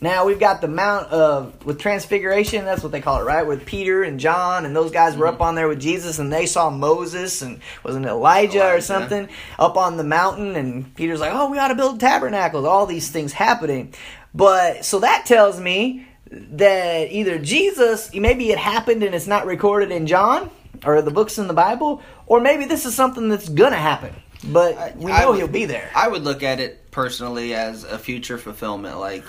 Now 0.03 0.25
we've 0.25 0.41
got 0.41 0.63
the 0.63 0.69
Mount 0.69 1.09
of 1.09 1.67
with 1.67 1.79
Transfiguration. 1.79 2.65
That's 2.65 2.83
what 2.83 2.91
they 2.91 3.03
call 3.03 3.21
it, 3.21 3.25
right? 3.25 3.47
With 3.47 3.67
Peter 3.67 4.03
and 4.03 4.19
John 4.19 4.65
and 4.65 4.75
those 4.75 4.91
guys 4.91 5.17
were 5.17 5.27
mm-hmm. 5.27 5.35
up 5.35 5.41
on 5.43 5.55
there 5.57 5.69
with 5.69 5.81
Jesus, 5.81 6.19
and 6.19 6.33
they 6.33 6.47
saw 6.47 6.71
Moses 6.71 7.43
and 7.43 7.61
wasn't 7.85 8.07
it 8.07 8.09
Elijah, 8.09 8.67
or 8.67 8.81
something 8.81 9.29
up 9.59 9.77
on 9.77 9.99
the 9.99 10.05
mountain, 10.05 10.57
and 10.57 10.95
Peter's 10.95 11.21
like, 11.21 11.33
"Oh, 11.35 11.51
we 11.51 11.59
ought 11.59 11.69
to 11.69 11.75
build 11.75 12.01
tabernacles." 12.01 12.65
All 12.65 12.87
these 12.87 13.11
things 13.11 13.33
happening, 13.33 13.93
but 14.35 14.85
so 14.85 15.01
that 15.01 15.27
tells 15.27 15.61
me 15.61 16.07
that 16.31 17.13
either 17.13 17.39
Jesus, 17.39 18.15
maybe 18.15 18.51
it 18.51 18.59
happened 18.59 19.03
and 19.03 19.15
it's 19.15 19.27
not 19.27 19.47
recorded 19.47 19.91
in 19.91 20.07
John 20.07 20.51
or 20.85 21.03
the 21.03 21.11
books 21.11 21.39
in 21.39 21.47
the 21.47 21.55
Bible, 21.55 22.03
or 22.27 22.41
maybe 22.41 22.65
this 22.65 22.87
is 22.87 22.95
something 22.95 23.29
that's 23.29 23.49
gonna 23.49 23.77
happen. 23.77 24.15
But 24.45 24.97
we 24.97 25.13
know 25.13 25.31
would- 25.31 25.39
he'll 25.39 25.49
be 25.49 25.67
there. 25.67 25.91
I 25.95 26.09
would 26.09 26.23
look 26.23 26.43
at 26.43 26.61
it 26.61 26.91
personally 26.91 27.55
as 27.55 27.85
a 27.85 27.99
future 27.99 28.39
fulfillment. 28.39 28.99
Like 28.99 29.25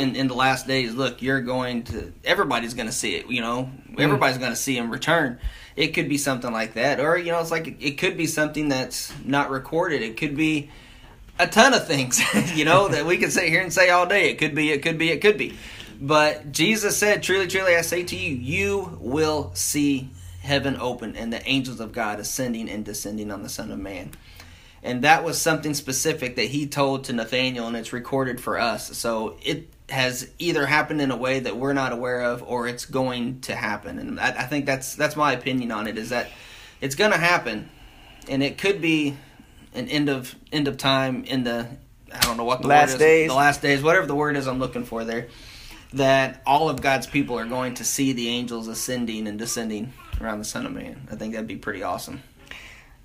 in 0.00 0.16
in 0.16 0.28
the 0.28 0.34
last 0.34 0.66
days, 0.66 0.94
look, 0.94 1.22
you're 1.22 1.40
going 1.40 1.84
to 1.84 2.12
everybody's 2.24 2.74
going 2.74 2.86
to 2.88 2.92
see 2.92 3.14
it. 3.16 3.28
You 3.28 3.40
know, 3.40 3.70
Mm. 3.90 4.00
everybody's 4.00 4.38
going 4.38 4.52
to 4.52 4.56
see 4.56 4.76
him 4.76 4.90
return. 4.90 5.38
It 5.74 5.88
could 5.88 6.08
be 6.08 6.18
something 6.18 6.52
like 6.52 6.74
that, 6.74 7.00
or 7.00 7.16
you 7.16 7.32
know, 7.32 7.40
it's 7.40 7.50
like 7.50 7.82
it 7.82 7.98
could 7.98 8.16
be 8.16 8.26
something 8.26 8.68
that's 8.68 9.12
not 9.24 9.50
recorded. 9.50 10.02
It 10.02 10.16
could 10.16 10.36
be 10.36 10.70
a 11.38 11.46
ton 11.46 11.72
of 11.74 11.86
things, 11.86 12.20
you 12.56 12.64
know, 12.64 12.88
that 12.88 13.06
we 13.06 13.16
could 13.16 13.32
sit 13.32 13.48
here 13.48 13.60
and 13.60 13.72
say 13.72 13.90
all 13.90 14.06
day. 14.06 14.30
It 14.30 14.38
could 14.38 14.54
be, 14.54 14.70
it 14.72 14.82
could 14.82 14.98
be, 14.98 15.10
it 15.10 15.20
could 15.20 15.38
be. 15.38 15.56
But 16.00 16.52
Jesus 16.52 16.96
said, 16.96 17.22
Truly, 17.22 17.46
truly, 17.48 17.74
I 17.76 17.80
say 17.82 18.02
to 18.04 18.16
you, 18.16 18.34
you 18.34 18.98
will 19.00 19.50
see 19.54 20.10
heaven 20.42 20.76
open 20.80 21.16
and 21.16 21.32
the 21.32 21.44
angels 21.48 21.80
of 21.80 21.92
God 21.92 22.20
ascending 22.20 22.68
and 22.70 22.84
descending 22.84 23.30
on 23.30 23.42
the 23.42 23.48
Son 23.48 23.70
of 23.72 23.78
Man. 23.78 24.12
And 24.82 25.02
that 25.02 25.24
was 25.24 25.40
something 25.40 25.74
specific 25.74 26.36
that 26.36 26.46
he 26.46 26.66
told 26.68 27.04
to 27.04 27.12
Nathaniel, 27.12 27.66
and 27.66 27.76
it's 27.76 27.92
recorded 27.92 28.40
for 28.40 28.58
us. 28.60 28.96
So 28.96 29.36
it 29.42 29.68
has 29.90 30.30
either 30.38 30.66
happened 30.66 31.00
in 31.00 31.10
a 31.10 31.16
way 31.16 31.40
that 31.40 31.56
we're 31.56 31.72
not 31.72 31.92
aware 31.92 32.22
of, 32.22 32.42
or 32.42 32.68
it's 32.68 32.84
going 32.84 33.40
to 33.42 33.54
happen. 33.54 33.98
And 33.98 34.20
I, 34.20 34.28
I 34.28 34.42
think 34.44 34.66
that's 34.66 34.94
that's 34.94 35.16
my 35.16 35.32
opinion 35.32 35.72
on 35.72 35.86
it. 35.86 35.96
Is 35.98 36.10
that 36.10 36.28
it's 36.80 36.94
going 36.94 37.12
to 37.12 37.18
happen, 37.18 37.68
and 38.28 38.42
it 38.42 38.58
could 38.58 38.80
be 38.80 39.16
an 39.74 39.88
end 39.88 40.08
of 40.08 40.34
end 40.52 40.68
of 40.68 40.76
time 40.76 41.24
in 41.24 41.44
the 41.44 41.66
I 42.12 42.20
don't 42.20 42.36
know 42.36 42.44
what 42.44 42.62
the 42.62 42.68
Last 42.68 42.90
word 42.90 42.94
is, 42.94 43.00
days. 43.00 43.28
the 43.30 43.34
last 43.34 43.62
days, 43.62 43.82
whatever 43.82 44.06
the 44.06 44.14
word 44.14 44.36
is 44.36 44.46
I'm 44.46 44.58
looking 44.58 44.84
for 44.84 45.04
there. 45.04 45.28
That 45.94 46.42
all 46.44 46.68
of 46.68 46.82
God's 46.82 47.06
people 47.06 47.38
are 47.38 47.46
going 47.46 47.74
to 47.74 47.84
see 47.84 48.12
the 48.12 48.28
angels 48.28 48.68
ascending 48.68 49.26
and 49.26 49.38
descending 49.38 49.94
around 50.20 50.38
the 50.38 50.44
Son 50.44 50.66
of 50.66 50.72
Man. 50.72 51.08
I 51.10 51.16
think 51.16 51.32
that'd 51.32 51.48
be 51.48 51.56
pretty 51.56 51.82
awesome. 51.82 52.22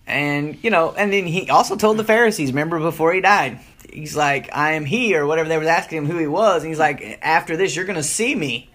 And 0.06 0.62
you 0.62 0.70
know, 0.70 0.94
and 0.98 1.14
then 1.14 1.26
he 1.26 1.50
also 1.50 1.78
told 1.78 1.98
the 1.98 2.04
Pharisees, 2.04 2.50
remember 2.50 2.80
before 2.80 3.14
he 3.14 3.22
died, 3.22 3.60
he's 3.94 4.16
like, 4.16 4.50
"I 4.54 4.74
am 4.74 4.86
he," 4.86 5.16
or 5.16 5.26
whatever 5.26 5.48
they 5.50 5.58
was 5.58 5.68
asking 5.68 6.00
him 6.00 6.06
who 6.08 6.18
he 6.18 6.28
was, 6.28 6.64
and 6.64 6.70
he's 6.70 6.80
like, 6.80 7.20
"After 7.22 7.56
this, 7.58 7.76
you're 7.76 7.86
gonna 7.86 8.04
see 8.04 8.34
me 8.36 8.70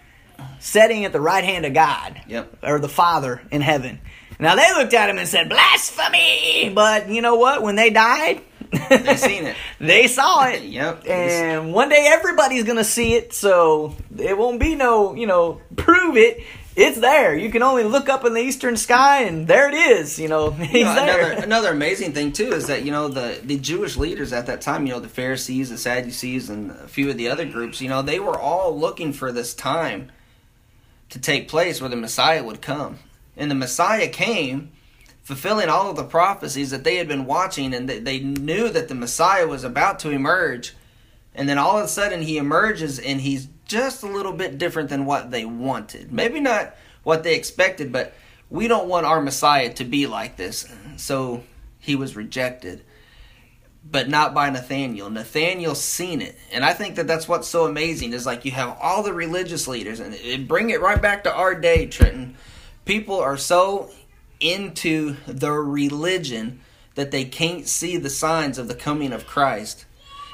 sitting 0.60 1.04
at 1.04 1.12
the 1.12 1.20
right 1.20 1.44
hand 1.44 1.64
of 1.66 1.74
God, 1.74 2.20
Yep. 2.26 2.58
or 2.62 2.78
the 2.78 2.88
Father 2.88 3.42
in 3.50 3.60
heaven." 3.60 4.00
Now 4.40 4.54
they 4.54 4.72
looked 4.74 4.94
at 4.94 5.10
him 5.10 5.18
and 5.18 5.26
said, 5.28 5.48
"Blasphemy!" 5.48 6.70
But 6.74 7.08
you 7.08 7.22
know 7.22 7.34
what? 7.36 7.62
When 7.62 7.74
they 7.76 7.90
died, 7.90 8.40
They 8.90 9.16
seen 9.16 9.44
it. 9.46 9.56
they 9.80 10.06
saw 10.08 10.44
it. 10.46 10.62
Yep. 10.78 11.08
And 11.08 11.72
one 11.72 11.88
day 11.88 12.06
everybody's 12.08 12.64
gonna 12.64 12.84
see 12.84 13.14
it, 13.14 13.32
so 13.32 13.96
it 14.18 14.36
won't 14.36 14.60
be 14.60 14.74
no, 14.74 15.14
you 15.14 15.26
know, 15.26 15.60
prove 15.76 16.16
it. 16.16 16.42
It's 16.78 17.00
there. 17.00 17.36
You 17.36 17.50
can 17.50 17.62
only 17.64 17.82
look 17.82 18.08
up 18.08 18.24
in 18.24 18.34
the 18.34 18.40
eastern 18.40 18.76
sky, 18.76 19.22
and 19.24 19.48
there 19.48 19.68
it 19.68 19.74
is. 19.74 20.18
You 20.18 20.28
know, 20.28 20.50
he's 20.52 20.72
You 20.74 20.84
know, 20.84 20.94
there. 20.94 21.30
another 21.32 21.44
another 21.44 21.70
amazing 21.72 22.12
thing 22.12 22.32
too 22.32 22.52
is 22.52 22.68
that 22.68 22.84
you 22.84 22.92
know 22.92 23.08
the 23.08 23.40
the 23.42 23.58
Jewish 23.58 23.96
leaders 23.96 24.32
at 24.32 24.46
that 24.46 24.60
time, 24.60 24.86
you 24.86 24.92
know 24.92 25.00
the 25.00 25.08
Pharisees, 25.08 25.70
the 25.70 25.76
Sadducees, 25.78 26.48
and 26.48 26.70
a 26.70 26.86
few 26.86 27.10
of 27.10 27.16
the 27.16 27.28
other 27.28 27.44
groups, 27.44 27.80
you 27.80 27.88
know, 27.88 28.00
they 28.02 28.20
were 28.20 28.38
all 28.38 28.78
looking 28.78 29.12
for 29.12 29.32
this 29.32 29.54
time 29.54 30.12
to 31.10 31.18
take 31.18 31.48
place 31.48 31.80
where 31.80 31.90
the 31.90 31.96
Messiah 31.96 32.44
would 32.44 32.60
come, 32.62 32.98
and 33.36 33.50
the 33.50 33.54
Messiah 33.56 34.08
came, 34.08 34.70
fulfilling 35.22 35.68
all 35.68 35.90
of 35.90 35.96
the 35.96 36.04
prophecies 36.04 36.70
that 36.70 36.84
they 36.84 36.96
had 36.96 37.08
been 37.08 37.24
watching, 37.26 37.74
and 37.74 37.88
they, 37.88 37.98
they 37.98 38.20
knew 38.20 38.68
that 38.68 38.88
the 38.88 38.94
Messiah 38.94 39.48
was 39.48 39.64
about 39.64 39.98
to 40.00 40.10
emerge, 40.10 40.74
and 41.38 41.48
then 41.48 41.56
all 41.56 41.78
of 41.78 41.84
a 41.84 41.88
sudden 41.88 42.20
he 42.20 42.36
emerges 42.36 42.98
and 42.98 43.20
he's 43.20 43.48
just 43.64 44.02
a 44.02 44.08
little 44.08 44.32
bit 44.32 44.58
different 44.58 44.90
than 44.90 45.06
what 45.06 45.30
they 45.30 45.44
wanted. 45.44 46.12
Maybe 46.12 46.40
not 46.40 46.74
what 47.04 47.22
they 47.22 47.36
expected, 47.36 47.92
but 47.92 48.12
we 48.50 48.66
don't 48.66 48.88
want 48.88 49.06
our 49.06 49.22
Messiah 49.22 49.72
to 49.74 49.84
be 49.84 50.06
like 50.08 50.36
this. 50.36 50.66
So 50.96 51.44
he 51.78 51.94
was 51.94 52.16
rejected, 52.16 52.82
but 53.88 54.08
not 54.08 54.34
by 54.34 54.50
Nathaniel. 54.50 55.10
Nathaniel 55.10 55.76
seen 55.76 56.20
it, 56.20 56.36
and 56.50 56.64
I 56.64 56.72
think 56.72 56.96
that 56.96 57.06
that's 57.06 57.28
what's 57.28 57.46
so 57.46 57.66
amazing 57.66 58.14
is 58.14 58.26
like 58.26 58.44
you 58.44 58.50
have 58.50 58.76
all 58.80 59.04
the 59.04 59.14
religious 59.14 59.68
leaders, 59.68 60.00
and 60.00 60.48
bring 60.48 60.70
it 60.70 60.80
right 60.80 61.00
back 61.00 61.22
to 61.24 61.32
our 61.32 61.54
day, 61.54 61.86
Trenton. 61.86 62.36
People 62.84 63.18
are 63.20 63.36
so 63.36 63.90
into 64.40 65.16
their 65.26 65.62
religion 65.62 66.60
that 66.96 67.12
they 67.12 67.24
can't 67.24 67.68
see 67.68 67.96
the 67.96 68.10
signs 68.10 68.58
of 68.58 68.66
the 68.66 68.74
coming 68.74 69.12
of 69.12 69.26
Christ. 69.26 69.84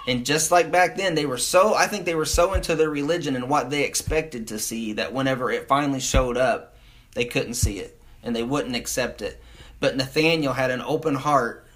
And 0.06 0.26
just 0.26 0.50
like 0.50 0.70
back 0.70 0.96
then, 0.96 1.14
they 1.14 1.26
were 1.26 1.38
so, 1.38 1.74
I 1.74 1.86
think 1.86 2.04
they 2.04 2.14
were 2.14 2.26
so 2.26 2.52
into 2.52 2.74
their 2.74 2.90
religion 2.90 3.36
and 3.36 3.48
what 3.48 3.70
they 3.70 3.84
expected 3.84 4.48
to 4.48 4.58
see 4.58 4.92
that 4.94 5.14
whenever 5.14 5.50
it 5.50 5.68
finally 5.68 6.00
showed 6.00 6.36
up, 6.36 6.76
they 7.14 7.24
couldn't 7.24 7.54
see 7.54 7.78
it 7.78 7.98
and 8.22 8.36
they 8.36 8.42
wouldn't 8.42 8.76
accept 8.76 9.22
it. 9.22 9.42
But 9.80 9.96
Nathaniel 9.96 10.52
had 10.52 10.70
an 10.70 10.82
open 10.82 11.14
heart 11.14 11.66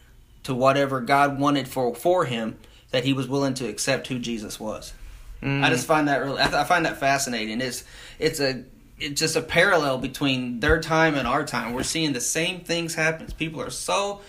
to 0.45 0.55
whatever 0.55 1.01
God 1.01 1.39
wanted 1.39 1.69
for, 1.69 1.95
for 1.95 2.25
him 2.25 2.59
that 2.91 3.05
he 3.05 3.13
was 3.13 3.29
willing 3.29 3.55
to 3.55 3.69
accept 3.69 4.09
who 4.09 4.19
Jesus 4.19 4.59
was. 4.61 4.93
Mm. 5.43 5.63
I 5.63 5.71
just 5.71 5.87
find 5.87 6.09
that 6.09 6.19
really, 6.19 6.41
I, 6.41 6.45
th- 6.45 6.55
I 6.55 6.65
find 6.65 6.85
that 6.85 6.99
fascinating. 6.99 7.61
It's, 7.61 7.85
it's 8.19 8.41
a, 8.41 8.65
it's 8.99 9.21
just 9.21 9.37
a 9.37 9.43
parallel 9.43 9.99
between 9.99 10.61
their 10.61 10.81
time 10.81 11.15
and 11.15 11.29
our 11.29 11.45
time. 11.45 11.73
We're 11.73 11.83
seeing 11.83 12.13
the 12.13 12.21
same 12.21 12.61
things 12.61 12.95
happen. 12.95 13.29
People 13.39 13.61
are 13.61 13.71
so 13.71 14.21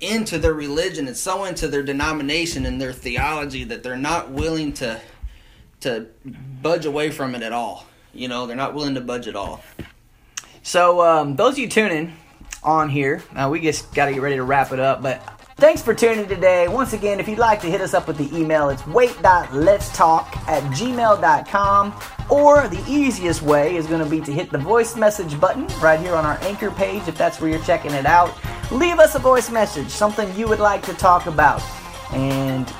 into 0.00 0.38
their 0.38 0.54
religion 0.54 1.06
and 1.06 1.16
so 1.16 1.44
into 1.44 1.68
their 1.68 1.82
denomination 1.82 2.66
and 2.66 2.80
their 2.80 2.92
theology 2.92 3.64
that 3.64 3.82
they're 3.82 3.96
not 3.96 4.30
willing 4.30 4.72
to 4.74 5.00
to 5.80 6.06
budge 6.62 6.86
away 6.86 7.10
from 7.10 7.34
it 7.34 7.42
at 7.42 7.52
all. 7.52 7.86
You 8.14 8.28
know, 8.28 8.46
they're 8.46 8.56
not 8.56 8.74
willing 8.74 8.94
to 8.94 9.00
budge 9.00 9.26
at 9.26 9.36
all. 9.36 9.62
So, 10.62 11.02
um, 11.02 11.34
those 11.36 11.54
of 11.54 11.58
you 11.58 11.68
tuning 11.68 12.12
on 12.62 12.88
here, 12.88 13.22
uh, 13.34 13.48
we 13.50 13.60
just 13.60 13.92
got 13.94 14.06
to 14.06 14.12
get 14.12 14.22
ready 14.22 14.36
to 14.36 14.44
wrap 14.44 14.72
it 14.72 14.78
up. 14.78 15.02
But 15.02 15.22
thanks 15.56 15.82
for 15.82 15.92
tuning 15.92 16.28
today. 16.28 16.68
Once 16.68 16.92
again, 16.92 17.18
if 17.18 17.26
you'd 17.26 17.38
like 17.38 17.60
to 17.62 17.66
hit 17.66 17.80
us 17.80 17.94
up 17.94 18.06
with 18.06 18.16
the 18.16 18.36
email, 18.36 18.68
it's 18.68 18.86
wait.letstalk 18.86 20.36
at 20.48 20.62
gmail.com. 20.74 22.00
Or 22.30 22.68
the 22.68 22.84
easiest 22.88 23.42
way 23.42 23.74
is 23.74 23.86
going 23.86 24.04
to 24.04 24.08
be 24.08 24.20
to 24.20 24.32
hit 24.32 24.50
the 24.50 24.58
voice 24.58 24.94
message 24.94 25.38
button 25.40 25.66
right 25.80 25.98
here 25.98 26.14
on 26.14 26.24
our 26.24 26.38
anchor 26.42 26.70
page 26.70 27.02
if 27.08 27.18
that's 27.18 27.40
where 27.40 27.50
you're 27.50 27.64
checking 27.64 27.92
it 27.92 28.06
out. 28.06 28.32
Leave 28.72 28.98
us 28.98 29.14
a 29.14 29.18
voice 29.18 29.50
message, 29.50 29.90
something 29.90 30.34
you 30.34 30.48
would 30.48 30.58
like 30.58 30.82
to 30.82 30.94
talk 30.94 31.26
about. 31.26 31.62
And 32.12 32.72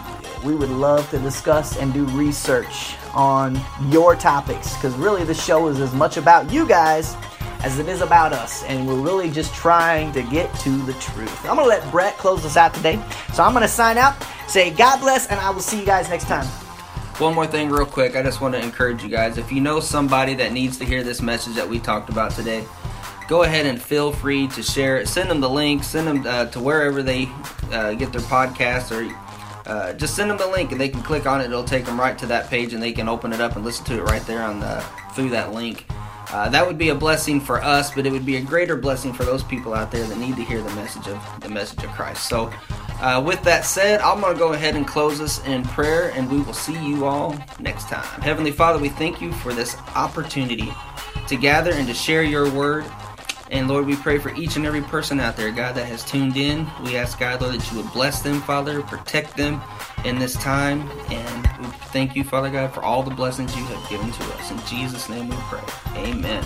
we 0.43 0.55
would 0.55 0.71
love 0.71 1.09
to 1.11 1.19
discuss 1.19 1.77
and 1.77 1.93
do 1.93 2.07
research 2.07 2.97
on 3.13 3.61
your 3.91 4.17
topics 4.17 4.75
because 4.75 4.95
really 4.95 5.23
the 5.23 5.35
show 5.35 5.69
is 5.69 5.81
as 5.81 5.93
much 5.93 6.17
about 6.17 6.51
you 6.51 6.67
guys 6.67 7.15
as 7.63 7.79
it 7.79 7.89
is 7.89 8.01
about 8.01 8.33
us 8.33 8.65
and 8.65 8.89
we're 8.89 8.99
really 8.99 9.31
just 9.31 9.55
trying 9.55 10.11
to 10.13 10.23
get 10.23 10.53
to 10.59 10.71
the 10.85 10.95
truth 10.95 11.45
i'm 11.45 11.57
gonna 11.57 11.69
let 11.69 11.89
brett 11.93 12.17
close 12.17 12.45
us 12.45 12.57
out 12.57 12.75
today 12.75 13.01
so 13.35 13.45
i'm 13.45 13.53
gonna 13.53 13.69
sign 13.69 13.97
out 13.99 14.17
say 14.49 14.71
god 14.71 14.99
bless 14.99 15.29
and 15.29 15.39
i 15.39 15.49
will 15.51 15.61
see 15.61 15.79
you 15.79 15.87
guys 15.87 16.09
next 16.09 16.25
time 16.25 16.47
One 17.19 17.35
more 17.35 17.47
thing, 17.47 17.69
real 17.69 17.87
quick. 17.87 18.17
I 18.17 18.23
just 18.23 18.41
want 18.41 18.55
to 18.55 18.61
encourage 18.61 19.03
you 19.05 19.09
guys. 19.11 19.37
If 19.39 19.53
you 19.53 19.61
know 19.61 19.79
somebody 19.81 20.35
that 20.37 20.51
needs 20.51 20.79
to 20.79 20.85
hear 20.85 21.05
this 21.05 21.21
message 21.21 21.55
that 21.55 21.69
we 21.69 21.79
talked 21.79 22.09
about 22.09 22.33
today, 22.33 22.65
go 23.29 23.43
ahead 23.43 23.67
and 23.67 23.81
feel 23.81 24.13
free 24.13 24.49
to 24.49 24.63
share 24.63 24.99
it. 24.99 25.09
Send 25.09 25.31
them 25.31 25.41
the 25.41 25.51
link. 25.51 25.85
Send 25.85 26.07
them 26.07 26.27
uh, 26.27 26.47
to 26.47 26.61
wherever 26.61 27.03
they 27.03 27.29
uh, 27.71 27.95
get 27.95 28.13
their 28.13 28.23
podcasts, 28.23 28.91
or 28.91 29.15
uh, 29.67 29.93
just 29.95 30.15
send 30.15 30.31
them 30.31 30.39
the 30.39 30.47
link, 30.47 30.73
and 30.73 30.81
they 30.81 30.89
can 30.89 31.03
click 31.03 31.27
on 31.27 31.41
it. 31.41 31.45
It'll 31.45 31.65
take 31.65 31.85
them 31.85 31.99
right 31.99 32.19
to 32.19 32.27
that 32.27 32.49
page, 32.51 32.73
and 32.75 32.83
they 32.83 32.93
can 32.93 33.09
open 33.09 33.33
it 33.33 33.41
up 33.41 33.57
and 33.57 33.65
listen 33.65 33.85
to 33.87 33.99
it 33.99 34.03
right 34.03 34.25
there 34.27 34.43
on 34.43 34.61
the 34.61 34.85
through 35.15 35.31
that 35.31 35.53
link. 35.53 35.87
Uh, 36.33 36.49
that 36.49 36.67
would 36.67 36.79
be 36.79 36.89
a 36.89 36.95
blessing 36.95 37.41
for 37.41 37.63
us, 37.63 37.95
but 37.95 38.07
it 38.07 38.13
would 38.13 38.25
be 38.25 38.37
a 38.37 38.41
greater 38.41 38.75
blessing 38.75 39.13
for 39.13 39.25
those 39.25 39.43
people 39.43 39.75
out 39.75 39.91
there 39.91 40.07
that 40.07 40.17
need 40.17 40.35
to 40.35 40.43
hear 40.43 40.63
the 40.63 40.75
message 40.75 41.07
of 41.07 41.41
the 41.41 41.49
message 41.49 41.85
of 41.85 41.91
Christ. 41.91 42.27
So, 42.27 42.51
uh, 43.01 43.23
with 43.25 43.43
that 43.43 43.67
said, 43.67 44.01
I'm 44.01 44.21
going 44.21 44.33
to 44.33 44.39
go 44.39 44.55
ahead 44.55 44.75
and 44.75 44.87
close 44.87 45.19
this 45.19 45.45
in 45.45 45.63
prayer, 45.63 46.11
and 46.15 46.31
we 46.31 46.41
will 46.41 46.55
see 46.55 46.79
you 46.87 47.05
all 47.05 47.37
next 47.61 47.89
time. 47.89 48.23
Heavenly 48.23 48.51
Father, 48.51 48.79
we 48.79 48.89
thank 48.89 49.21
you 49.21 49.31
for 49.33 49.53
this 49.53 49.77
opportunity 49.95 50.73
to 51.29 51.37
gather 51.37 51.73
and 51.73 51.87
to 51.87 51.95
share 51.95 52.23
your 52.23 52.51
word. 52.51 52.87
And 53.53 53.69
Lord, 53.69 53.85
we 53.85 53.97
pray 53.97 54.17
for 54.17 54.35
each 54.35 54.57
and 54.57 54.65
every 54.65 54.81
person 54.81 55.21
out 55.21 55.37
there, 55.37 55.53
God, 55.53 55.75
that 55.75 55.85
has 55.85 56.03
tuned 56.03 56.39
in. 56.39 56.67
We 56.83 56.97
ask, 56.97 57.19
God, 57.19 57.43
Lord, 57.43 57.55
that 57.55 57.71
you 57.71 57.83
would 57.83 57.93
bless 57.93 58.23
them, 58.23 58.41
Father, 58.41 58.81
protect 58.81 59.37
them 59.37 59.61
in 60.07 60.19
this 60.19 60.33
time. 60.37 60.91
And 61.11 61.47
we 61.59 61.67
thank 61.93 62.17
you, 62.17 62.25
Father 62.25 62.49
God, 62.49 62.73
for 62.73 62.83
all 62.83 63.03
the 63.03 63.15
blessings 63.15 63.55
you 63.55 63.63
have 63.67 63.91
given 63.91 64.11
to 64.11 64.25
us. 64.37 64.51
In 64.51 64.59
Jesus' 64.65 65.11
name 65.11 65.29
we 65.29 65.37
pray. 65.43 65.61
Amen. 65.97 66.43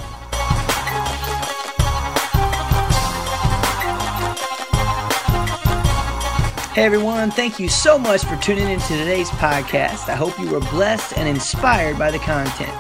Hey 6.75 6.83
everyone, 6.83 7.31
thank 7.31 7.61
you 7.61 7.69
so 7.69 7.97
much 7.97 8.25
for 8.25 8.37
tuning 8.37 8.69
in 8.69 8.81
to 8.81 8.99
today's 8.99 9.31
podcast. 9.31 10.09
I 10.09 10.17
hope 10.17 10.39
you 10.41 10.51
were 10.51 10.61
blessed 10.61 11.17
and 11.17 11.29
inspired 11.29 11.99
by 11.99 12.11
the 12.11 12.19
content. 12.19 12.75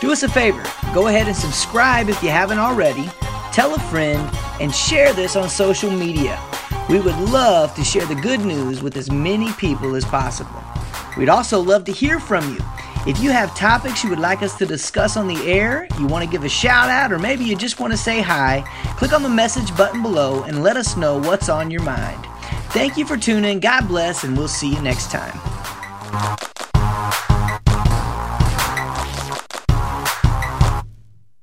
Do 0.00 0.10
us 0.10 0.24
a 0.24 0.28
favor, 0.28 0.64
go 0.92 1.06
ahead 1.06 1.28
and 1.28 1.36
subscribe 1.36 2.08
if 2.08 2.22
you 2.22 2.28
haven't 2.28 2.58
already, 2.58 3.08
tell 3.58 3.74
a 3.74 3.78
friend, 3.90 4.30
and 4.60 4.72
share 4.72 5.12
this 5.12 5.34
on 5.34 5.48
social 5.48 5.90
media. 5.90 6.40
We 6.88 7.00
would 7.00 7.16
love 7.16 7.74
to 7.74 7.82
share 7.82 8.06
the 8.06 8.14
good 8.14 8.38
news 8.38 8.84
with 8.84 8.96
as 8.96 9.10
many 9.10 9.52
people 9.54 9.96
as 9.96 10.04
possible. 10.04 10.62
We'd 11.16 11.28
also 11.28 11.58
love 11.58 11.82
to 11.86 11.92
hear 11.92 12.20
from 12.20 12.54
you. 12.54 12.60
If 13.04 13.20
you 13.20 13.32
have 13.32 13.52
topics 13.56 14.04
you 14.04 14.10
would 14.10 14.20
like 14.20 14.42
us 14.42 14.56
to 14.58 14.66
discuss 14.66 15.16
on 15.16 15.26
the 15.26 15.44
air, 15.50 15.88
you 15.98 16.06
want 16.06 16.24
to 16.24 16.30
give 16.30 16.44
a 16.44 16.48
shout 16.48 16.88
out, 16.88 17.10
or 17.10 17.18
maybe 17.18 17.42
you 17.42 17.56
just 17.56 17.80
want 17.80 17.92
to 17.92 17.96
say 17.96 18.20
hi, 18.20 18.62
click 18.96 19.12
on 19.12 19.24
the 19.24 19.28
message 19.28 19.76
button 19.76 20.02
below 20.02 20.44
and 20.44 20.62
let 20.62 20.76
us 20.76 20.96
know 20.96 21.18
what's 21.18 21.48
on 21.48 21.68
your 21.68 21.82
mind. 21.82 22.24
Thank 22.70 22.96
you 22.96 23.04
for 23.04 23.16
tuning. 23.16 23.58
God 23.58 23.88
bless, 23.88 24.22
and 24.22 24.38
we'll 24.38 24.46
see 24.46 24.72
you 24.72 24.80
next 24.82 25.10
time. 25.10 25.36